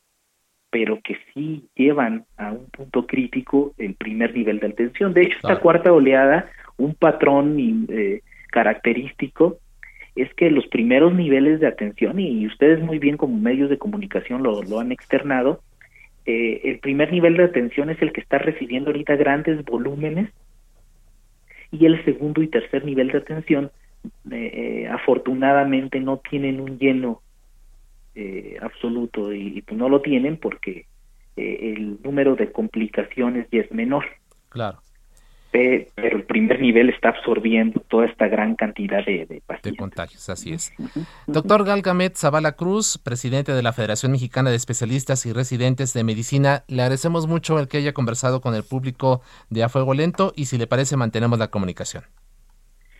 pero 0.70 1.00
que 1.02 1.16
sí 1.32 1.64
llevan 1.74 2.26
a 2.36 2.52
un 2.52 2.66
punto 2.66 3.06
crítico 3.06 3.72
el 3.78 3.94
primer 3.94 4.34
nivel 4.34 4.60
de 4.60 4.66
atención. 4.66 5.14
De 5.14 5.22
hecho, 5.22 5.38
esta 5.38 5.58
cuarta 5.58 5.90
oleada, 5.90 6.50
un 6.76 6.94
patrón 6.94 7.56
eh, 7.88 8.20
característico 8.50 9.58
es 10.14 10.32
que 10.34 10.50
los 10.50 10.66
primeros 10.66 11.14
niveles 11.14 11.60
de 11.60 11.66
atención, 11.66 12.20
y 12.20 12.46
ustedes 12.46 12.80
muy 12.82 12.98
bien 12.98 13.16
como 13.16 13.38
medios 13.38 13.70
de 13.70 13.78
comunicación 13.78 14.42
lo, 14.42 14.62
lo 14.62 14.80
han 14.80 14.92
externado, 14.92 15.62
eh, 16.26 16.60
el 16.64 16.78
primer 16.80 17.10
nivel 17.10 17.38
de 17.38 17.44
atención 17.44 17.88
es 17.88 18.02
el 18.02 18.12
que 18.12 18.20
está 18.20 18.36
recibiendo 18.36 18.90
ahorita 18.90 19.16
grandes 19.16 19.64
volúmenes 19.64 20.28
y 21.70 21.86
el 21.86 22.04
segundo 22.04 22.42
y 22.42 22.48
tercer 22.48 22.84
nivel 22.84 23.08
de 23.08 23.18
atención 23.18 23.70
eh, 24.30 24.88
afortunadamente 24.90 26.00
no 26.00 26.18
tienen 26.18 26.60
un 26.60 26.78
lleno 26.78 27.22
eh, 28.14 28.56
absoluto 28.60 29.32
y, 29.32 29.62
pues 29.62 29.78
no 29.78 29.88
lo 29.88 30.00
tienen 30.00 30.36
porque 30.36 30.86
eh, 31.36 31.74
el 31.76 32.02
número 32.02 32.34
de 32.36 32.50
complicaciones 32.50 33.46
ya 33.50 33.60
es 33.60 33.70
menor. 33.72 34.04
Claro. 34.48 34.80
pero 35.50 36.16
el 36.16 36.24
primer 36.24 36.60
nivel 36.60 36.88
está 36.90 37.10
absorbiendo 37.10 37.80
toda 37.88 38.06
esta 38.06 38.28
gran 38.28 38.54
cantidad 38.54 39.04
de, 39.04 39.26
de 39.26 39.42
pacientes. 39.46 39.72
De 39.72 39.76
contagios, 39.76 40.28
así 40.28 40.52
es. 40.52 40.72
Doctor 41.26 41.64
Galgamet 41.64 42.16
Zavala 42.16 42.52
Cruz, 42.52 42.98
presidente 42.98 43.52
de 43.52 43.62
la 43.62 43.72
Federación 43.72 44.12
Mexicana 44.12 44.50
de 44.50 44.56
Especialistas 44.56 45.26
y 45.26 45.32
Residentes 45.32 45.92
de 45.92 46.04
Medicina, 46.04 46.64
le 46.66 46.82
agradecemos 46.82 47.26
mucho 47.26 47.58
el 47.58 47.68
que 47.68 47.78
haya 47.78 47.92
conversado 47.92 48.40
con 48.40 48.54
el 48.54 48.62
público 48.62 49.22
de 49.50 49.62
A 49.62 49.68
Fuego 49.68 49.94
Lento 49.94 50.32
y 50.34 50.46
si 50.46 50.58
le 50.58 50.66
parece 50.66 50.96
mantenemos 50.96 51.38
la 51.38 51.48
comunicación. 51.48 52.04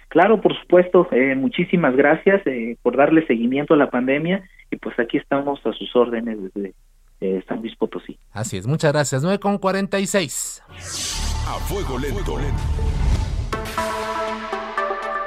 Claro, 0.09 0.41
por 0.41 0.59
supuesto. 0.59 1.07
Eh, 1.13 1.35
muchísimas 1.35 1.95
gracias 1.95 2.47
eh, 2.47 2.77
por 2.83 2.97
darle 2.97 3.27
seguimiento 3.27 3.75
a 3.75 3.77
la 3.77 3.91
pandemia 3.91 4.43
y 4.71 4.77
pues 4.77 4.99
aquí 4.99 5.19
estamos 5.19 5.65
a 5.65 5.73
sus 5.73 5.95
órdenes 5.95 6.39
desde 6.43 6.75
eh, 7.21 7.43
San 7.47 7.61
Luis 7.61 7.77
Potosí. 7.77 8.19
Así 8.33 8.57
es, 8.57 8.67
muchas 8.67 8.93
gracias. 8.93 9.23
9 9.23 9.39
con 9.39 9.59
46. 9.59 10.63
A 10.71 11.55
fuego 11.61 11.99
lento. 11.99 12.37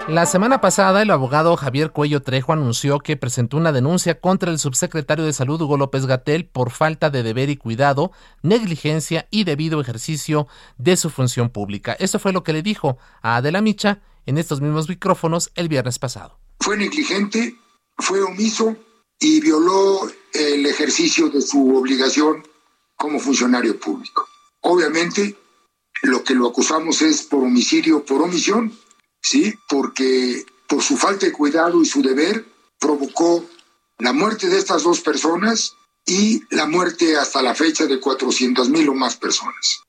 La 0.08 0.26
semana 0.26 0.62
pasada, 0.62 1.04
el 1.04 1.12
abogado 1.12 1.56
Javier 1.56 1.92
Cuello 1.92 2.22
Trejo 2.22 2.54
anunció 2.54 3.00
que 3.00 3.18
presentó 3.18 3.58
una 3.58 3.72
denuncia 3.72 4.20
contra 4.20 4.50
el 4.52 4.58
subsecretario 4.58 5.24
de 5.24 5.32
Salud 5.32 5.62
Hugo 5.62 5.78
López 5.78 6.08
Gatel 6.08 6.46
por 6.46 6.72
falta 6.72 7.12
de 7.12 7.22
deber 7.22 7.50
y 7.50 7.56
cuidado, 7.56 8.12
negligencia 8.42 9.28
y 9.30 9.44
debido 9.44 9.80
ejercicio 9.80 10.48
de 10.78 10.98
su 10.98 11.12
función 11.12 11.50
pública. 11.50 11.96
Eso 12.00 12.18
fue 12.18 12.34
lo 12.34 12.44
que 12.44 12.52
le 12.52 12.64
dijo 12.64 12.98
a 13.22 13.38
Adela 13.38 13.62
Micha 13.62 14.00
en 14.26 14.38
estos 14.38 14.62
mismos 14.62 14.90
micrófonos 14.90 15.52
el 15.56 15.68
viernes 15.68 16.00
pasado. 16.00 16.40
Fue 16.60 16.78
negligente, 16.78 17.56
fue 17.98 18.22
omiso 18.22 18.76
y 19.20 19.40
violó 19.40 20.10
el 20.34 20.66
ejercicio 20.66 21.30
de 21.30 21.42
su 21.42 21.76
obligación 21.76 22.44
como 22.96 23.20
funcionario 23.20 23.80
público. 23.80 24.28
Obviamente, 24.62 25.38
lo 26.04 26.24
que 26.24 26.34
lo 26.34 26.48
acusamos 26.48 27.02
es 27.02 27.24
por 27.24 27.44
homicidio 27.44 28.06
por 28.06 28.22
omisión, 28.22 28.76
¿sí? 29.22 29.54
Porque 29.70 30.46
por 30.68 30.82
su 30.82 30.98
falta 30.98 31.26
de 31.26 31.32
cuidado 31.32 31.82
y 31.82 31.86
su 31.86 32.02
deber 32.02 32.46
provocó 32.80 33.46
la 34.00 34.14
muerte 34.14 34.50
de 34.50 34.58
estas 34.58 34.84
dos 34.84 35.02
personas 35.02 35.76
y 36.06 36.42
la 36.50 36.66
muerte 36.66 37.18
hasta 37.18 37.42
la 37.42 37.54
fecha 37.54 37.86
de 37.86 38.00
400 38.00 38.70
mil 38.70 38.90
o 38.90 38.94
más 38.94 39.16
personas. 39.16 39.82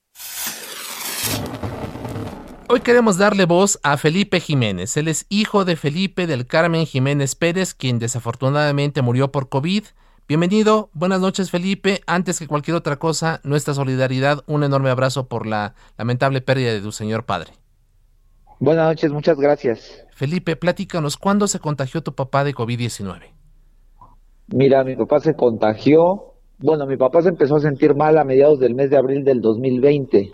Hoy 2.69 2.81
queremos 2.81 3.19
darle 3.19 3.45
voz 3.45 3.79
a 3.83 3.97
Felipe 3.97 4.41
Jiménez. 4.41 4.97
Él 4.97 5.09
es 5.09 5.27
hijo 5.29 5.65
de 5.65 5.77
Felipe 5.77 6.27
del 6.27 6.47
Carmen 6.47 6.87
Jiménez 6.87 7.35
Pérez, 7.35 7.75
quien 7.75 7.99
desafortunadamente 7.99 9.03
murió 9.03 9.33
por 9.33 9.49
COVID. 9.49 9.85
Bienvenido, 10.29 10.89
buenas 10.95 11.21
noches 11.21 11.51
Felipe. 11.51 12.01
Antes 12.07 12.39
que 12.39 12.47
cualquier 12.47 12.77
otra 12.77 12.97
cosa, 12.97 13.41
nuestra 13.45 13.75
solidaridad, 13.75 14.45
un 14.47 14.65
enorme 14.65 14.91
abrazo 14.91 15.27
por 15.27 15.47
la 15.47 15.75
lamentable 15.99 16.41
pérdida 16.41 16.73
de 16.73 16.81
tu 16.81 16.93
señor 16.93 17.25
padre. 17.25 17.53
Buenas 18.61 18.87
noches, 18.87 19.11
muchas 19.13 19.39
gracias. 19.39 20.05
Felipe, 20.13 20.57
platícanos, 20.57 21.17
¿cuándo 21.17 21.49
se 21.49 21.59
contagió 21.59 22.03
tu 22.03 22.15
papá 22.15 22.45
de 22.45 22.55
COVID-19? 22.55 23.33
Mira, 24.49 24.85
mi 24.85 24.97
papá 24.97 25.19
se 25.21 25.35
contagió, 25.35 26.35
bueno, 26.59 26.87
mi 26.87 26.97
papá 26.97 27.23
se 27.23 27.31
empezó 27.31 27.57
a 27.57 27.61
sentir 27.61 27.95
mal 27.97 28.17
a 28.19 28.25
mediados 28.25 28.61
del 28.61 28.75
mes 28.75 28.89
de 28.89 28.97
abril 28.97 29.25
del 29.25 29.41
2020 29.41 30.31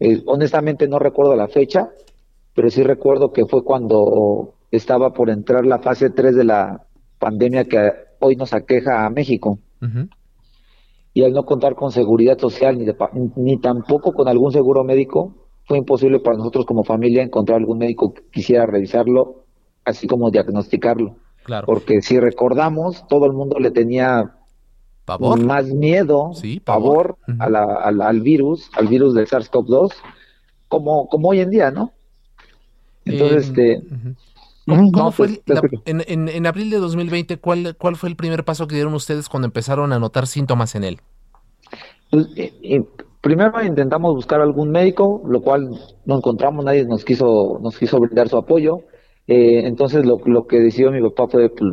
eh, 0.00 0.22
honestamente 0.26 0.88
no 0.88 0.98
recuerdo 0.98 1.36
la 1.36 1.48
fecha, 1.48 1.90
pero 2.54 2.70
sí 2.70 2.82
recuerdo 2.82 3.32
que 3.32 3.46
fue 3.46 3.62
cuando 3.62 4.54
estaba 4.70 5.12
por 5.12 5.30
entrar 5.30 5.66
la 5.66 5.78
fase 5.78 6.10
3 6.10 6.34
de 6.34 6.44
la 6.44 6.86
pandemia 7.18 7.64
que 7.64 7.90
hoy 8.18 8.36
nos 8.36 8.52
aqueja 8.54 9.04
a 9.04 9.10
México. 9.10 9.58
Y 11.12 11.24
al 11.24 11.32
no 11.32 11.44
contar 11.44 11.74
con 11.74 11.90
seguridad 11.90 12.38
social 12.38 12.78
ni, 12.78 12.86
ni 13.36 13.60
tampoco 13.60 14.12
con 14.12 14.28
algún 14.28 14.52
seguro 14.52 14.84
médico, 14.84 15.34
fue 15.64 15.78
imposible 15.78 16.20
para 16.20 16.36
nosotros 16.36 16.66
como 16.66 16.82
familia 16.82 17.22
encontrar 17.22 17.58
algún 17.58 17.78
médico 17.78 18.12
que 18.12 18.22
quisiera 18.30 18.66
revisarlo, 18.66 19.44
así 19.84 20.06
como 20.06 20.30
diagnosticarlo. 20.30 21.16
Claro. 21.44 21.66
Porque 21.66 22.02
si 22.02 22.18
recordamos, 22.18 23.06
todo 23.06 23.26
el 23.26 23.32
mundo 23.32 23.58
le 23.58 23.70
tenía 23.70 24.36
¿Pavor? 25.18 25.40
más 25.40 25.66
miedo, 25.66 26.32
Sí, 26.34 26.60
pavor, 26.60 27.16
pavor. 27.26 27.42
a 27.42 27.50
la- 27.50 27.74
al, 27.82 28.00
al 28.02 28.20
virus, 28.20 28.70
al 28.76 28.86
virus 28.88 29.14
del 29.14 29.26
SARS-CoV-2, 29.26 29.92
como, 30.68 31.08
como 31.08 31.28
hoy 31.30 31.40
en 31.40 31.50
día, 31.50 31.70
¿no? 31.70 31.92
Entonces, 33.04 33.52
Eh, 33.56 33.80
este... 33.82 33.82
¿Cómo, 34.66 35.10
fue 35.10 35.26
pues, 35.28 35.40
el- 35.46 35.54
la- 35.54 35.62
en, 35.86 36.02
en- 36.06 36.28
en 36.28 36.46
abril 36.46 36.70
de 36.70 36.76
2020, 36.78 37.38
¿cuál, 37.38 37.74
¿cuál 37.76 37.96
fue 37.96 38.08
el 38.08 38.16
primer 38.16 38.44
paso 38.44 38.66
que 38.68 38.76
dieron 38.76 38.94
ustedes 38.94 39.28
cuando 39.28 39.46
empezaron 39.46 39.92
a 39.92 39.98
notar 39.98 40.26
síntomas 40.28 40.74
en 40.76 40.84
él? 40.84 41.00
Pues, 42.10 42.28
eh, 42.36 42.52
eh, 42.62 42.82
primero 43.20 43.62
intentamos 43.64 44.14
buscar 44.14 44.40
algún 44.40 44.70
médico, 44.70 45.22
lo 45.26 45.40
cual 45.40 45.70
no 46.04 46.16
encontramos, 46.16 46.64
nadie 46.64 46.84
nos 46.84 47.04
quiso, 47.04 47.58
nos 47.60 47.76
quiso 47.78 47.98
brindar 47.98 48.28
su 48.28 48.36
apoyo. 48.36 48.80
Eh, 49.26 49.66
entonces 49.66 50.04
lo, 50.06 50.18
lo 50.24 50.46
que 50.46 50.58
decidió 50.60 50.90
mi 50.92 51.00
papá 51.02 51.26
fue 51.28 51.48
pues, 51.50 51.72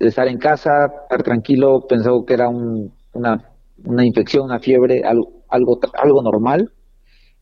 estar 0.00 0.28
en 0.28 0.38
casa, 0.38 0.70
estar 1.04 1.22
tranquilo, 1.22 1.86
pensó 1.88 2.24
que 2.26 2.34
era 2.34 2.48
un- 2.48 2.92
una, 3.14 3.44
una 3.84 4.06
infección, 4.06 4.44
una 4.46 4.60
fiebre, 4.60 5.02
algo, 5.04 5.44
algo, 5.48 5.80
algo 5.94 6.22
normal. 6.22 6.72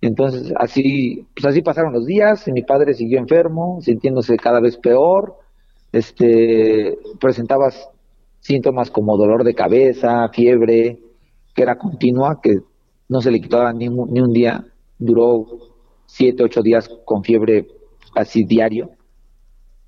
Entonces 0.01 0.53
así, 0.59 1.27
pues 1.35 1.47
así 1.47 1.63
pasaron 1.63 1.93
los 1.93 2.07
días, 2.07 2.47
y 2.49 2.53
mi 2.53 2.63
padre 2.63 2.95
siguió 2.95 3.19
enfermo, 3.19 3.81
sintiéndose 3.81 4.37
cada 4.37 4.61
vez 4.61 4.77
peor, 4.79 5.37
este, 5.93 6.99
presentaba 7.21 7.71
síntomas 8.41 8.91
como 8.91 9.17
dolor 9.17 9.45
de 9.45 9.55
cabeza, 9.55 10.29
fiebre, 10.31 11.01
que 11.55 11.63
era 11.63 11.77
continua, 11.79 12.41
que 12.43 12.59
no 13.09 13.21
se 13.21 13.31
le 13.31 13.41
quitaba 13.41 13.73
ni 13.73 13.89
ni 13.89 14.21
un 14.21 14.33
día, 14.33 14.65
duró 14.99 15.47
siete, 16.07 16.45
ocho 16.45 16.63
días 16.63 16.89
con 17.05 17.25
fiebre 17.25 17.67
así 18.15 18.45
diario, 18.45 18.91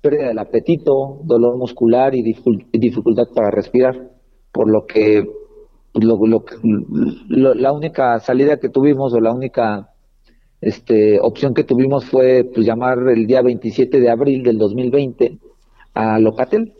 pérdida 0.01 0.27
del 0.29 0.39
apetito, 0.39 1.19
dolor 1.23 1.57
muscular 1.57 2.15
y 2.15 2.23
dificul- 2.23 2.65
y 2.71 2.79
dificultad 2.79 3.27
para 3.35 3.51
respirar, 3.51 4.09
por 4.51 4.69
lo 4.69 4.85
que 4.85 5.25
lo- 5.93 6.25
lo- 6.25 6.45
lo- 7.27 7.53
la 7.53 7.71
única 7.73 8.19
salida 8.19 8.57
que 8.57 8.69
tuvimos 8.69 9.13
o 9.13 9.19
la 9.19 9.33
única 9.33 9.89
este, 10.61 11.19
opción 11.19 11.53
que 11.53 11.63
tuvimos 11.63 12.05
fue 12.05 12.43
pues, 12.53 12.65
llamar 12.65 12.99
el 13.09 13.25
día 13.25 13.41
27 13.41 13.99
de 13.99 14.09
abril 14.09 14.43
del 14.43 14.57
2020 14.59 15.39
a 15.95 16.19
Locatel. 16.19 16.73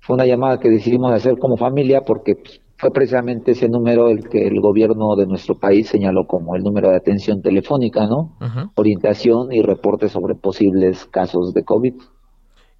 Fue 0.00 0.14
una 0.14 0.24
llamada 0.26 0.58
que 0.58 0.70
decidimos 0.70 1.12
hacer 1.12 1.38
como 1.38 1.56
familia 1.58 2.00
porque 2.02 2.36
pues, 2.36 2.60
fue 2.80 2.90
precisamente 2.92 3.52
ese 3.52 3.68
número 3.68 4.08
el 4.08 4.28
que 4.28 4.46
el 4.46 4.60
gobierno 4.60 5.14
de 5.16 5.26
nuestro 5.26 5.58
país 5.58 5.88
señaló 5.88 6.26
como 6.26 6.56
el 6.56 6.62
número 6.62 6.90
de 6.90 6.96
atención 6.96 7.42
telefónica, 7.42 8.06
¿no? 8.06 8.36
Orientación 8.76 9.52
y 9.52 9.62
reportes 9.62 10.12
sobre 10.12 10.34
posibles 10.34 11.04
casos 11.06 11.52
de 11.54 11.64
COVID. 11.64 11.94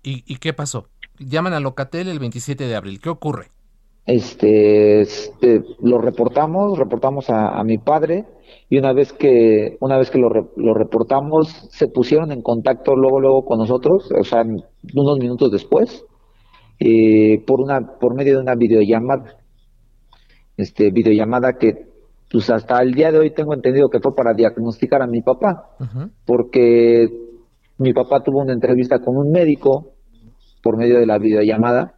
¿Y, 0.03 0.25
y 0.27 0.37
qué 0.37 0.53
pasó? 0.53 0.87
Llaman 1.19 1.53
a 1.53 1.61
Locatel 1.61 2.09
el 2.09 2.19
27 2.19 2.67
de 2.67 2.75
abril. 2.77 3.01
¿Qué 3.01 3.11
ocurre? 3.11 3.49
Este, 4.07 5.03
este, 5.03 5.63
lo 5.83 5.99
reportamos, 5.99 6.79
reportamos 6.79 7.29
a, 7.31 7.51
a 7.61 7.63
mi 7.65 7.79
padre 7.79 8.25
y 8.69 8.79
una 8.79 8.93
vez 8.93 9.13
que 9.13 9.77
una 9.81 9.99
vez 9.99 10.11
que 10.11 10.19
lo, 10.19 10.29
re- 10.31 10.49
lo 10.57 10.75
reportamos 10.75 11.49
se 11.71 11.87
pusieron 11.87 12.33
en 12.33 12.43
contacto 12.43 12.97
luego 12.97 13.21
luego 13.21 13.45
con 13.45 13.59
nosotros, 13.59 14.11
o 14.19 14.25
sea, 14.25 14.43
unos 14.43 15.19
minutos 15.19 15.53
después, 15.53 16.05
eh, 16.81 17.45
por 17.47 17.61
una 17.61 17.99
por 18.01 18.15
medio 18.15 18.37
de 18.37 18.43
una 18.43 18.55
videollamada, 18.55 19.37
este 20.61 20.91
videollamada 20.91 21.55
que 21.55 21.91
pues 22.31 22.49
hasta 22.49 22.81
el 22.81 22.93
día 22.93 23.11
de 23.11 23.19
hoy 23.19 23.35
tengo 23.35 23.55
entendido 23.55 23.89
que 23.89 23.99
fue 23.99 24.15
para 24.15 24.35
diagnosticar 24.35 25.03
a 25.03 25.07
mi 25.09 25.21
papá, 25.21 25.71
porque 26.25 27.09
mi 27.79 27.93
papá 27.93 28.23
tuvo 28.23 28.41
una 28.41 28.53
entrevista 28.53 29.01
con 29.01 29.17
un 29.17 29.33
médico 29.33 29.95
por 30.63 30.77
medio 30.77 30.99
de 30.99 31.07
la 31.07 31.19
videollamada 31.19 31.97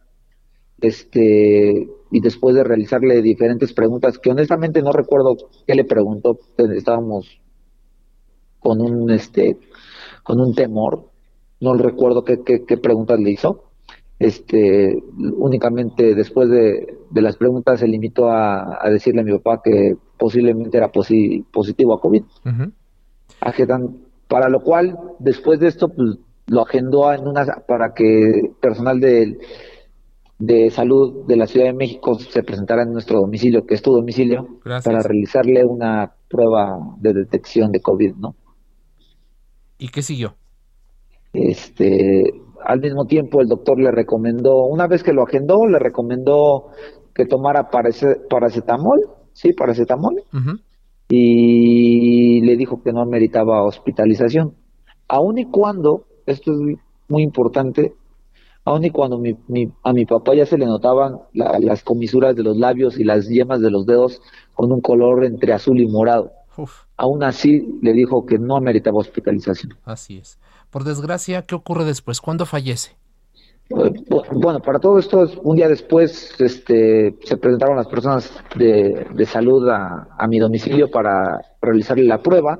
este 0.81 1.87
y 2.11 2.19
después 2.19 2.55
de 2.55 2.63
realizarle 2.63 3.21
diferentes 3.21 3.73
preguntas 3.73 4.17
que 4.17 4.31
honestamente 4.31 4.81
no 4.81 4.91
recuerdo 4.91 5.35
qué 5.65 5.75
le 5.75 5.85
preguntó 5.85 6.39
estábamos 6.57 7.39
con 8.59 8.81
un 8.81 9.09
este 9.09 9.57
con 10.23 10.39
un 10.39 10.53
temor 10.53 11.09
no 11.59 11.73
recuerdo 11.75 12.23
qué, 12.23 12.41
qué, 12.43 12.65
qué 12.65 12.77
preguntas 12.77 13.19
le 13.19 13.31
hizo 13.31 13.63
este 14.25 15.01
únicamente 15.37 16.15
después 16.15 16.49
de, 16.49 16.97
de 17.09 17.21
las 17.21 17.37
preguntas 17.37 17.79
se 17.79 17.87
limitó 17.87 18.29
a, 18.29 18.79
a 18.85 18.89
decirle 18.89 19.21
a 19.21 19.23
mi 19.23 19.31
papá 19.33 19.61
que 19.63 19.95
posiblemente 20.17 20.77
era 20.77 20.91
posi- 20.91 21.43
positivo 21.51 21.93
a 21.93 22.01
COVID 22.01 22.23
para 24.27 24.49
lo 24.49 24.61
cual 24.61 24.97
después 25.19 25.59
de 25.59 25.67
esto 25.67 25.89
pues 25.89 26.17
lo 26.47 26.61
agendó 26.61 27.13
en 27.13 27.27
una 27.27 27.45
para 27.67 27.93
que 27.93 28.51
personal 28.61 28.99
de, 28.99 29.37
de 30.39 30.69
salud 30.71 31.25
de 31.25 31.35
la 31.37 31.47
Ciudad 31.47 31.67
de 31.67 31.73
México 31.73 32.15
se 32.19 32.43
presentara 32.43 32.83
en 32.83 32.91
nuestro 32.91 33.19
domicilio, 33.19 33.65
que 33.65 33.75
es 33.75 33.81
tu 33.81 33.93
domicilio, 33.93 34.59
Gracias. 34.63 34.83
para 34.83 35.03
realizarle 35.07 35.63
una 35.63 36.13
prueba 36.29 36.77
de 36.99 37.13
detección 37.13 37.71
de 37.71 37.81
COVID, 37.81 38.15
¿no? 38.15 38.35
¿Y 39.77 39.87
qué 39.89 40.01
siguió? 40.01 40.35
Este, 41.31 42.31
al 42.65 42.79
mismo 42.79 43.05
tiempo 43.05 43.41
el 43.41 43.47
doctor 43.47 43.79
le 43.79 43.91
recomendó, 43.91 44.65
una 44.65 44.87
vez 44.87 45.03
que 45.03 45.13
lo 45.13 45.23
agendó, 45.23 45.65
le 45.67 45.79
recomendó 45.79 46.69
que 47.13 47.25
tomara 47.25 47.69
parace- 47.69 48.19
paracetamol, 48.29 48.99
sí, 49.33 49.53
paracetamol, 49.53 50.15
y 51.09 52.41
le 52.41 52.55
dijo 52.57 52.81
que 52.81 52.91
no 52.93 53.05
meritaba 53.05 53.63
hospitalización. 53.63 54.55
Aun 55.07 55.37
y 55.37 55.45
cuando, 55.45 56.05
esto 56.25 56.51
es 56.53 56.59
muy 57.07 57.21
importante, 57.23 57.93
aun 58.65 58.83
y 58.85 58.89
cuando 58.89 59.19
mi, 59.19 59.35
mi- 59.47 59.69
a 59.83 59.93
mi 59.93 60.05
papá 60.05 60.33
ya 60.33 60.45
se 60.45 60.57
le 60.57 60.65
notaban 60.65 61.19
la- 61.33 61.59
las 61.59 61.83
comisuras 61.83 62.35
de 62.35 62.43
los 62.43 62.57
labios 62.57 62.99
y 62.99 63.03
las 63.03 63.27
yemas 63.27 63.61
de 63.61 63.69
los 63.69 63.85
dedos 63.85 64.21
con 64.53 64.71
un 64.71 64.81
color 64.81 65.25
entre 65.25 65.53
azul 65.53 65.79
y 65.79 65.87
morado. 65.87 66.31
Uf, 66.57 66.83
Aún 66.97 67.23
así 67.23 67.79
le 67.81 67.93
dijo 67.93 68.25
que 68.25 68.37
no 68.39 68.59
meritaba 68.61 68.99
hospitalización. 68.99 69.73
así 69.85 70.17
es. 70.17 70.39
Por 70.73 70.83
desgracia, 70.85 71.43
¿qué 71.43 71.53
ocurre 71.53 71.85
después? 71.85 72.19
¿Cuándo 72.19 72.47
fallece? 72.47 72.93
Bu- 73.69 74.25
Bueno, 74.41 74.59
para 74.59 74.79
todo 74.79 74.97
esto, 74.97 75.23
es- 75.23 75.37
un 75.43 75.55
día 75.55 75.67
después 75.69 76.33
este, 76.39 77.15
se 77.23 77.37
presentaron 77.37 77.77
las 77.77 77.87
personas 77.87 78.31
de, 78.55 79.05
de 79.13 79.25
salud 79.27 79.69
a, 79.69 80.07
a 80.17 80.27
mi 80.27 80.39
domicilio 80.39 80.89
para 80.89 81.39
realizarle 81.61 82.05
la 82.05 82.23
prueba 82.23 82.59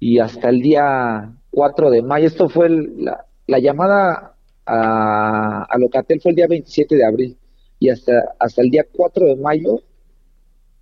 y 0.00 0.18
hasta 0.20 0.48
el 0.48 0.60
día 0.62 1.30
4 1.50 1.90
de 1.90 2.02
mayo, 2.02 2.26
esto 2.26 2.48
fue 2.48 2.66
el- 2.68 3.04
la, 3.04 3.26
la 3.46 3.58
llamada 3.58 4.34
a, 4.64 5.64
a 5.64 5.78
Locatel 5.78 6.22
fue 6.22 6.30
el 6.30 6.36
día 6.36 6.46
27 6.48 6.96
de 6.96 7.04
abril 7.04 7.38
y 7.78 7.90
hasta, 7.90 8.12
hasta 8.38 8.62
el 8.62 8.70
día 8.70 8.84
4 8.90 9.26
de 9.26 9.36
mayo 9.36 9.80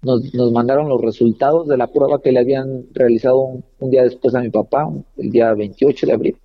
nos, 0.02 0.32
nos 0.32 0.52
mandaron 0.52 0.88
los 0.88 1.00
resultados 1.02 1.66
de 1.66 1.76
la 1.76 1.88
prueba 1.88 2.20
que 2.22 2.30
le 2.30 2.38
habían 2.38 2.84
realizado 2.92 3.38
un, 3.40 3.64
un 3.80 3.90
día 3.90 4.04
después 4.04 4.32
a 4.36 4.40
mi 4.40 4.50
papá, 4.50 4.88
el 5.16 5.30
día 5.30 5.52
28 5.54 6.06
de 6.06 6.12
abril 6.12 6.36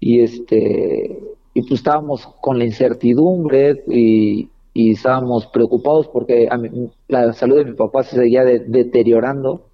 Y 0.00 0.20
este 0.20 1.20
y 1.56 1.60
pues 1.62 1.72
estábamos 1.80 2.26
con 2.40 2.58
la 2.58 2.64
incertidumbre 2.64 3.84
y, 3.88 4.48
y 4.72 4.90
estábamos 4.92 5.46
preocupados 5.46 6.08
porque 6.08 6.48
a 6.50 6.56
mí- 6.58 6.90
la 7.08 7.32
salud 7.32 7.58
de 7.58 7.64
mi 7.66 7.74
papá 7.74 8.02
se 8.02 8.16
seguía 8.16 8.44
de- 8.44 8.60
deteriorando. 8.60 9.68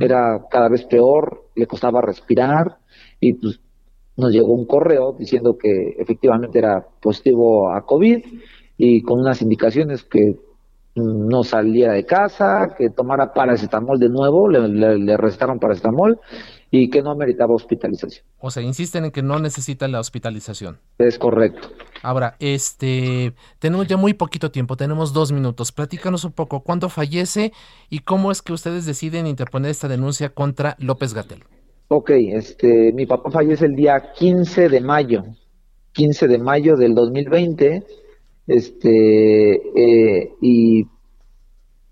Era 0.00 0.46
cada 0.50 0.68
vez 0.70 0.84
peor 0.84 1.44
le 1.54 1.66
costaba 1.66 2.00
respirar 2.00 2.78
y 3.20 3.34
pues 3.34 3.60
nos 4.16 4.32
llegó 4.32 4.54
un 4.54 4.64
correo 4.64 5.12
diciendo 5.18 5.58
que 5.58 5.94
efectivamente 5.98 6.58
era 6.58 6.86
positivo 7.00 7.70
a 7.70 7.84
COVID 7.84 8.24
y 8.78 9.02
con 9.02 9.20
unas 9.20 9.42
indicaciones 9.42 10.02
que 10.04 10.36
no 10.94 11.44
saliera 11.44 11.92
de 11.92 12.04
casa, 12.06 12.74
que 12.76 12.90
tomara 12.90 13.32
paracetamol 13.34 13.98
de 13.98 14.08
nuevo, 14.08 14.48
le, 14.48 14.66
le- 14.66 14.98
le 14.98 15.16
recetaron 15.16 15.58
paracetamol 15.60 16.18
y 16.70 16.90
que 16.90 17.02
no 17.02 17.14
meritaba 17.14 17.54
hospitalización. 17.54 18.24
O 18.38 18.50
sea, 18.50 18.62
insisten 18.62 19.06
en 19.06 19.10
que 19.10 19.22
no 19.22 19.38
necesita 19.38 19.88
la 19.88 20.00
hospitalización. 20.00 20.78
Es 20.98 21.18
correcto. 21.18 21.68
Ahora, 22.02 22.36
este, 22.40 23.32
tenemos 23.58 23.86
ya 23.86 23.96
muy 23.96 24.14
poquito 24.14 24.50
tiempo, 24.50 24.76
tenemos 24.76 25.12
dos 25.12 25.32
minutos. 25.32 25.72
Platícanos 25.72 26.24
un 26.24 26.32
poco, 26.32 26.60
¿cuándo 26.60 26.88
fallece 26.88 27.52
y 27.88 28.00
cómo 28.00 28.30
es 28.30 28.42
que 28.42 28.52
ustedes 28.52 28.84
deciden 28.86 29.26
interponer 29.26 29.70
esta 29.70 29.88
denuncia 29.88 30.28
contra 30.28 30.76
López 30.78 31.14
Gatel? 31.14 31.44
Ok, 31.88 32.10
este, 32.10 32.92
mi 32.92 33.06
papá 33.06 33.30
fallece 33.30 33.64
el 33.64 33.74
día 33.74 34.12
15 34.12 34.68
de 34.68 34.80
mayo, 34.82 35.24
15 35.92 36.28
de 36.28 36.38
mayo 36.38 36.76
del 36.76 36.94
2020, 36.94 37.82
este, 38.46 39.54
eh, 39.54 40.32
y 40.42 40.86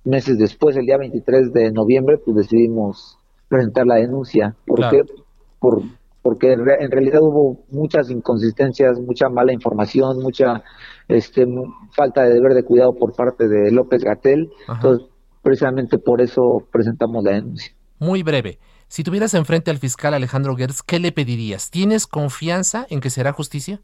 meses 0.05 0.39
después, 0.39 0.77
el 0.77 0.85
día 0.85 0.99
23 0.99 1.53
de 1.53 1.73
noviembre, 1.73 2.19
pues 2.19 2.37
decidimos 2.37 3.16
presentar 3.49 3.87
la 3.87 3.97
denuncia. 3.97 4.55
¿Por 4.67 4.79
Claro. 4.79 4.97
qué? 5.07 5.13
Por, 5.59 5.83
porque 6.23 6.53
en 6.53 6.65
re- 6.65 6.83
en 6.85 6.91
realidad 6.91 7.21
hubo 7.23 7.65
muchas 7.71 8.11
inconsistencias, 8.11 8.99
mucha 9.01 9.29
mala 9.29 9.53
información, 9.53 10.19
mucha 10.23 10.63
este, 11.09 11.47
falta 11.93 12.23
de 12.25 12.35
deber 12.35 12.55
de 12.55 12.65
cuidado 12.65 12.95
por 12.95 13.15
parte 13.15 13.47
de 13.49 13.71
López 13.71 14.03
Gatel. 14.03 14.51
Entonces, 14.69 15.07
precisamente 15.43 15.99
por 15.99 16.21
eso 16.21 16.67
presentamos 16.73 17.23
la 17.25 17.33
denuncia. 17.33 17.73
Muy 17.99 18.23
breve. 18.23 18.59
Si 18.89 19.03
tuvieras 19.03 19.35
enfrente 19.35 19.71
al 19.71 19.79
fiscal 19.79 20.15
Alejandro 20.15 20.55
Gertz, 20.57 20.83
¿qué 20.83 20.99
le 21.01 21.13
pedirías? 21.13 21.71
¿Tienes 21.71 22.07
confianza 22.07 22.87
en 22.91 23.01
que 23.01 23.11
será 23.11 23.33
justicia? 23.33 23.81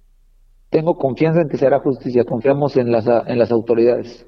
Tengo 0.71 0.97
confianza 0.97 1.41
en 1.43 1.49
que 1.49 1.57
será 1.59 1.81
justicia, 1.81 2.25
confiamos 2.25 2.77
en 2.77 2.91
las, 2.93 3.07
en 3.27 3.39
las 3.39 3.51
autoridades. 3.53 4.27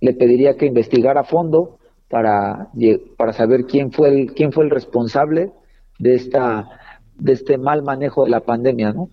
Le 0.00 0.12
pediría 0.14 0.56
que 0.56 0.66
investigara 0.66 1.20
a 1.20 1.24
fondo 1.24 1.78
para, 2.12 2.68
para 3.16 3.32
saber 3.32 3.64
quién 3.64 3.90
fue 3.90 4.10
el, 4.10 4.34
quién 4.34 4.52
fue 4.52 4.64
el 4.64 4.70
responsable 4.70 5.50
de 5.98 6.14
esta 6.14 6.68
de 7.14 7.32
este 7.32 7.56
mal 7.56 7.82
manejo 7.82 8.24
de 8.24 8.30
la 8.30 8.40
pandemia, 8.40 8.92
¿no? 8.92 9.08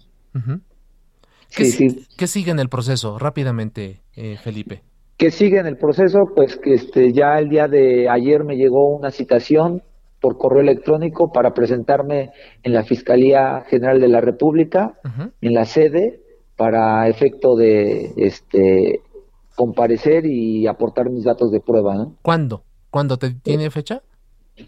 ¿Qué, 1.56 1.66
sí, 1.66 2.06
¿Qué, 2.18 2.28
sigue 2.28 2.52
en 2.52 2.60
el 2.60 2.68
proceso? 2.68 3.18
Rápidamente, 3.18 4.02
eh, 4.18 4.36
Felipe. 4.44 4.84
¿Qué 5.16 5.32
sigue 5.32 5.60
en 5.60 5.68
el 5.68 5.78
proceso? 5.78 6.20
Pues 6.36 6.58
que 6.58 6.74
este, 6.74 7.14
ya 7.14 7.40
el 7.40 7.48
día 7.48 7.70
de 7.70 8.10
ayer 8.10 8.44
me 8.44 8.58
llegó 8.58 8.94
una 8.94 9.12
citación 9.12 9.82
por 10.20 10.38
correo 10.38 10.62
electrónico 10.62 11.32
para 11.32 11.54
presentarme 11.54 12.32
en 12.64 12.74
la 12.74 12.84
Fiscalía 12.84 13.64
General 13.70 14.02
de 14.02 14.10
la 14.10 14.20
República, 14.20 15.00
en 15.40 15.54
la 15.54 15.64
sede, 15.64 16.20
para 16.58 17.08
efecto 17.08 17.56
de 17.56 18.12
este 18.18 19.02
comparecer 19.56 20.26
y 20.26 20.68
aportar 20.68 21.10
mis 21.10 21.24
datos 21.24 21.52
de 21.52 21.62
prueba. 21.62 21.96
¿no? 21.96 22.16
¿Cuándo? 22.22 22.64
¿Cuándo 22.90 23.18
te 23.18 23.34
tiene 23.34 23.70
fecha? 23.70 24.02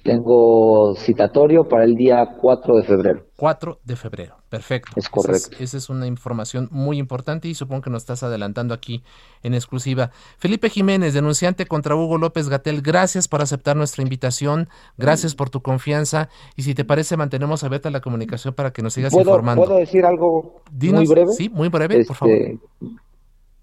Tengo 0.04 0.96
citatorio 0.96 1.68
para 1.68 1.84
el 1.84 1.96
día 1.96 2.38
4 2.40 2.78
de 2.78 2.84
febrero. 2.84 3.26
4 3.36 3.80
de 3.84 3.96
febrero, 3.96 4.36
perfecto. 4.50 4.94
Es 4.96 5.10
correcto. 5.10 5.58
Esa 5.60 5.78
es, 5.78 5.90
una 5.90 6.08
información 6.08 6.70
muy 6.72 6.98
importante 6.98 7.48
y 7.48 7.56
supongo 7.56 7.82
que 7.82 7.90
nos 7.90 8.04
estás 8.04 8.24
adelantando 8.24 8.74
aquí 8.74 9.04
en 9.44 9.54
exclusiva. 9.54 10.12
Felipe 10.38 10.70
Jiménez, 10.70 11.14
denunciante 11.14 11.66
contra 11.66 11.96
Hugo 11.96 12.18
López 12.18 12.48
Gatel, 12.48 12.82
gracias 12.82 13.28
por 13.28 13.42
aceptar 13.42 13.76
nuestra 13.76 14.02
invitación, 14.02 14.70
gracias 14.98 15.36
por 15.36 15.50
tu 15.50 15.62
confianza 15.62 16.30
y 16.56 16.62
si 16.62 16.74
te 16.74 16.86
parece 16.86 17.18
mantenemos 17.18 17.64
abierta 17.64 17.90
la 17.90 18.00
comunicación 18.00 18.54
para 18.54 18.72
que 18.72 18.82
nos 18.82 18.94
sigas 18.94 19.14
informando. 19.14 19.64
¿Puedo 19.64 19.78
decir 19.78 20.06
algo 20.06 20.62
muy 20.72 21.06
breve? 21.06 21.34
Sí, 21.34 21.50
muy 21.50 21.68
breve, 21.68 22.06
por 22.06 22.16
favor. 22.16 22.36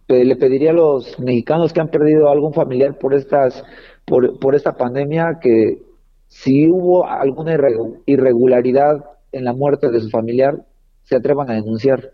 Este, 0.09 0.25
le 0.25 0.37
pediría 0.37 0.71
a 0.71 0.75
los 0.75 1.19
mexicanos 1.19 1.73
que 1.73 1.81
han 1.81 1.89
perdido 1.89 2.29
algún 2.31 2.53
familiar 2.53 2.99
por 2.99 3.15
estas 3.15 3.63
por, 4.09 4.39
por 4.39 4.55
esta 4.55 4.73
pandemia 4.73 5.39
que 5.41 5.83
si 6.29 6.69
hubo 6.69 7.07
alguna 7.07 7.57
irregularidad 8.07 9.05
en 9.33 9.45
la 9.45 9.53
muerte 9.53 9.91
de 9.91 10.01
su 10.01 10.11
familiar, 10.11 10.65
se 11.05 11.17
atrevan 11.17 11.51
a 11.51 11.55
denunciar, 11.55 12.13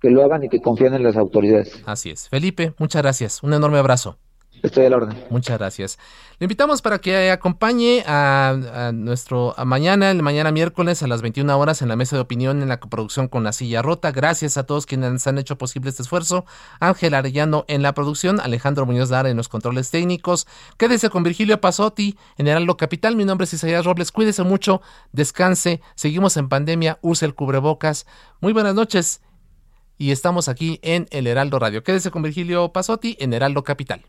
que 0.00 0.10
lo 0.10 0.22
hagan 0.24 0.44
y 0.44 0.48
que 0.48 0.60
confíen 0.60 0.94
en 0.94 1.02
las 1.02 1.16
autoridades. 1.16 1.82
Así 1.86 2.10
es. 2.10 2.28
Felipe, 2.28 2.74
muchas 2.78 3.02
gracias. 3.02 3.42
Un 3.42 3.54
enorme 3.54 3.78
abrazo. 3.78 4.18
Estoy 4.64 4.86
a 4.86 4.96
orden. 4.96 5.14
Muchas 5.28 5.58
gracias. 5.58 5.98
Le 6.38 6.46
invitamos 6.46 6.80
para 6.80 6.98
que 6.98 7.30
acompañe 7.30 8.02
a, 8.06 8.90
nuestro 8.94 9.54
mañana, 9.62 10.10
el 10.10 10.22
mañana 10.22 10.52
miércoles 10.52 11.02
a 11.02 11.06
las 11.06 11.20
21 11.20 11.58
horas 11.58 11.82
en 11.82 11.88
la 11.88 11.96
mesa 11.96 12.16
de 12.16 12.22
opinión 12.22 12.62
en 12.62 12.70
la 12.70 12.80
coproducción 12.80 13.28
con 13.28 13.44
la 13.44 13.52
silla 13.52 13.82
rota. 13.82 14.10
Gracias 14.10 14.56
a 14.56 14.64
todos 14.64 14.86
quienes 14.86 15.26
han 15.26 15.36
hecho 15.36 15.58
posible 15.58 15.90
este 15.90 16.00
esfuerzo. 16.00 16.46
Ángel 16.80 17.12
Arellano 17.12 17.66
en 17.68 17.82
la 17.82 17.92
producción, 17.92 18.40
Alejandro 18.40 18.86
Muñoz 18.86 19.10
Dara 19.10 19.28
en 19.28 19.36
los 19.36 19.48
controles 19.48 19.90
técnicos. 19.90 20.46
Quédese 20.78 21.10
con 21.10 21.24
Virgilio 21.24 21.60
Pasotti 21.60 22.16
en 22.38 22.48
Heraldo 22.48 22.78
Capital. 22.78 23.16
Mi 23.16 23.26
nombre 23.26 23.44
es 23.44 23.52
Isaías 23.52 23.84
Robles. 23.84 24.12
Cuídese 24.12 24.44
mucho, 24.44 24.80
descanse. 25.12 25.82
Seguimos 25.94 26.38
en 26.38 26.48
pandemia. 26.48 26.98
Use 27.02 27.26
el 27.26 27.34
cubrebocas. 27.34 28.06
Muy 28.40 28.54
buenas 28.54 28.74
noches. 28.74 29.20
Y 29.98 30.10
estamos 30.10 30.48
aquí 30.48 30.80
en 30.80 31.06
el 31.10 31.26
Heraldo 31.26 31.58
Radio. 31.58 31.84
Quédese 31.84 32.10
con 32.10 32.22
Virgilio 32.22 32.72
Pasotti 32.72 33.18
en 33.20 33.34
Heraldo 33.34 33.62
Capital. 33.62 34.06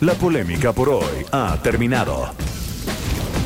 La 0.00 0.14
polémica 0.14 0.72
por 0.72 0.88
hoy 0.88 1.26
ha 1.30 1.58
terminado. 1.62 2.30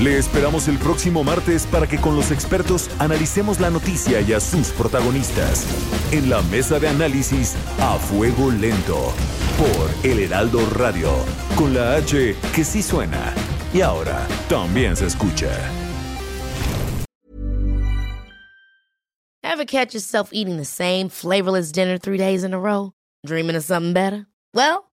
Le 0.01 0.19
esperamos 0.19 0.69
el 0.69 0.79
próximo 0.79 1.25
martes 1.25 1.67
para 1.67 1.89
que 1.89 1.99
con 1.99 2.15
los 2.15 2.31
expertos 2.31 2.89
analicemos 3.01 3.59
la 3.59 3.71
noticia 3.71 4.21
y 4.21 4.33
a 4.33 4.39
sus 4.39 4.69
protagonistas. 4.69 5.67
En 6.13 6.31
la 6.31 6.43
mesa 6.43 6.79
de 6.79 6.87
análisis 6.87 7.57
a 7.81 7.99
fuego 7.99 8.53
lento. 8.53 9.13
Por 9.59 10.09
El 10.09 10.21
Heraldo 10.21 10.65
Radio. 10.71 11.11
Con 11.57 11.75
la 11.75 11.97
H 11.97 12.37
que 12.55 12.65
sí 12.65 12.85
suena. 12.85 13.35
Y 13.73 13.81
ahora 13.81 14.25
también 14.49 14.95
se 14.95 15.07
escucha. 15.07 15.51
Ever 19.43 19.65
catch 19.65 19.93
yourself 19.93 20.31
eating 20.33 20.57
the 20.57 20.65
same 20.65 21.09
flavorless 21.09 21.73
dinner 21.73 21.99
three 21.99 22.19
days 22.19 22.45
in 22.45 22.55
a 22.55 22.61
row? 22.61 22.93
Dreaming 23.27 23.57
of 23.57 23.65
something 23.65 23.93
better? 23.93 24.27
Well. 24.53 24.94